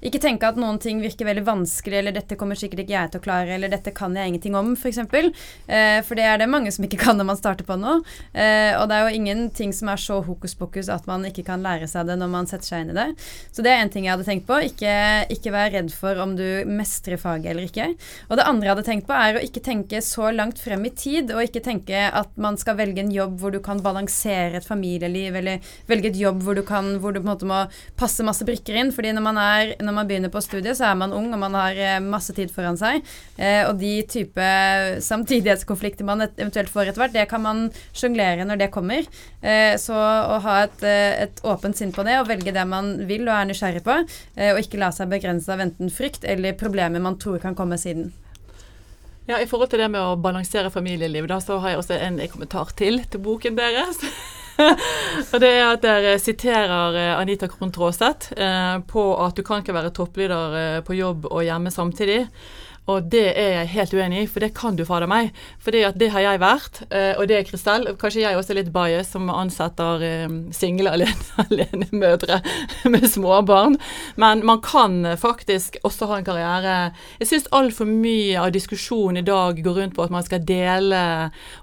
Ikke 0.05 0.19
tenke 0.21 0.47
at 0.47 0.57
noen 0.59 0.79
ting 0.81 1.01
virker 1.03 1.27
veldig 1.27 1.43
vanskelig, 1.47 1.97
eller 1.99 2.15
'dette 2.15 2.37
kommer 2.39 2.57
sikkert 2.59 2.83
ikke 2.83 2.95
jeg 2.95 3.11
til 3.11 3.19
å 3.19 3.23
klare', 3.23 3.55
eller 3.55 3.71
'dette 3.71 3.93
kan 3.95 4.15
jeg 4.15 4.27
ingenting 4.27 4.55
om', 4.55 4.75
f.eks. 4.75 4.99
For, 5.09 5.31
eh, 5.67 5.99
for 6.05 6.15
det 6.15 6.25
er 6.25 6.37
det 6.39 6.49
mange 6.49 6.71
som 6.71 6.85
ikke 6.85 6.99
kan 7.01 7.17
når 7.17 7.27
man 7.31 7.39
starter 7.39 7.67
på 7.67 7.77
noe. 7.79 7.99
Eh, 8.33 8.73
og 8.79 8.87
det 8.89 8.95
er 8.95 9.07
jo 9.07 9.19
ingenting 9.19 9.73
som 9.75 9.91
er 9.91 10.01
så 10.01 10.19
hokus 10.23 10.55
pokus 10.55 10.89
at 10.89 11.07
man 11.07 11.25
ikke 11.27 11.45
kan 11.47 11.63
lære 11.63 11.87
seg 11.89 12.07
det 12.07 12.17
når 12.19 12.31
man 12.31 12.49
setter 12.49 12.67
seg 12.71 12.83
inn 12.83 12.93
i 12.93 12.97
det. 12.97 13.07
Så 13.51 13.65
det 13.65 13.73
er 13.73 13.83
en 13.83 13.91
ting 13.93 14.07
jeg 14.07 14.15
hadde 14.15 14.27
tenkt 14.27 14.47
på. 14.47 14.59
Ikke, 14.69 14.93
ikke 15.31 15.53
vær 15.55 15.73
redd 15.75 15.91
for 15.93 16.19
om 16.23 16.35
du 16.39 16.63
mestrer 16.69 17.19
faget 17.19 17.51
eller 17.53 17.69
ikke. 17.69 17.91
Og 18.29 18.39
det 18.39 18.47
andre 18.47 18.69
jeg 18.69 18.75
hadde 18.75 18.87
tenkt 18.89 19.07
på, 19.09 19.15
er 19.15 19.39
å 19.39 19.43
ikke 19.45 19.63
tenke 19.65 20.01
så 20.05 20.31
langt 20.35 20.61
frem 20.61 20.85
i 20.87 20.93
tid, 20.93 21.33
og 21.35 21.43
ikke 21.45 21.63
tenke 21.65 22.07
at 22.09 22.35
man 22.39 22.57
skal 22.59 22.77
velge 22.79 23.03
en 23.03 23.13
jobb 23.13 23.39
hvor 23.39 23.53
du 23.53 23.59
kan 23.63 23.81
balansere 23.83 24.59
et 24.59 24.67
familieliv 24.67 25.28
liv, 25.29 25.37
eller 25.39 25.71
velge 25.89 26.11
et 26.11 26.19
jobb 26.19 26.43
hvor 26.43 26.57
du, 26.57 26.63
kan, 26.67 26.95
hvor 26.99 27.13
du 27.13 27.21
på 27.21 27.27
en 27.27 27.31
måte 27.31 27.49
må 27.49 27.61
passe 27.99 28.25
masse 28.25 28.45
brikker 28.47 28.75
inn. 28.81 28.91
fordi 28.95 29.13
når 29.15 29.25
man, 29.25 29.39
er, 29.39 29.73
når 29.79 29.97
man 30.01 30.09
begynner 30.09 30.33
på 30.33 30.41
studiet, 30.43 30.77
så 30.77 30.89
er 30.89 30.99
man 30.99 31.13
ung, 31.15 31.31
og 31.33 31.41
man 31.41 31.57
har 31.57 31.77
eh, 31.77 31.97
masse 32.03 32.33
tid 32.35 32.51
foran 32.53 32.79
seg. 32.79 33.05
Eh, 33.37 33.63
og 33.67 33.79
de 33.81 33.93
type 34.09 34.49
samtidighetskonflikter 35.05 36.07
man 36.07 36.25
eventuelt 36.29 36.71
får 36.73 36.89
etter 36.91 37.05
hvert, 37.05 37.15
det 37.15 37.27
kan 37.31 37.43
man 37.45 37.67
sjonglere 37.93 38.47
når 38.47 38.63
det 38.63 38.71
kommer. 38.73 39.07
Eh, 39.41 39.75
så 39.79 39.95
å 39.95 40.39
ha 40.43 40.55
et, 40.65 40.81
eh, 40.83 41.23
et, 41.25 41.43
åpent 41.47 41.77
sinn 41.77 41.93
på 41.95 42.03
det, 42.07 42.17
og 42.19 42.29
velge 42.29 42.53
det 42.55 42.65
man 42.67 42.95
vil 43.09 43.27
og 43.27 43.35
er 43.35 43.49
nysgjerrig 43.49 43.83
på, 43.85 43.99
eh, 44.35 44.53
og 44.53 44.63
ikke 44.63 44.81
la 44.81 44.91
seg 44.95 45.11
begrense 45.11 45.51
av 45.53 45.61
enten 45.63 45.93
frykt 45.93 46.25
eller 46.27 46.57
problemer 46.59 46.99
man 47.03 47.19
tror 47.19 47.39
kan 47.39 47.55
komme 47.55 47.77
siden. 47.79 48.11
Ja, 49.29 49.37
I 49.37 49.45
forhold 49.45 49.69
til 49.69 49.83
det 49.83 49.91
med 49.93 50.01
å 50.01 50.17
balansere 50.17 50.71
familieliv, 50.73 51.27
da, 51.29 51.37
så 51.37 51.59
har 51.61 51.75
jeg 51.75 51.83
også 51.83 51.99
en 52.01 52.17
kommentar 52.31 52.71
til 52.75 53.03
til 53.05 53.21
boken 53.21 53.59
deres. 53.59 54.01
og 55.33 55.37
det 55.41 55.49
er 55.49 55.65
at 55.67 55.83
dere 55.83 56.15
siterer 56.21 56.97
eh, 56.99 57.11
Anita 57.17 57.49
Krohn 57.51 57.71
Traaseth 57.75 58.33
eh, 58.35 58.77
på 58.87 59.03
at 59.23 59.37
du 59.37 59.43
kan 59.45 59.63
ikke 59.63 59.75
være 59.75 59.93
toppleder 59.95 60.57
eh, 60.59 60.79
på 60.85 60.97
jobb 60.97 61.29
og 61.31 61.45
hjemme 61.47 61.71
samtidig. 61.73 62.25
Og 62.89 63.05
det 63.11 63.25
er 63.37 63.51
jeg 63.59 63.71
helt 63.75 63.93
uenig 63.93 64.23
i, 64.23 64.27
for 64.29 64.41
det 64.43 64.51
kan 64.57 64.77
du 64.77 64.83
fader 64.87 65.09
meg. 65.09 65.29
For 65.61 65.75
det 65.75 66.09
har 66.13 66.23
jeg 66.23 66.41
vært, 66.41 66.81
eh, 66.89 67.13
og 67.19 67.27
det 67.29 67.37
er 67.37 67.45
Kristel. 67.47 67.85
Kanskje 67.99 68.23
jeg 68.23 68.37
også 68.37 68.53
er 68.53 68.59
litt 68.61 68.71
bias 68.73 69.11
som 69.13 69.29
ansetter 69.29 70.05
eh, 70.05 70.25
single 70.55 70.95
alenemødre 70.95 72.39
alene 72.39 72.89
med 72.93 73.05
småbarn. 73.11 73.77
Men 74.21 74.41
man 74.47 74.63
kan 74.65 75.03
faktisk 75.21 75.77
også 75.85 76.09
ha 76.09 76.19
en 76.19 76.27
karriere. 76.27 76.77
Jeg 77.21 77.29
syns 77.29 77.49
altfor 77.55 77.89
mye 77.89 78.39
av 78.41 78.53
diskusjonen 78.55 79.21
i 79.21 79.27
dag 79.27 79.61
går 79.63 79.81
rundt 79.81 79.97
på 79.97 80.05
at 80.05 80.13
man 80.13 80.25
skal 80.25 80.43
dele 80.47 81.03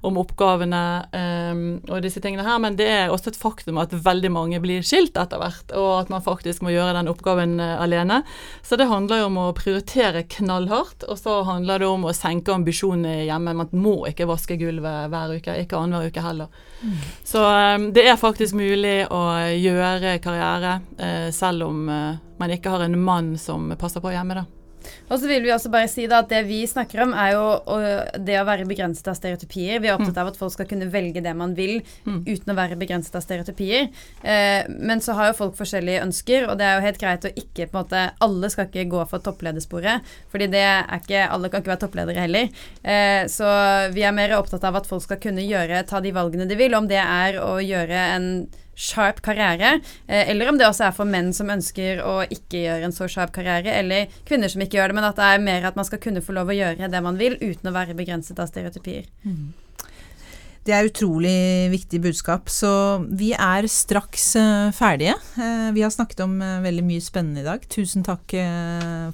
om 0.07 0.19
oppgavene 0.21 0.85
um, 1.13 1.65
og 1.89 2.03
disse 2.05 2.21
tingene 2.23 2.45
her, 2.47 2.59
men 2.63 2.77
det 2.79 2.87
er 2.91 3.13
også 3.13 3.33
et 3.33 3.39
faktum 3.41 3.81
at 3.81 3.95
veldig 3.95 4.31
mange 4.33 4.61
blir 4.63 4.85
skilt 4.87 5.17
etter 5.19 5.41
hvert, 5.41 5.73
og 5.77 5.91
at 6.03 6.13
man 6.13 6.25
faktisk 6.25 6.63
må 6.65 6.73
gjøre 6.75 6.95
den 6.97 7.11
oppgaven 7.11 7.59
alene. 7.61 8.23
Så 8.67 8.79
det 8.79 8.89
handler 8.91 9.23
jo 9.23 9.29
om 9.31 9.41
å 9.47 9.53
prioritere 9.57 10.27
knallhardt. 10.37 11.07
og 11.09 11.16
og 11.17 11.23
så 11.23 11.43
handler 11.49 11.81
det 11.81 11.87
om 11.89 12.05
å 12.05 12.13
senke 12.13 12.53
ambisjonene 12.53 13.25
hjemme. 13.25 13.55
Man 13.57 13.71
må 13.73 13.95
ikke 14.11 14.29
vaske 14.29 14.59
gulvet 14.61 15.09
hver 15.13 15.33
uke, 15.39 15.55
ikke 15.63 15.79
annenhver 15.81 16.13
uke 16.13 16.25
heller. 16.25 16.51
Mm. 16.83 16.99
Så 17.25 17.41
um, 17.41 17.87
det 17.97 18.05
er 18.05 18.21
faktisk 18.21 18.59
mulig 18.59 18.99
å 19.09 19.23
gjøre 19.57 20.19
karriere 20.25 20.75
uh, 21.01 21.31
selv 21.33 21.71
om 21.71 21.89
uh, 21.89 22.19
man 22.37 22.53
ikke 22.53 22.75
har 22.75 22.85
en 22.85 22.99
mann 23.01 23.33
som 23.41 23.73
passer 23.81 24.05
på 24.05 24.13
hjemme, 24.13 24.43
da. 24.43 24.45
Og 25.09 25.21
så 25.21 25.29
vil 25.31 25.45
vi 25.45 25.53
også 25.55 25.71
bare 25.73 25.91
si 25.91 26.07
da 26.11 26.23
at 26.25 26.31
det 26.33 26.43
vi 26.49 26.63
snakker 26.69 27.05
om, 27.05 27.15
er 27.17 27.35
jo 27.35 27.45
det 28.27 28.39
å 28.41 28.47
være 28.49 28.67
begrenset 28.69 29.09
av 29.11 29.17
stereotypier. 29.19 29.81
Vi 29.83 29.91
er 29.91 29.97
opptatt 29.97 30.17
mm. 30.17 30.23
av 30.23 30.33
at 30.33 30.41
folk 30.41 30.55
skal 30.55 30.69
kunne 30.71 30.89
velge 30.93 31.23
det 31.25 31.35
man 31.37 31.55
vil 31.57 31.79
mm. 32.07 32.23
uten 32.27 32.53
å 32.53 32.59
være 32.59 32.79
begrenset 32.81 33.17
av 33.19 33.25
stereotypier. 33.25 33.89
Eh, 34.23 34.69
men 34.69 35.03
så 35.05 35.17
har 35.19 35.31
jo 35.31 35.39
folk 35.41 35.57
forskjellige 35.59 36.03
ønsker, 36.07 36.49
og 36.51 36.59
det 36.61 36.69
er 36.69 36.77
jo 36.77 36.87
helt 36.87 37.01
greit 37.03 37.29
å 37.29 37.33
ikke 37.33 37.69
på 37.71 37.77
en 37.77 37.83
måte 37.85 38.05
Alle 38.25 38.51
skal 38.53 38.69
ikke 38.69 38.87
gå 38.91 39.03
for 39.11 39.23
toppledersporet, 39.25 40.05
fordi 40.33 40.51
det 40.53 40.63
er 40.67 41.01
ikke 41.01 41.25
Alle 41.31 41.51
kan 41.53 41.63
ikke 41.63 41.75
være 41.75 41.85
toppledere 41.87 42.27
heller. 42.27 42.53
Eh, 42.83 43.25
så 43.31 43.49
vi 43.95 44.05
er 44.07 44.15
mer 44.17 44.37
opptatt 44.39 44.65
av 44.67 44.81
at 44.81 44.89
folk 44.89 45.05
skal 45.05 45.21
kunne 45.23 45.45
gjøre, 45.47 45.85
ta 45.89 46.03
de 46.03 46.15
valgene 46.15 46.49
de 46.49 46.59
vil, 46.59 46.77
om 46.79 46.89
det 46.91 47.03
er 47.03 47.41
å 47.43 47.57
gjøre 47.63 48.07
en 48.17 48.31
sharp 48.77 49.23
karriere, 49.25 49.81
eh, 50.07 50.31
eller 50.31 50.49
om 50.49 50.59
det 50.59 50.69
også 50.69 50.91
er 50.91 50.97
for 50.97 51.09
menn 51.09 51.33
som 51.35 51.51
ønsker 51.51 52.03
å 52.05 52.19
ikke 52.29 52.61
gjøre 52.61 52.89
en 52.91 52.95
så 52.95 53.09
sharp 53.09 53.33
karriere, 53.35 53.73
eller 53.73 54.13
kvinner 54.29 54.53
som 54.53 54.63
ikke 54.63 54.79
gjør 54.79 54.93
det, 54.93 54.99
men 54.99 55.09
at 55.09 55.17
det 55.17 55.29
er 55.33 55.45
mer 55.45 55.69
at 55.71 55.79
man 55.79 55.89
skal 55.89 56.03
kunne 56.03 56.23
få 56.25 56.37
lov 56.37 56.53
å 56.53 56.57
gjøre 56.57 56.91
det 56.93 57.05
man 57.05 57.17
vil 57.21 57.39
uten 57.41 57.71
å 57.71 57.77
være 57.77 57.97
begrenset 57.97 58.39
av 58.43 58.51
stereotypier. 58.53 59.09
Mm. 59.25 59.55
Det 60.67 60.75
er 60.75 60.89
utrolig 60.89 61.71
viktig 61.71 62.01
budskap. 62.03 62.51
Så 62.51 62.69
vi 63.07 63.29
er 63.39 63.69
straks 63.71 64.33
uh, 64.35 64.73
ferdige. 64.75 65.15
Uh, 65.39 65.71
vi 65.71 65.85
har 65.85 65.93
snakket 65.95 66.25
om 66.25 66.41
veldig 66.43 66.83
mye 66.83 67.05
spennende 67.05 67.45
i 67.45 67.47
dag. 67.47 67.63
Tusen 67.71 68.03
takk 68.03 68.35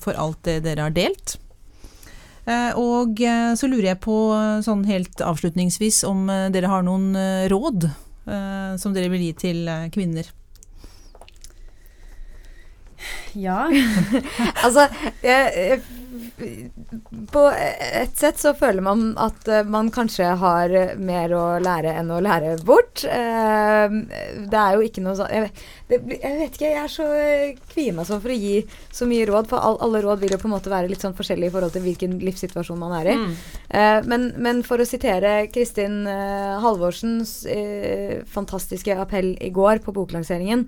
for 0.00 0.16
alt 0.16 0.40
det 0.48 0.62
dere 0.64 0.88
har 0.88 0.94
delt. 0.96 1.36
og 2.80 3.20
så 3.20 3.68
lurer 3.68 3.92
jeg 3.92 4.00
på, 4.02 4.16
sånn 4.64 4.86
helt 4.88 5.20
avslutningsvis, 5.22 6.00
om 6.08 6.24
dere 6.50 6.72
har 6.72 6.82
noen 6.88 7.12
råd 7.52 7.86
Eh, 8.26 8.76
som 8.78 8.94
dere 8.94 9.10
vil 9.10 9.24
gi 9.26 9.32
til 9.46 9.68
eh, 9.68 9.88
kvinner? 9.94 10.28
Ja. 13.34 13.66
altså, 14.64 14.86
jeg, 15.22 15.52
jeg 15.56 15.80
på 17.32 17.42
et 17.52 18.18
sett 18.18 18.40
så 18.40 18.52
føler 18.56 18.82
man 18.84 19.12
at 19.20 19.46
uh, 19.50 19.60
man 19.68 19.90
kanskje 19.92 20.30
har 20.40 20.72
mer 21.00 21.34
å 21.36 21.44
lære 21.62 21.92
enn 22.00 22.10
å 22.12 22.20
lære 22.24 22.54
bort. 22.66 23.04
Uh, 23.04 24.02
det 24.50 24.58
er 24.58 24.76
jo 24.76 24.86
ikke 24.86 25.04
noe 25.04 25.16
sånn 25.18 25.32
jeg, 25.32 25.50
jeg, 25.92 26.02
vet 26.06 26.56
ikke, 26.56 26.68
jeg 26.70 26.80
er 26.82 26.92
så 26.92 27.08
kvier 27.72 27.96
meg 27.96 28.08
sånn 28.08 28.22
for 28.24 28.32
å 28.32 28.38
gi 28.38 28.54
så 28.92 29.08
mye 29.10 29.26
råd, 29.28 29.50
for 29.50 29.62
all, 29.62 29.78
alle 29.84 30.02
råd 30.04 30.22
vil 30.22 30.36
jo 30.36 30.40
på 30.42 30.48
en 30.50 30.54
måte 30.56 30.72
være 30.72 30.90
litt 30.90 31.04
sånn 31.04 31.16
forskjellige 31.18 31.52
i 31.52 31.54
forhold 31.54 31.76
til 31.76 31.84
hvilken 31.86 32.16
livssituasjon 32.22 32.80
man 32.80 32.96
er 33.00 33.12
i. 33.12 33.16
Mm. 33.18 33.34
Men, 34.08 34.28
men, 34.42 34.62
for 34.66 34.80
å 34.80 34.86
sitere 34.88 35.48
Kristin 35.52 36.02
Halvorsens 36.62 37.34
fantastiske 38.32 38.96
appell 39.04 39.32
i 39.40 39.50
går 39.54 39.82
på 39.84 39.94
boklanseringen 39.96 40.66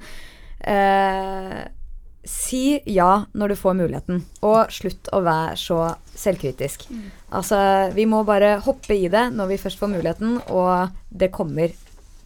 Si 2.29 2.81
ja 2.89 3.27
når 3.37 3.53
du 3.53 3.57
får 3.61 3.77
muligheten, 3.79 4.23
og 4.47 4.73
slutt 4.73 5.11
å 5.13 5.21
være 5.25 5.57
så 5.61 5.79
selvkritisk. 6.17 6.87
Mm. 6.91 7.07
Altså, 7.37 7.59
vi 7.95 8.07
må 8.09 8.23
bare 8.27 8.57
hoppe 8.65 8.97
i 8.97 9.11
det 9.13 9.27
når 9.35 9.53
vi 9.53 9.61
først 9.61 9.81
får 9.81 9.93
muligheten, 9.97 10.39
og 10.55 10.95
det 11.11 11.33
kommer 11.35 11.75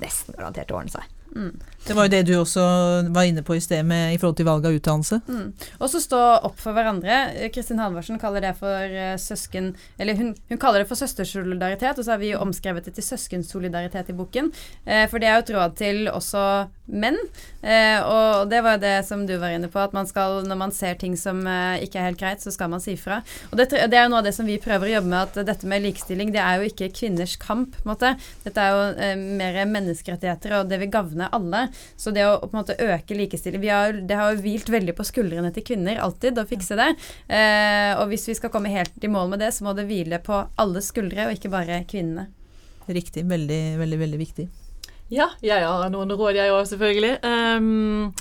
nesten 0.02 0.36
garantert 0.38 0.68
til 0.68 0.76
å 0.76 0.82
ordne 0.82 0.94
seg. 0.94 1.14
Mm. 1.34 1.54
Det 1.88 1.94
var 1.96 2.04
jo 2.04 2.12
det 2.12 2.26
du 2.28 2.34
også 2.36 2.62
var 3.16 3.24
inne 3.24 3.40
på 3.44 3.56
i 3.56 3.62
sted 3.64 3.86
med, 3.88 4.12
i 4.12 4.18
forhold 4.20 4.36
til 4.36 4.48
valg 4.48 4.66
av 4.68 4.74
utdannelse. 4.76 5.20
Mm. 5.24 5.46
Og 5.78 5.88
så 5.88 6.02
stå 6.04 6.20
opp 6.44 6.58
for 6.60 6.76
hverandre. 6.76 7.48
Kristin 7.54 7.80
Halvorsen 7.80 8.20
kaller 8.20 8.44
det 8.44 8.54
for 8.58 8.92
uh, 8.92 9.14
søsken 9.16 9.70
Eller 9.96 10.18
hun, 10.18 10.34
hun, 10.50 10.60
kaller 10.60 10.82
det 10.82 10.88
for 10.90 11.00
søstersolidaritet, 11.00 11.96
og 11.96 12.04
så 12.04 12.12
har 12.12 12.20
vi 12.20 12.34
jo 12.34 12.42
omskrevet 12.44 12.84
det 12.84 12.98
til 12.98 13.06
søskensolidaritet 13.06 14.12
i 14.12 14.16
boken. 14.18 14.50
Eh, 14.84 15.06
for 15.08 15.22
det 15.22 15.30
er 15.30 15.38
jo 15.38 15.44
et 15.46 15.52
råd 15.56 15.78
til 15.78 16.10
også 16.12 16.42
menn. 16.92 17.16
Eh, 17.62 18.00
og 18.04 18.50
det 18.52 18.60
var 18.64 18.76
jo 18.76 18.82
det 18.84 18.94
som 19.08 19.24
du 19.28 19.34
var 19.40 19.56
inne 19.56 19.70
på, 19.72 19.80
at 19.80 19.96
man 19.96 20.08
skal, 20.08 20.42
når 20.48 20.60
man 20.60 20.74
ser 20.74 20.98
ting 21.00 21.16
som 21.20 21.40
ikke 21.40 22.00
er 22.00 22.10
helt 22.10 22.20
greit, 22.20 22.44
så 22.44 22.52
skal 22.52 22.72
man 22.72 22.84
si 22.84 22.98
fra. 23.00 23.22
Og 23.48 23.56
det, 23.60 23.70
det, 23.72 23.96
er 23.96 24.06
jo 24.06 24.12
noe 24.12 24.20
av 24.20 24.28
det 24.28 24.34
som 24.36 24.48
vi 24.48 24.60
prøver 24.62 24.90
å 24.90 24.94
jobbe 24.98 25.12
med, 25.12 25.32
at 25.32 25.48
dette 25.48 25.70
med 25.70 25.84
likestilling, 25.86 26.32
det 26.36 26.44
er 26.44 26.60
jo 26.60 26.68
ikke 26.68 26.92
kvinners 27.00 27.38
kamp, 27.40 27.76
på 27.78 27.86
en 27.86 27.92
måte. 27.94 28.14
Dette 28.44 28.64
er 28.64 28.76
jo 28.76 29.26
mer 29.40 29.60
menneskerettigheter, 29.72 30.58
og 30.60 30.72
det 30.72 30.82
vil 30.82 30.92
gagne 30.92 31.32
alle. 31.32 31.68
Så 31.96 32.12
det 32.14 32.26
å 32.26 32.38
på 32.42 32.52
en 32.52 32.60
måte 32.60 32.78
øke 32.78 33.16
likestilling 33.18 33.64
har, 33.68 33.92
Det 34.08 34.16
har 34.16 34.32
jo 34.32 34.42
hvilt 34.44 34.68
veldig 34.70 34.94
på 34.96 35.06
skuldrene 35.06 35.52
til 35.54 35.66
kvinner 35.66 36.00
alltid 36.02 36.38
å 36.38 36.46
fikse 36.48 36.78
det. 36.78 36.90
Eh, 37.28 37.92
og 37.98 38.08
hvis 38.12 38.28
vi 38.30 38.36
skal 38.38 38.52
komme 38.54 38.72
helt 38.72 38.96
i 39.02 39.10
mål 39.10 39.34
med 39.34 39.42
det, 39.44 39.52
så 39.54 39.66
må 39.66 39.74
det 39.76 39.88
hvile 39.88 40.20
på 40.22 40.42
alle 40.56 40.82
skuldre, 40.84 41.28
og 41.28 41.36
ikke 41.36 41.52
bare 41.52 41.82
kvinnene. 41.88 42.28
Riktig. 42.88 43.24
Veldig, 43.28 43.62
veldig, 43.78 43.98
veldig 44.00 44.18
viktig. 44.20 44.48
Ja, 45.12 45.30
jeg 45.44 45.64
har 45.64 45.88
noen 45.92 46.12
råd, 46.12 46.36
jeg 46.36 46.52
òg, 46.52 46.66
selvfølgelig. 46.68 47.18
Um, 47.24 48.14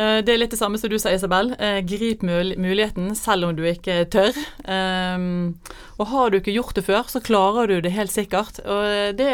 det 0.00 0.32
er 0.32 0.38
litt 0.40 0.52
det 0.54 0.60
samme 0.60 0.78
som 0.80 0.88
du 0.88 0.96
sa, 1.00 1.12
Isabel. 1.12 1.52
Uh, 1.60 1.80
grip 1.84 2.22
muligheten 2.24 3.12
selv 3.18 3.48
om 3.48 3.56
du 3.56 3.64
ikke 3.68 4.06
tør. 4.12 4.36
Um, 4.64 5.56
og 6.00 6.12
har 6.12 6.30
du 6.30 6.38
ikke 6.40 6.56
gjort 6.56 6.76
det 6.76 6.86
før, 6.88 7.04
så 7.12 7.20
klarer 7.24 7.68
du 7.68 7.80
det 7.84 7.92
helt 7.96 8.12
sikkert. 8.12 8.62
Og 8.64 9.16
det 9.16 9.32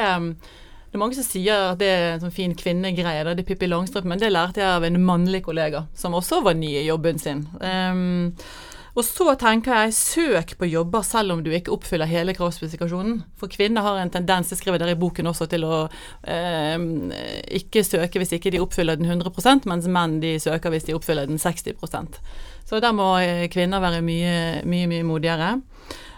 det 0.97 1.03
er 1.03 1.05
mange 1.05 1.18
som 1.18 1.26
sier 1.28 1.62
at 1.74 1.80
det 1.80 1.88
er 1.92 2.07
en 2.14 2.22
sånn 2.22 2.32
fin 2.32 2.55
kvinnegreie, 2.57 3.24
det 3.28 3.42
er 3.42 3.44
Pippi 3.44 3.68
Langstrømpe, 3.68 4.09
men 4.09 4.20
det 4.22 4.30
lærte 4.32 4.62
jeg 4.62 4.78
av 4.78 4.84
en 4.86 4.97
mannlig 5.05 5.42
kollega 5.44 5.84
som 5.92 6.16
også 6.16 6.38
var 6.47 6.57
ny 6.57 6.70
i 6.80 6.86
jobben 6.86 7.20
sin. 7.20 7.42
Um, 7.61 8.32
og 8.97 9.05
så 9.05 9.34
tenker 9.36 9.74
jeg 9.76 9.92
søk 9.92 10.55
på 10.57 10.70
jobber 10.70 11.05
selv 11.05 11.34
om 11.34 11.42
du 11.44 11.51
ikke 11.53 11.74
oppfyller 11.74 12.09
hele 12.09 12.32
kravspesifikasjonen. 12.32 13.18
For 13.36 13.53
kvinner 13.53 13.84
har 13.84 14.01
en 14.01 14.14
tendens, 14.14 14.55
jeg 14.55 14.62
skriver 14.62 14.80
dere 14.80 14.94
i 14.97 15.01
boken 15.03 15.28
også, 15.28 15.51
til 15.53 15.68
å 15.68 15.82
eh, 16.24 16.80
ikke 17.61 17.84
søke 17.84 18.22
hvis 18.22 18.32
ikke 18.38 18.55
de 18.55 18.62
oppfyller 18.64 18.97
den 18.97 19.12
100% 19.12 19.68
mens 19.68 19.90
menn 19.92 20.16
de 20.24 20.38
søker 20.40 20.72
hvis 20.72 20.88
de 20.88 20.97
oppfyller 20.97 21.28
den 21.28 21.36
60% 21.36 22.16
Så 22.64 22.80
der 22.80 22.97
må 22.97 23.12
eh, 23.20 23.51
kvinner 23.53 23.84
være 23.84 24.01
mye, 24.01 24.64
mye, 24.64 24.88
mye 24.88 25.05
modigere. 25.12 25.59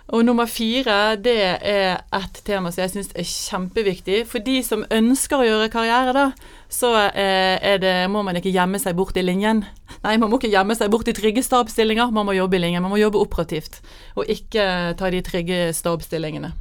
Og 0.09 0.23
nummer 0.25 0.49
fire, 0.49 1.19
det 1.21 1.37
er 1.37 1.99
et 2.17 2.39
tema 2.47 2.71
som 2.73 2.81
jeg 2.81 2.93
syns 2.95 3.11
er 3.13 3.27
kjempeviktig. 3.29 4.23
For 4.31 4.41
de 4.41 4.63
som 4.65 4.87
ønsker 4.89 5.37
å 5.37 5.45
gjøre 5.45 5.67
karriere, 5.73 6.15
da, 6.17 6.55
så 6.73 6.95
eh, 7.11 7.77
det, 7.83 7.93
må 8.09 8.23
man 8.25 8.39
ikke 8.41 8.55
gjemme 8.55 8.81
seg 8.81 8.97
bort 8.97 9.19
i 9.21 9.25
linjen. 9.27 9.67
Nei, 10.07 10.15
man 10.17 10.33
må 10.33 10.39
ikke 10.41 10.53
gjemme 10.55 10.79
seg 10.79 10.89
bort 10.95 11.11
i 11.13 11.17
trygge 11.17 11.45
stabsstillinger, 11.45 12.09
man 12.15 12.25
må 12.25 12.39
jobbe 12.39 12.57
i 12.57 12.63
linjen. 12.65 12.81
Man 12.87 12.95
må 12.95 13.03
jobbe 13.03 13.21
operativt, 13.21 13.83
og 14.17 14.33
ikke 14.33 14.65
ta 14.97 15.13
de 15.13 15.21
trygge 15.27 15.61
stabsstillingene. 15.77 16.55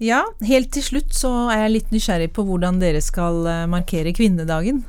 Ja, 0.00 0.24
helt 0.44 0.72
til 0.76 0.84
slutt 0.84 1.12
så 1.16 1.30
er 1.52 1.66
jeg 1.66 1.74
litt 1.74 1.92
nysgjerrig 1.92 2.32
på 2.36 2.44
hvordan 2.48 2.80
dere 2.80 3.04
skal 3.04 3.44
eh, 3.52 3.64
markere 3.68 4.16
kvinnedagen. 4.16 4.80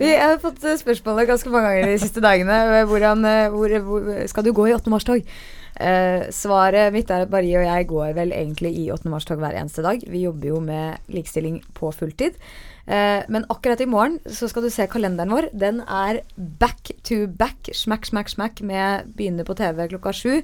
Vi 0.00 0.12
har 0.16 0.38
fått 0.42 0.64
spørsmålet 0.80 1.28
ganske 1.30 1.52
mange 1.52 1.70
ganger 1.70 1.92
de 1.92 2.00
siste 2.02 2.22
dagene. 2.24 2.84
Hvordan, 2.88 3.24
eh, 3.28 3.50
hvor, 3.52 3.76
hvor, 3.88 4.08
skal 4.30 4.46
du 4.46 4.52
gå 4.56 4.68
i 4.70 4.76
8. 4.76 4.92
mars-tog? 4.92 5.26
Eh, 5.74 6.28
svaret 6.30 6.94
mitt 6.94 7.10
er 7.10 7.24
at 7.24 7.32
Marie 7.32 7.58
og 7.58 7.66
jeg 7.66 7.88
går 7.90 8.12
vel 8.14 8.34
egentlig 8.36 8.70
i 8.78 8.90
8. 8.94 9.10
mars-tog 9.10 9.42
hver 9.42 9.56
eneste 9.58 9.82
dag. 9.82 10.04
Vi 10.06 10.22
jobber 10.22 10.52
jo 10.52 10.60
med 10.62 11.10
likestilling 11.10 11.58
på 11.74 11.90
fulltid. 11.94 12.38
Eh, 12.86 13.24
men 13.28 13.46
akkurat 13.48 13.80
i 13.80 13.88
morgen 13.88 14.18
så 14.28 14.48
skal 14.48 14.66
du 14.66 14.70
se 14.70 14.86
kalenderen 14.92 15.32
vår. 15.32 15.48
Den 15.56 15.80
er 15.88 16.20
back 16.36 16.92
to 17.08 17.24
back, 17.26 17.70
smack, 17.72 18.06
smack, 18.06 18.28
smack, 18.28 18.60
med 18.60 19.08
begynner 19.16 19.46
på 19.48 19.56
TV 19.58 19.88
klokka 19.88 20.12
sju. 20.12 20.42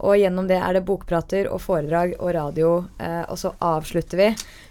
Og 0.00 0.16
gjennom 0.16 0.48
det 0.48 0.60
er 0.62 0.78
det 0.78 0.86
bokprater 0.88 1.50
og 1.52 1.60
foredrag 1.60 2.14
og 2.18 2.32
radio. 2.38 2.72
Eh, 3.02 3.24
og 3.28 3.36
så 3.42 3.52
avslutter 3.60 4.22
vi 4.22 4.30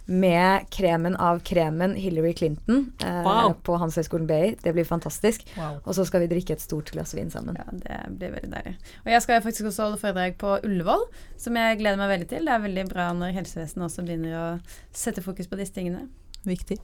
med 0.09 0.65
kremen 0.73 1.15
av 1.15 1.39
kremen 1.45 1.93
Hillary 1.95 2.33
Clinton 2.33 2.91
eh, 3.05 3.21
wow. 3.23 3.53
på 3.63 3.77
Handelshøyskolen 3.77 4.27
BI. 4.27 4.55
Det 4.63 4.73
blir 4.73 4.87
fantastisk. 4.87 5.45
Wow. 5.57 5.77
Og 5.83 5.95
så 5.95 6.05
skal 6.09 6.23
vi 6.23 6.31
drikke 6.31 6.55
et 6.57 6.63
stort 6.63 6.89
glass 6.93 7.13
vin 7.17 7.29
sammen. 7.29 7.59
Ja, 7.59 7.67
det 7.69 7.99
blir 8.17 8.33
veldig 8.33 8.49
deilig. 8.55 8.73
Og 9.05 9.11
jeg 9.13 9.25
skal 9.25 9.43
faktisk 9.45 9.69
også 9.69 9.85
holde 9.85 10.01
foredrag 10.01 10.39
på 10.41 10.55
Ullevål, 10.65 11.05
som 11.37 11.59
jeg 11.61 11.81
gleder 11.81 12.01
meg 12.01 12.13
veldig 12.15 12.29
til. 12.31 12.49
Det 12.49 12.55
er 12.55 12.65
veldig 12.65 12.87
bra 12.89 13.11
når 13.17 13.37
helsevesenet 13.37 13.85
også 13.85 14.07
begynner 14.07 14.39
å 14.39 14.47
sette 14.95 15.25
fokus 15.25 15.51
på 15.51 15.61
disse 15.61 15.77
tingene. 15.77 16.07
Viktig. 16.47 16.77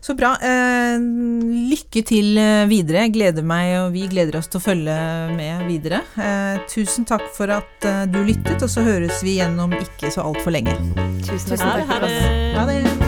Så 0.00 0.14
bra. 0.14 0.32
Eh, 0.42 0.98
lykke 1.70 2.02
til 2.06 2.38
eh, 2.38 2.66
videre. 2.70 3.06
Jeg 3.06 3.14
gleder 3.16 3.46
meg, 3.46 3.74
og 3.82 3.92
vi 3.94 4.06
gleder 4.10 4.38
oss 4.38 4.50
til 4.50 4.60
å 4.60 4.64
følge 4.64 4.96
med 5.34 5.66
videre. 5.70 6.02
Eh, 6.18 6.62
tusen 6.70 7.06
takk 7.08 7.26
for 7.34 7.50
at 7.54 7.88
eh, 7.88 8.04
du 8.10 8.22
lyttet, 8.22 8.62
og 8.62 8.70
så 8.70 8.86
høres 8.86 9.22
vi 9.26 9.38
igjen 9.38 9.58
om 9.62 9.74
ikke 9.78 10.12
så 10.14 10.26
altfor 10.28 10.54
lenge. 10.54 10.78
Tusen 11.26 11.58
takk. 11.58 11.86
Ha 11.90 12.02
det. 12.06 12.16
Ha 12.58 12.66
det. 12.70 13.07